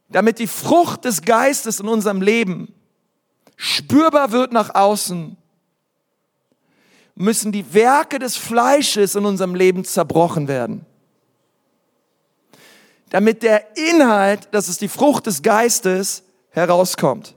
Damit 0.08 0.38
die 0.38 0.46
Frucht 0.46 1.04
des 1.04 1.22
Geistes 1.22 1.80
in 1.80 1.88
unserem 1.88 2.22
Leben 2.22 2.74
spürbar 3.56 4.32
wird 4.32 4.52
nach 4.52 4.74
außen, 4.74 5.36
müssen 7.14 7.52
die 7.52 7.74
Werke 7.74 8.18
des 8.18 8.36
Fleisches 8.36 9.14
in 9.16 9.26
unserem 9.26 9.54
Leben 9.54 9.84
zerbrochen 9.84 10.48
werden. 10.48 10.86
Damit 13.10 13.42
der 13.42 13.76
Inhalt, 13.76 14.48
das 14.50 14.68
ist 14.68 14.80
die 14.80 14.88
Frucht 14.88 15.26
des 15.26 15.42
Geistes, 15.42 16.22
herauskommt. 16.50 17.34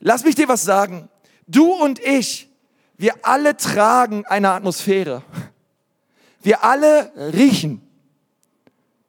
Lass 0.00 0.24
mich 0.24 0.34
dir 0.34 0.48
was 0.48 0.62
sagen. 0.62 1.08
Du 1.46 1.72
und 1.72 1.98
ich, 1.98 2.48
wir 2.96 3.14
alle 3.22 3.56
tragen 3.56 4.26
eine 4.26 4.50
Atmosphäre. 4.50 5.22
Wir 6.42 6.64
alle 6.64 7.12
riechen. 7.34 7.82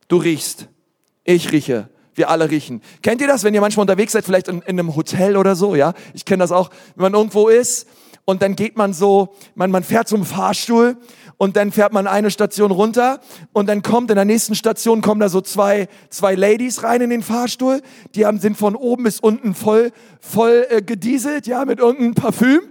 Du 0.08 0.18
riechst. 0.18 0.68
Ich 1.24 1.52
rieche. 1.52 1.90
Wir 2.16 2.30
alle 2.30 2.50
riechen. 2.50 2.82
Kennt 3.04 3.22
ihr 3.22 3.28
das, 3.28 3.44
wenn 3.44 3.54
ihr 3.54 3.62
manchmal 3.62 3.84
unterwegs 3.84 4.14
seid, 4.14 4.26
vielleicht 4.26 4.48
in, 4.48 4.62
in 4.62 4.80
einem 4.80 4.96
Hotel 4.96 5.38
oder 5.38 5.56
so, 5.56 5.76
ja? 5.76 5.94
Ich 6.14 6.26
kenne 6.26 6.42
das 6.42 6.52
auch, 6.52 6.70
wenn 6.96 7.04
man 7.04 7.14
irgendwo 7.14 7.48
ist 7.48 7.88
und 8.26 8.42
dann 8.42 8.56
geht 8.56 8.76
man 8.76 8.94
so, 8.94 9.36
man, 9.56 9.70
man 9.70 9.84
fährt 9.84 10.08
zum 10.08 10.26
Fahrstuhl 10.26 10.98
und 11.38 11.56
dann 11.56 11.72
fährt 11.72 11.94
man 11.94 12.08
eine 12.08 12.32
Station 12.32 12.72
runter 12.72 13.20
und 13.54 13.68
dann 13.68 13.84
kommt 13.84 14.10
in 14.10 14.16
der 14.16 14.26
nächsten 14.26 14.56
Station 14.56 15.02
kommen 15.02 15.22
da 15.22 15.30
so 15.30 15.42
zwei 15.42 15.88
zwei 16.10 16.36
Ladies 16.36 16.84
rein 16.84 17.02
in 17.02 17.10
den 17.10 17.24
Fahrstuhl, 17.24 17.82
die 18.16 18.26
haben 18.26 18.40
sind 18.40 18.58
von 18.58 18.76
oben 18.76 19.04
bis 19.04 19.20
unten 19.20 19.54
voll 19.54 19.92
voll 20.20 20.66
äh, 20.70 20.82
gedieselt, 20.82 21.48
ja, 21.48 21.66
mit 21.66 21.80
irgendeinem 21.80 22.16
Parfüm. 22.16 22.62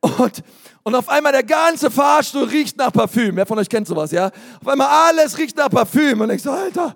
Und 0.00 0.42
und 0.86 0.94
auf 0.94 1.08
einmal 1.08 1.32
der 1.32 1.42
ganze 1.42 1.90
Fahrstuhl 1.90 2.44
riecht 2.44 2.76
nach 2.76 2.92
Parfüm. 2.92 3.34
Wer 3.34 3.44
von 3.44 3.58
euch 3.58 3.68
kennt 3.68 3.88
sowas, 3.88 4.12
ja? 4.12 4.30
Auf 4.60 4.68
einmal 4.68 4.86
alles 4.86 5.36
riecht 5.36 5.56
nach 5.56 5.68
Parfüm. 5.68 6.20
Und 6.20 6.30
ich 6.30 6.44
so, 6.44 6.52
Alter, 6.52 6.94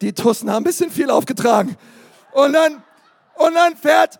die 0.00 0.14
Tussen 0.14 0.48
haben 0.48 0.62
ein 0.62 0.64
bisschen 0.64 0.90
viel 0.90 1.10
aufgetragen. 1.10 1.76
Und 2.32 2.54
dann, 2.54 2.82
und 3.34 3.54
dann 3.54 3.76
fährt, 3.76 4.18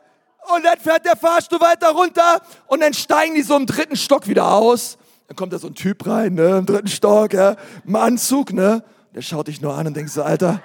und 0.55 0.63
dann 0.63 0.79
fährt 0.79 1.07
der 1.07 1.17
Fahrstuhl 1.17 1.59
weiter 1.59 1.89
runter 1.93 2.43
und 2.67 2.81
dann 2.81 2.93
steigen 2.93 3.35
die 3.35 3.41
so 3.41 3.57
im 3.57 3.65
dritten 3.65 3.97
Stock 3.97 4.29
wieder 4.29 4.53
aus. 4.53 4.99
Dann 5.29 5.37
kommt 5.37 5.53
da 5.53 5.59
so 5.59 5.69
ein 5.69 5.75
Typ 5.75 6.07
rein, 6.07 6.35
ne, 6.35 6.59
im 6.59 6.67
dritten 6.67 6.89
Stock, 6.89 7.35
ja, 7.35 7.57
im 7.85 7.97
Anzug, 7.97 8.53
ne. 8.53 8.83
Der 9.15 9.23
schaut 9.23 9.49
dich 9.49 9.61
nur 9.61 9.75
an 9.75 9.87
und 9.87 9.97
denkt 9.97 10.11
so, 10.11 10.23
Alter, 10.23 10.63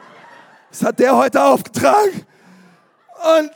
was 0.70 0.84
hat 0.84 0.99
der 0.99 1.16
heute 1.16 1.43
aufgetragen? 1.43 2.26
Und 3.39 3.51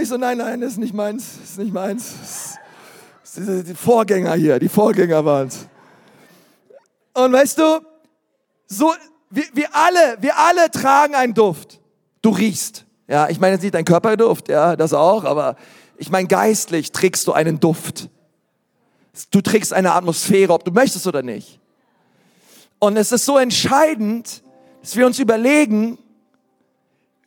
ich 0.00 0.08
so, 0.08 0.16
nein, 0.16 0.38
nein, 0.38 0.60
das 0.60 0.72
ist 0.72 0.78
nicht 0.78 0.94
meins, 0.94 1.38
das 1.38 1.50
ist 1.50 1.58
nicht 1.58 1.72
meins. 1.72 2.58
Das 3.22 3.36
ist 3.36 3.68
die 3.68 3.74
Vorgänger 3.74 4.34
hier, 4.34 4.58
die 4.58 4.68
Vorgänger 4.68 5.24
waren's. 5.24 5.68
Und 7.14 7.32
weißt 7.32 7.58
du, 7.58 7.80
so, 8.66 8.94
wir, 9.30 9.44
wir 9.52 9.68
alle, 9.74 10.16
wir 10.20 10.38
alle 10.38 10.70
tragen 10.70 11.14
einen 11.14 11.34
Duft. 11.34 11.80
Du 12.22 12.30
riechst. 12.30 12.86
Ja, 13.06 13.28
ich 13.28 13.40
meine 13.40 13.54
jetzt 13.54 13.62
nicht 13.62 13.74
dein 13.74 13.84
Körperduft, 13.84 14.48
ja, 14.48 14.76
das 14.76 14.92
auch, 14.94 15.24
aber 15.24 15.56
ich 15.96 16.10
meine 16.10 16.28
geistlich 16.28 16.92
trägst 16.92 17.26
du 17.26 17.32
einen 17.32 17.60
Duft. 17.60 18.08
Du 19.30 19.40
trägst 19.40 19.72
eine 19.72 19.92
Atmosphäre, 19.92 20.52
ob 20.52 20.64
du 20.64 20.70
möchtest 20.70 21.06
oder 21.06 21.22
nicht. 21.22 21.58
Und 22.78 22.96
es 22.96 23.12
ist 23.12 23.24
so 23.24 23.38
entscheidend, 23.38 24.42
dass 24.82 24.96
wir 24.96 25.06
uns 25.06 25.18
überlegen, 25.18 25.98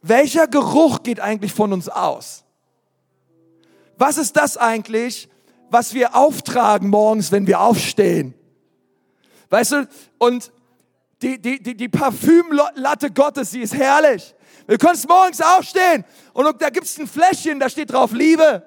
welcher 0.01 0.47
Geruch 0.47 1.03
geht 1.03 1.19
eigentlich 1.19 1.53
von 1.53 1.73
uns 1.73 1.89
aus? 1.89 2.43
Was 3.97 4.17
ist 4.17 4.35
das 4.37 4.57
eigentlich, 4.57 5.29
was 5.69 5.93
wir 5.93 6.15
auftragen 6.15 6.89
morgens, 6.89 7.31
wenn 7.31 7.45
wir 7.45 7.59
aufstehen? 7.59 8.33
Weißt 9.49 9.73
du, 9.73 9.87
und 10.17 10.51
die, 11.21 11.39
die, 11.39 11.61
die, 11.61 11.75
die 11.75 11.89
Parfümlatte 11.89 13.11
Gottes, 13.11 13.51
sie 13.51 13.61
ist 13.61 13.75
herrlich. 13.75 14.33
Du 14.65 14.77
kannst 14.77 15.07
morgens 15.07 15.41
aufstehen 15.41 16.05
und 16.33 16.61
da 16.61 16.69
gibt's 16.69 16.97
ein 16.97 17.07
Fläschchen, 17.07 17.59
da 17.59 17.69
steht 17.69 17.91
drauf 17.91 18.11
Liebe. 18.13 18.63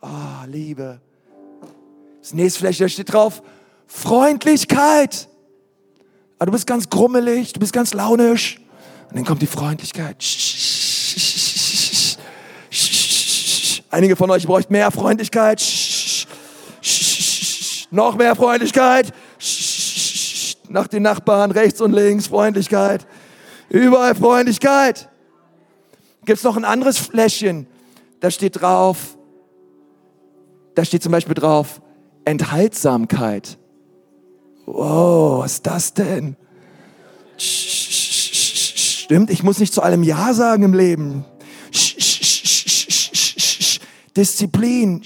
Ah, 0.00 0.42
oh, 0.42 0.46
Liebe. 0.48 1.00
Das 2.20 2.32
nächste 2.32 2.60
Fläschchen, 2.60 2.84
da 2.84 2.88
steht 2.88 3.12
drauf 3.12 3.42
Freundlichkeit. 3.86 5.28
Aber 6.38 6.42
ah, 6.42 6.46
du 6.46 6.52
bist 6.52 6.66
ganz 6.66 6.88
grummelig, 6.88 7.52
du 7.52 7.58
bist 7.58 7.72
ganz 7.72 7.94
launisch. 7.94 8.60
Und 9.08 9.16
dann 9.16 9.24
kommt 9.24 9.42
die 9.42 9.46
Freundlichkeit. 9.46 10.24
Einige 13.90 14.14
von 14.14 14.30
euch 14.30 14.46
braucht 14.46 14.70
mehr 14.70 14.90
Freundlichkeit. 14.92 15.60
Noch 17.90 18.16
mehr 18.16 18.36
Freundlichkeit. 18.36 19.12
Nach 20.68 20.86
den 20.86 21.02
Nachbarn 21.02 21.50
rechts 21.50 21.80
und 21.80 21.92
links 21.92 22.28
Freundlichkeit. 22.28 23.06
Überall 23.70 24.14
Freundlichkeit. 24.14 25.08
Gibt's 26.24 26.44
noch 26.44 26.56
ein 26.56 26.64
anderes 26.64 26.98
Fläschchen? 26.98 27.66
Da 28.20 28.30
steht 28.30 28.60
drauf, 28.60 29.17
da 30.78 30.84
steht 30.84 31.02
zum 31.02 31.10
Beispiel 31.10 31.34
drauf, 31.34 31.82
Enthaltsamkeit. 32.24 33.58
Wow, 34.64 35.42
was 35.42 35.54
ist 35.54 35.66
das 35.66 35.92
denn? 35.92 36.36
Stimmt, 37.36 39.30
ich 39.30 39.42
muss 39.42 39.58
nicht 39.58 39.74
zu 39.74 39.82
allem 39.82 40.04
Ja 40.04 40.32
sagen 40.34 40.62
im 40.62 40.74
Leben. 40.74 41.24
Disziplin, 44.16 45.02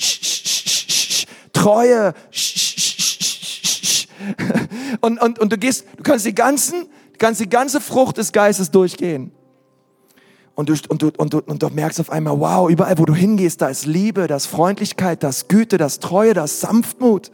Treue, 1.54 2.12
und, 5.00 5.22
und, 5.22 5.38
und 5.38 5.52
du 5.52 5.56
gehst, 5.56 5.86
du 5.96 6.02
kannst 6.02 6.26
die 6.26 6.34
ganzen, 6.34 6.86
kannst 7.16 7.40
die 7.40 7.48
ganze 7.48 7.80
Frucht 7.80 8.18
des 8.18 8.32
Geistes 8.32 8.70
durchgehen. 8.70 9.32
Und 10.62 10.68
du, 10.68 10.74
und, 10.90 11.02
du, 11.02 11.10
und, 11.16 11.34
du, 11.34 11.38
und 11.40 11.60
du 11.60 11.68
merkst 11.70 11.98
auf 11.98 12.10
einmal, 12.10 12.38
wow, 12.38 12.70
überall 12.70 12.96
wo 12.96 13.04
du 13.04 13.16
hingehst, 13.16 13.60
da 13.60 13.68
ist 13.68 13.84
Liebe, 13.84 14.28
da 14.28 14.36
ist 14.36 14.46
Freundlichkeit, 14.46 15.24
da 15.24 15.30
ist 15.30 15.48
Güte, 15.48 15.76
da 15.76 15.86
ist 15.86 16.00
Treue, 16.00 16.34
da 16.34 16.44
ist 16.44 16.60
Sanftmut, 16.60 17.32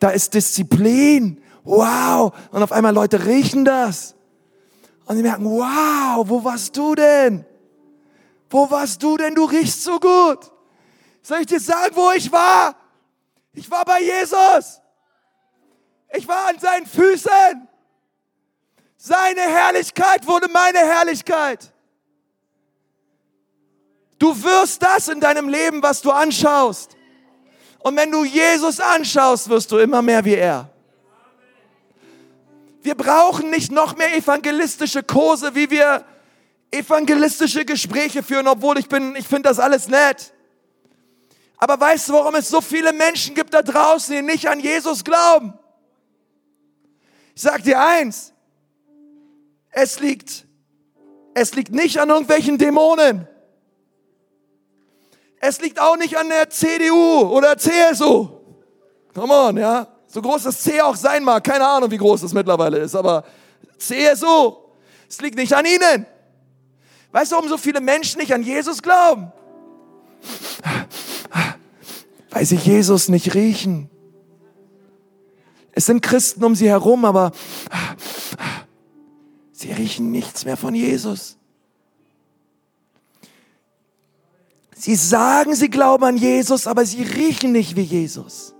da 0.00 0.10
ist 0.10 0.34
Disziplin. 0.34 1.40
Wow. 1.62 2.32
Und 2.50 2.64
auf 2.64 2.72
einmal 2.72 2.92
Leute 2.92 3.26
riechen 3.26 3.64
das. 3.64 4.16
Und 5.04 5.14
die 5.14 5.22
merken, 5.22 5.44
wow, 5.44 6.28
wo 6.28 6.42
warst 6.42 6.76
du 6.76 6.96
denn? 6.96 7.44
Wo 8.50 8.68
warst 8.72 9.00
du 9.04 9.16
denn? 9.16 9.36
Du 9.36 9.44
riechst 9.44 9.84
so 9.84 10.00
gut. 10.00 10.50
Soll 11.22 11.42
ich 11.42 11.46
dir 11.46 11.60
sagen, 11.60 11.94
wo 11.94 12.10
ich 12.10 12.32
war? 12.32 12.74
Ich 13.52 13.70
war 13.70 13.84
bei 13.84 14.00
Jesus. 14.02 14.80
Ich 16.16 16.26
war 16.26 16.48
an 16.48 16.58
seinen 16.58 16.86
Füßen. 16.86 17.68
Seine 18.96 19.42
Herrlichkeit 19.42 20.26
wurde 20.26 20.48
meine 20.48 20.80
Herrlichkeit. 20.80 21.72
Du 24.18 24.42
wirst 24.42 24.82
das 24.82 25.08
in 25.08 25.20
deinem 25.20 25.48
Leben, 25.48 25.82
was 25.82 26.00
du 26.00 26.10
anschaust. 26.10 26.96
Und 27.80 27.96
wenn 27.96 28.10
du 28.10 28.24
Jesus 28.24 28.80
anschaust, 28.80 29.48
wirst 29.48 29.70
du 29.70 29.78
immer 29.78 30.02
mehr 30.02 30.24
wie 30.24 30.34
er. 30.34 30.70
Wir 32.82 32.94
brauchen 32.94 33.50
nicht 33.50 33.72
noch 33.72 33.96
mehr 33.96 34.16
evangelistische 34.16 35.02
Kurse, 35.02 35.54
wie 35.54 35.70
wir 35.70 36.04
evangelistische 36.70 37.64
Gespräche 37.64 38.22
führen, 38.22 38.48
obwohl 38.48 38.78
ich 38.78 38.88
bin, 38.88 39.14
ich 39.16 39.26
finde 39.26 39.48
das 39.48 39.58
alles 39.58 39.88
nett. 39.88 40.32
Aber 41.58 41.78
weißt 41.78 42.08
du, 42.08 42.12
warum 42.14 42.34
es 42.34 42.48
so 42.48 42.60
viele 42.60 42.92
Menschen 42.92 43.34
gibt 43.34 43.54
da 43.54 43.62
draußen, 43.62 44.14
die 44.14 44.22
nicht 44.22 44.48
an 44.48 44.60
Jesus 44.60 45.04
glauben? 45.04 45.54
Ich 47.34 47.42
sag 47.42 47.62
dir 47.62 47.80
eins, 47.80 48.32
es 49.70 50.00
liegt, 50.00 50.46
es 51.34 51.54
liegt 51.54 51.72
nicht 51.72 51.98
an 51.98 52.08
irgendwelchen 52.08 52.56
Dämonen. 52.56 53.28
Es 55.48 55.60
liegt 55.60 55.80
auch 55.80 55.96
nicht 55.96 56.16
an 56.18 56.28
der 56.28 56.50
CDU 56.50 57.20
oder 57.20 57.56
CSU. 57.56 58.28
Come 59.14 59.32
on, 59.32 59.56
ja. 59.56 59.86
So 60.08 60.20
groß 60.20 60.42
das 60.42 60.60
C 60.60 60.80
auch 60.80 60.96
sein 60.96 61.22
mag. 61.22 61.44
Keine 61.44 61.64
Ahnung, 61.64 61.88
wie 61.90 61.98
groß 61.98 62.22
das 62.22 62.32
mittlerweile 62.32 62.78
ist, 62.78 62.96
aber 62.96 63.24
CSU. 63.78 64.56
Es 65.08 65.20
liegt 65.20 65.36
nicht 65.36 65.52
an 65.52 65.64
ihnen. 65.64 66.04
Weißt 67.12 67.30
du, 67.30 67.36
warum 67.36 67.48
so 67.48 67.58
viele 67.58 67.80
Menschen 67.80 68.18
nicht 68.20 68.34
an 68.34 68.42
Jesus 68.42 68.82
glauben? 68.82 69.30
Weil 72.30 72.44
sie 72.44 72.56
Jesus 72.56 73.08
nicht 73.08 73.34
riechen. 73.34 73.88
Es 75.70 75.86
sind 75.86 76.00
Christen 76.00 76.42
um 76.42 76.56
sie 76.56 76.68
herum, 76.68 77.04
aber 77.04 77.30
Sie 79.52 79.70
riechen 79.72 80.10
nichts 80.10 80.44
mehr 80.44 80.56
von 80.56 80.74
Jesus. 80.74 81.38
Sie 84.78 84.94
sagen, 84.94 85.54
sie 85.54 85.70
glauben 85.70 86.04
an 86.04 86.16
Jesus, 86.18 86.66
aber 86.66 86.84
sie 86.84 87.02
riechen 87.02 87.52
nicht 87.52 87.76
wie 87.76 87.82
Jesus. 87.82 88.54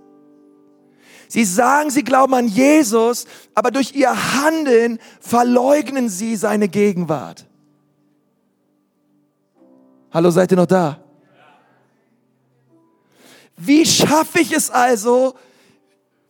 Sie 1.27 1.45
sagen, 1.45 1.91
sie 1.91 2.03
glauben 2.03 2.33
an 2.33 2.47
Jesus, 2.47 3.27
aber 3.53 3.69
durch 3.69 3.93
ihr 3.93 4.33
Handeln 4.33 4.97
verleugnen 5.19 6.09
sie 6.09 6.35
seine 6.35 6.69
Gegenwart. 6.69 7.45
Hallo, 10.11 10.31
seid 10.31 10.51
ihr 10.51 10.57
noch 10.57 10.65
da? 10.65 10.99
Wie 13.55 13.85
schaffe 13.85 14.39
ich 14.39 14.51
es 14.53 14.71
also, 14.71 15.35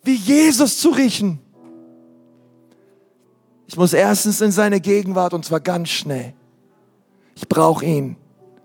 wie 0.03 0.15
Jesus 0.15 0.79
zu 0.79 0.89
riechen? 0.89 1.39
Ich 3.67 3.77
muss 3.77 3.93
erstens 3.93 4.41
in 4.41 4.51
seine 4.51 4.81
Gegenwart 4.81 5.33
und 5.33 5.45
zwar 5.45 5.61
ganz 5.61 5.89
schnell. 5.89 6.33
Ich 7.35 7.47
brauche 7.47 7.85
ihn. 7.85 8.17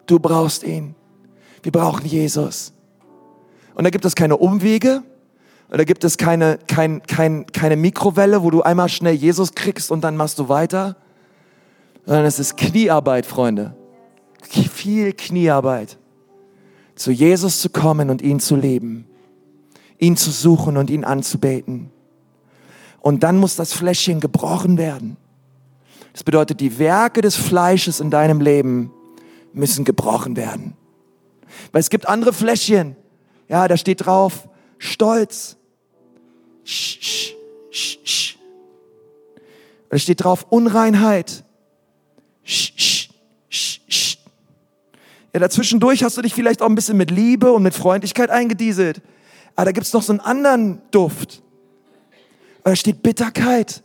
Du 0.06 0.18
brauchst 0.18 0.64
ihn. 0.64 0.96
Wir 1.62 1.72
brauchen 1.72 2.06
Jesus. 2.06 2.72
Und 3.74 3.84
da 3.84 3.90
gibt 3.90 4.04
es 4.04 4.14
keine 4.14 4.36
Umwege. 4.36 5.02
Und 5.68 5.78
da 5.78 5.84
gibt 5.84 6.04
es 6.04 6.18
keine, 6.18 6.58
kein, 6.66 7.02
kein, 7.02 7.46
keine 7.46 7.76
Mikrowelle, 7.76 8.42
wo 8.42 8.50
du 8.50 8.62
einmal 8.62 8.88
schnell 8.88 9.14
Jesus 9.14 9.54
kriegst 9.54 9.90
und 9.90 10.02
dann 10.02 10.16
machst 10.16 10.38
du 10.38 10.48
weiter. 10.48 10.96
Sondern 12.04 12.26
es 12.26 12.38
ist 12.38 12.56
Kniearbeit, 12.56 13.24
Freunde. 13.24 13.74
Viel 14.42 15.12
Kniearbeit. 15.12 15.96
Zu 16.94 17.10
Jesus 17.10 17.60
zu 17.60 17.70
kommen 17.70 18.10
und 18.10 18.20
ihn 18.20 18.38
zu 18.38 18.56
leben. 18.56 19.06
Ihn 19.98 20.16
zu 20.16 20.30
suchen 20.30 20.76
und 20.76 20.90
ihn 20.90 21.04
anzubeten. 21.04 21.90
Und 23.00 23.22
dann 23.22 23.38
muss 23.38 23.56
das 23.56 23.72
Fläschchen 23.72 24.20
gebrochen 24.20 24.76
werden. 24.76 25.16
Das 26.12 26.22
bedeutet, 26.24 26.60
die 26.60 26.78
Werke 26.78 27.22
des 27.22 27.36
Fleisches 27.36 28.00
in 28.00 28.10
deinem 28.10 28.40
Leben 28.40 28.92
müssen 29.54 29.84
gebrochen 29.84 30.36
werden. 30.36 30.76
Weil 31.72 31.80
es 31.80 31.90
gibt 31.90 32.08
andere 32.08 32.32
Fläschchen. 32.32 32.96
Ja, 33.48 33.68
da 33.68 33.76
steht 33.76 34.06
drauf, 34.06 34.48
Stolz. 34.78 35.56
Sch, 36.64 36.98
sch, 37.00 37.34
sch, 37.70 37.98
sch. 38.04 38.38
Da 39.90 39.98
steht 39.98 40.24
drauf, 40.24 40.46
Unreinheit. 40.48 41.44
Sch, 42.44 42.72
sch, 42.76 43.08
sch, 43.48 43.80
sch. 43.88 44.18
Ja, 45.32 45.40
dazwischendurch 45.40 46.02
hast 46.02 46.16
du 46.16 46.22
dich 46.22 46.34
vielleicht 46.34 46.62
auch 46.62 46.68
ein 46.68 46.74
bisschen 46.74 46.96
mit 46.96 47.10
Liebe 47.10 47.52
und 47.52 47.62
mit 47.62 47.74
Freundlichkeit 47.74 48.30
eingedieselt. 48.30 49.00
Aber 49.54 49.66
da 49.66 49.72
gibt's 49.72 49.92
noch 49.92 50.02
so 50.02 50.12
einen 50.12 50.20
anderen 50.20 50.80
Duft. 50.90 51.42
Da 52.64 52.76
steht 52.76 53.02
Bitterkeit. 53.02 53.82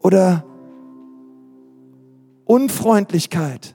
Oder 0.00 0.44
Unfreundlichkeit. 2.46 3.74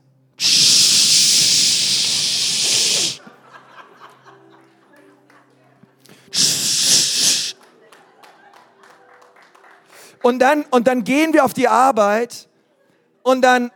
Und 10.23 10.39
dann, 10.39 10.65
und 10.71 10.87
dann 10.87 11.03
gehen 11.03 11.33
wir 11.33 11.45
auf 11.45 11.53
die 11.53 11.67
Arbeit 11.67 12.49
und 13.21 13.43
dann, 13.43 13.69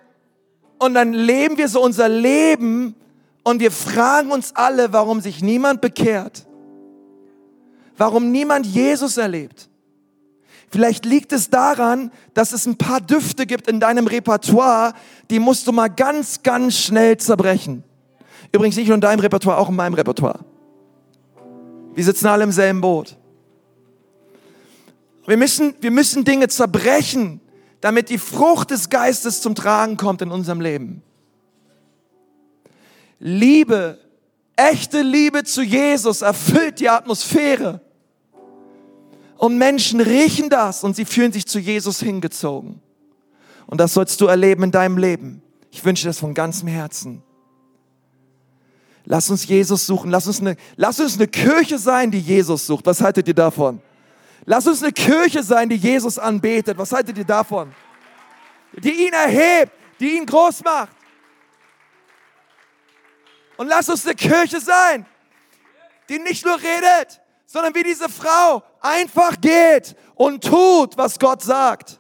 und 0.80 0.96
dann 0.96 1.14
leben 1.14 1.58
wir 1.58 1.68
so 1.68 1.82
unser 1.82 2.10
Leben 2.10 2.96
und 3.44 3.60
wir 3.60 3.72
fragen 3.72 4.32
uns 4.32 4.56
alle, 4.56 4.92
warum 4.92 5.22
sich 5.22 5.44
niemand 5.44 5.82
bekehrt 5.82 6.48
warum 7.98 8.32
niemand 8.32 8.66
Jesus 8.66 9.18
erlebt. 9.18 9.65
Vielleicht 10.76 11.06
liegt 11.06 11.32
es 11.32 11.50
daran, 11.50 12.12
dass 12.34 12.52
es 12.52 12.66
ein 12.66 12.76
paar 12.76 13.00
Düfte 13.00 13.46
gibt 13.46 13.70
in 13.70 13.80
deinem 13.80 14.08
Repertoire, 14.08 14.92
die 15.30 15.40
musst 15.40 15.68
du 15.68 15.72
mal 15.72 15.88
ganz, 15.88 16.44
ganz 16.44 16.78
schnell 16.78 17.16
zerbrechen. 17.16 17.86
Übrigens 18.52 18.76
nicht 18.76 18.88
nur 18.88 18.96
in 18.96 19.00
deinem 19.00 19.22
Repertoire, 19.22 19.58
auch 19.58 19.70
in 19.70 19.76
meinem 19.78 19.94
Repertoire. 19.94 20.44
Wir 21.94 22.04
sitzen 22.04 22.28
alle 22.28 22.44
im 22.44 22.52
selben 22.52 22.82
Boot. 22.82 23.16
Wir 25.26 25.38
müssen, 25.38 25.76
wir 25.80 25.92
müssen 25.92 26.26
Dinge 26.26 26.50
zerbrechen, 26.50 27.40
damit 27.80 28.10
die 28.10 28.18
Frucht 28.18 28.70
des 28.72 28.90
Geistes 28.90 29.40
zum 29.40 29.56
Tragen 29.56 29.96
kommt 29.96 30.22
in 30.24 30.30
unserem 30.30 30.60
Leben. 30.60 31.04
Liebe, 33.20 33.98
echte 34.58 35.04
Liebe 35.04 35.46
zu 35.46 35.62
Jesus 35.62 36.22
erfüllt 36.22 36.82
die 36.82 36.90
Atmosphäre. 36.90 37.80
Und 39.38 39.58
Menschen 39.58 40.00
riechen 40.00 40.50
das 40.50 40.84
und 40.84 40.96
sie 40.96 41.06
fühlen 41.06 41.32
sich 41.32 41.46
zu 41.46 41.60
Jesus 41.60 42.00
hingezogen. 42.00 42.82
Und 43.68 43.80
das 43.80 43.94
sollst 43.94 44.22
du 44.22 44.28
erleben 44.28 44.64
in 44.64 44.72
deinem 44.72 44.98
Leben. 44.98 45.42
Ich 45.72 45.84
wünsche 45.84 46.08
das 46.08 46.20
von 46.20 46.34
ganzem 46.34 46.68
Herzen. 46.68 47.22
Lass 49.04 49.30
uns 49.30 49.46
Jesus 49.46 49.86
suchen. 49.86 50.10
Lass 50.10 50.28
uns, 50.28 50.40
eine, 50.40 50.56
lass 50.78 51.00
uns 51.00 51.16
eine 51.18 51.28
Kirche 51.28 51.78
sein, 51.78 52.12
die 52.12 52.20
Jesus 52.20 52.66
sucht. 52.66 52.86
Was 52.86 53.02
haltet 53.02 53.28
ihr 53.28 53.34
davon? 53.34 53.82
Lass 54.46 54.66
uns 54.68 54.82
eine 54.82 54.92
Kirche 54.92 55.44
sein, 55.44 55.70
die 55.70 55.76
Jesus 55.76 56.18
anbetet. 56.18 56.78
Was 56.78 56.92
haltet 56.92 57.18
ihr 57.18 57.26
davon? 57.26 57.74
Die 58.74 59.06
ihn 59.08 59.14
erhebt, 59.14 59.72
die 60.00 60.18
ihn 60.18 60.26
groß 60.26 60.64
macht. 60.64 60.96
Und 63.58 63.68
lass 63.68 63.90
uns 63.90 64.06
eine 64.06 64.16
Kirche 64.16 64.60
sein, 64.60 65.06
die 66.10 66.20
nicht 66.20 66.46
nur 66.46 66.56
redet, 66.56 67.22
sondern 67.46 67.74
wie 67.74 67.84
diese 67.84 68.10
Frau 68.10 68.64
einfach 68.86 69.40
geht 69.42 69.96
und 70.16 70.44
tut, 70.44 70.98
was 70.98 71.20
Gott 71.20 71.42
sagt. 71.42 72.00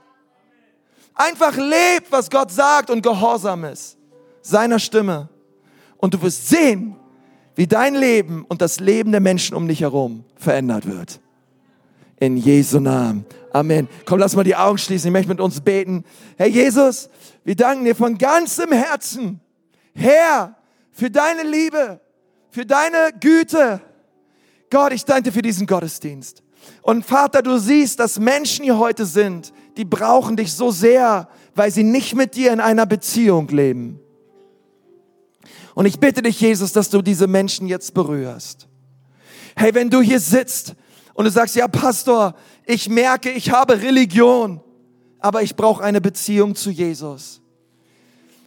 Einfach 1.13 1.55
lebt, 1.55 2.11
was 2.11 2.29
Gott 2.29 2.51
sagt 2.51 2.89
und 2.89 3.01
gehorsam 3.01 3.63
ist. 3.65 3.97
Seiner 4.41 4.79
Stimme. 4.79 5.29
Und 5.97 6.13
du 6.13 6.21
wirst 6.21 6.49
sehen, 6.49 6.95
wie 7.55 7.67
dein 7.67 7.95
Leben 7.95 8.45
und 8.47 8.61
das 8.61 8.79
Leben 8.79 9.11
der 9.11 9.21
Menschen 9.21 9.55
um 9.55 9.67
dich 9.67 9.81
herum 9.81 10.25
verändert 10.36 10.86
wird. 10.86 11.19
In 12.19 12.38
Jesu 12.38 12.79
Namen. 12.79 13.25
Amen. 13.51 13.88
Komm, 14.05 14.19
lass 14.19 14.36
mal 14.36 14.43
die 14.43 14.55
Augen 14.55 14.77
schließen. 14.77 15.07
Ich 15.07 15.13
möchte 15.13 15.29
mit 15.29 15.39
uns 15.39 15.61
beten. 15.61 16.03
Herr 16.38 16.47
Jesus, 16.47 17.09
wir 17.43 17.55
danken 17.55 17.86
dir 17.86 17.95
von 17.95 18.17
ganzem 18.17 18.71
Herzen, 18.71 19.39
Herr, 19.93 20.55
für 20.91 21.09
deine 21.09 21.43
Liebe, 21.43 22.01
für 22.51 22.65
deine 22.65 23.11
Güte, 23.19 23.81
Gott, 24.69 24.93
ich 24.93 25.05
danke 25.05 25.23
dir 25.23 25.31
für 25.31 25.41
diesen 25.41 25.67
Gottesdienst. 25.67 26.43
Und 26.86 27.03
Vater, 27.03 27.41
du 27.41 27.57
siehst, 27.57 27.99
dass 27.99 28.19
Menschen 28.19 28.63
hier 28.63 28.77
heute 28.77 29.07
sind, 29.07 29.51
die 29.75 29.86
brauchen 29.86 30.38
dich 30.38 30.53
so 30.53 30.69
sehr, 30.69 31.27
weil 31.55 31.71
sie 31.71 31.81
nicht 31.81 32.13
mit 32.13 32.36
dir 32.36 32.53
in 32.53 32.59
einer 32.59 32.86
Beziehung 32.86 33.47
leben. 33.47 33.99
Und 35.73 35.88
ich 35.88 35.99
bitte 35.99 36.21
dich, 36.21 36.39
Jesus, 36.39 36.73
dass 36.73 36.91
du 36.91 37.01
diese 37.01 37.25
Menschen 37.25 37.65
jetzt 37.67 37.95
berührst. 37.95 38.67
Hey, 39.55 39.73
wenn 39.73 39.89
du 39.89 39.99
hier 39.99 40.19
sitzt 40.19 40.75
und 41.15 41.25
du 41.25 41.31
sagst, 41.31 41.55
ja, 41.55 41.67
Pastor, 41.67 42.36
ich 42.67 42.88
merke, 42.88 43.31
ich 43.31 43.49
habe 43.49 43.81
Religion, 43.81 44.61
aber 45.17 45.41
ich 45.41 45.55
brauche 45.55 45.83
eine 45.83 46.01
Beziehung 46.01 46.53
zu 46.53 46.69
Jesus. 46.69 47.41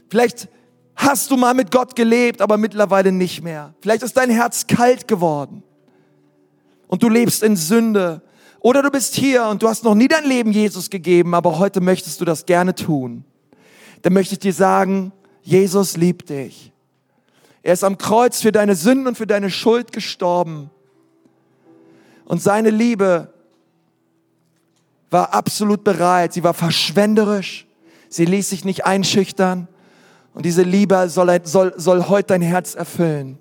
Vielleicht 0.08 0.46
hast 0.94 1.32
du 1.32 1.36
mal 1.36 1.54
mit 1.54 1.72
Gott 1.72 1.96
gelebt, 1.96 2.40
aber 2.40 2.56
mittlerweile 2.56 3.10
nicht 3.10 3.42
mehr. 3.42 3.74
Vielleicht 3.80 4.04
ist 4.04 4.16
dein 4.16 4.30
Herz 4.30 4.68
kalt 4.68 5.08
geworden 5.08 5.64
und 6.86 7.02
du 7.02 7.08
lebst 7.08 7.42
in 7.42 7.56
Sünde. 7.56 8.22
Oder 8.68 8.82
du 8.82 8.90
bist 8.90 9.14
hier 9.14 9.46
und 9.46 9.62
du 9.62 9.68
hast 9.70 9.82
noch 9.82 9.94
nie 9.94 10.08
dein 10.08 10.26
Leben 10.26 10.52
Jesus 10.52 10.90
gegeben, 10.90 11.34
aber 11.34 11.58
heute 11.58 11.80
möchtest 11.80 12.20
du 12.20 12.26
das 12.26 12.44
gerne 12.44 12.74
tun. 12.74 13.24
Dann 14.02 14.12
möchte 14.12 14.34
ich 14.34 14.40
dir 14.40 14.52
sagen, 14.52 15.10
Jesus 15.40 15.96
liebt 15.96 16.28
dich. 16.28 16.70
Er 17.62 17.72
ist 17.72 17.82
am 17.82 17.96
Kreuz 17.96 18.42
für 18.42 18.52
deine 18.52 18.74
Sünden 18.74 19.06
und 19.06 19.16
für 19.16 19.26
deine 19.26 19.48
Schuld 19.48 19.90
gestorben. 19.90 20.68
Und 22.26 22.42
seine 22.42 22.68
Liebe 22.68 23.32
war 25.08 25.32
absolut 25.32 25.82
bereit. 25.82 26.34
Sie 26.34 26.44
war 26.44 26.52
verschwenderisch. 26.52 27.66
Sie 28.10 28.26
ließ 28.26 28.50
sich 28.50 28.66
nicht 28.66 28.84
einschüchtern. 28.84 29.66
Und 30.34 30.44
diese 30.44 30.60
Liebe 30.60 31.08
soll, 31.08 31.40
soll, 31.44 31.72
soll 31.78 32.04
heute 32.10 32.26
dein 32.26 32.42
Herz 32.42 32.74
erfüllen. 32.74 33.38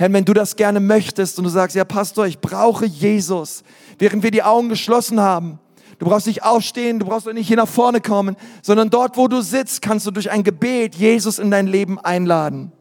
Herr, 0.00 0.10
wenn 0.14 0.24
du 0.24 0.32
das 0.32 0.56
gerne 0.56 0.80
möchtest 0.80 1.36
und 1.36 1.44
du 1.44 1.50
sagst, 1.50 1.76
ja 1.76 1.84
Pastor, 1.84 2.26
ich 2.26 2.38
brauche 2.38 2.86
Jesus, 2.86 3.62
während 3.98 4.22
wir 4.22 4.30
die 4.30 4.42
Augen 4.42 4.70
geschlossen 4.70 5.20
haben. 5.20 5.58
Du 5.98 6.06
brauchst 6.06 6.26
nicht 6.26 6.42
aufstehen, 6.42 7.00
du 7.00 7.04
brauchst 7.04 7.26
nicht 7.26 7.46
hier 7.46 7.58
nach 7.58 7.68
vorne 7.68 8.00
kommen, 8.00 8.36
sondern 8.62 8.88
dort, 8.88 9.18
wo 9.18 9.28
du 9.28 9.42
sitzt, 9.42 9.82
kannst 9.82 10.06
du 10.06 10.10
durch 10.10 10.30
ein 10.30 10.42
Gebet 10.42 10.94
Jesus 10.94 11.38
in 11.38 11.50
dein 11.50 11.66
Leben 11.66 12.00
einladen. 12.00 12.72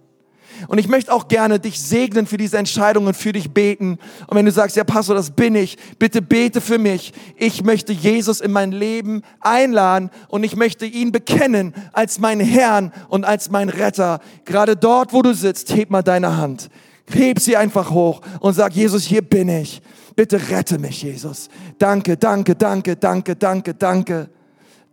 Und 0.70 0.78
ich 0.78 0.88
möchte 0.88 1.12
auch 1.12 1.28
gerne 1.28 1.60
dich 1.60 1.82
segnen 1.82 2.26
für 2.26 2.38
diese 2.38 2.58
Entscheidung 2.58 3.06
und 3.06 3.18
für 3.18 3.34
dich 3.34 3.52
beten. 3.52 3.98
Und 4.28 4.38
wenn 4.38 4.46
du 4.46 4.52
sagst, 4.54 4.78
ja 4.78 4.86
Pastor, 4.86 5.14
das 5.14 5.32
bin 5.32 5.56
ich, 5.56 5.78
bitte 6.00 6.22
bete 6.22 6.62
für 6.62 6.78
mich. 6.78 7.12
Ich 7.36 7.66
möchte 7.66 7.92
Jesus 7.92 8.40
in 8.40 8.54
mein 8.54 8.72
Leben 8.72 9.24
einladen 9.42 10.10
und 10.30 10.46
ich 10.46 10.56
möchte 10.56 10.86
ihn 10.86 11.12
bekennen 11.12 11.74
als 11.92 12.18
meinen 12.18 12.48
Herrn 12.48 12.94
und 13.10 13.26
als 13.26 13.52
mein 13.52 13.68
Retter. 13.68 14.22
Gerade 14.46 14.78
dort, 14.78 15.12
wo 15.12 15.22
du 15.22 15.34
sitzt, 15.34 15.76
heb 15.76 15.90
mal 15.90 16.02
deine 16.02 16.38
Hand. 16.38 16.70
Heb 17.10 17.40
sie 17.40 17.58
einfach 17.58 17.90
hoch 17.92 18.22
und 18.40 18.54
sag, 18.54 18.74
Jesus, 18.74 19.04
hier 19.04 19.22
bin 19.22 19.50
ich. 19.50 19.82
Bitte 20.16 20.50
rette 20.50 20.78
mich, 20.80 21.02
Jesus. 21.04 21.50
Danke, 21.78 22.18
danke, 22.18 22.56
danke, 22.56 22.96
danke, 22.96 23.36
danke, 23.36 23.74
danke, 23.74 24.30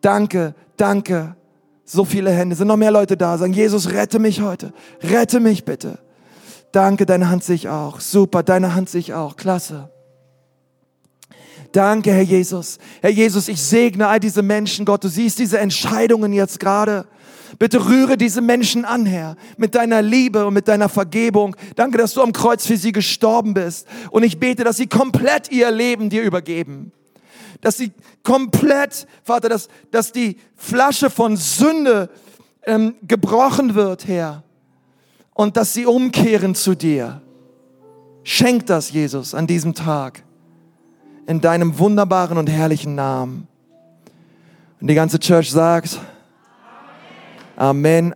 danke, 0.00 0.54
danke. 0.76 1.36
So 1.84 2.04
viele 2.04 2.30
Hände, 2.30 2.56
sind 2.56 2.68
noch 2.68 2.76
mehr 2.76 2.90
Leute 2.90 3.16
da, 3.16 3.36
sagen, 3.36 3.52
Jesus, 3.52 3.90
rette 3.90 4.18
mich 4.18 4.40
heute. 4.40 4.72
Rette 5.02 5.40
mich 5.40 5.64
bitte. 5.64 5.98
Danke, 6.72 7.06
deine 7.06 7.30
Hand 7.30 7.44
sich 7.44 7.68
auch. 7.68 8.00
Super, 8.00 8.42
deine 8.42 8.74
Hand 8.74 8.88
sich 8.88 9.14
auch. 9.14 9.36
Klasse. 9.36 9.88
Danke, 11.72 12.12
Herr 12.12 12.22
Jesus. 12.22 12.78
Herr 13.02 13.10
Jesus, 13.10 13.48
ich 13.48 13.60
segne 13.60 14.08
all 14.08 14.20
diese 14.20 14.42
Menschen, 14.42 14.84
Gott. 14.84 15.04
Du 15.04 15.08
siehst 15.08 15.38
diese 15.38 15.58
Entscheidungen 15.58 16.32
jetzt 16.32 16.58
gerade. 16.60 17.06
Bitte 17.58 17.86
rühre 17.86 18.16
diese 18.16 18.40
Menschen 18.40 18.84
an, 18.84 19.06
Herr, 19.06 19.36
mit 19.56 19.74
deiner 19.74 20.02
Liebe 20.02 20.46
und 20.46 20.54
mit 20.54 20.68
deiner 20.68 20.88
Vergebung. 20.88 21.56
Danke, 21.74 21.98
dass 21.98 22.14
du 22.14 22.22
am 22.22 22.32
Kreuz 22.32 22.66
für 22.66 22.76
sie 22.76 22.92
gestorben 22.92 23.54
bist. 23.54 23.86
Und 24.10 24.22
ich 24.22 24.38
bete, 24.38 24.64
dass 24.64 24.76
sie 24.76 24.86
komplett 24.86 25.50
ihr 25.50 25.70
Leben 25.70 26.10
dir 26.10 26.22
übergeben. 26.22 26.92
Dass 27.60 27.76
sie 27.76 27.92
komplett, 28.22 29.06
Vater, 29.22 29.48
dass, 29.48 29.68
dass 29.90 30.12
die 30.12 30.36
Flasche 30.56 31.10
von 31.10 31.36
Sünde 31.36 32.10
ähm, 32.64 32.94
gebrochen 33.06 33.74
wird, 33.74 34.06
Herr. 34.06 34.42
Und 35.34 35.56
dass 35.56 35.72
sie 35.72 35.86
umkehren 35.86 36.54
zu 36.54 36.74
dir. 36.74 37.22
Schenk 38.24 38.66
das, 38.66 38.90
Jesus, 38.90 39.34
an 39.34 39.46
diesem 39.46 39.74
Tag. 39.74 40.22
In 41.26 41.40
deinem 41.40 41.78
wunderbaren 41.78 42.38
und 42.38 42.48
herrlichen 42.48 42.94
Namen. 42.94 43.48
Und 44.80 44.88
die 44.88 44.94
ganze 44.94 45.18
Church 45.18 45.50
sagt, 45.50 45.98
Amen. 47.58 48.04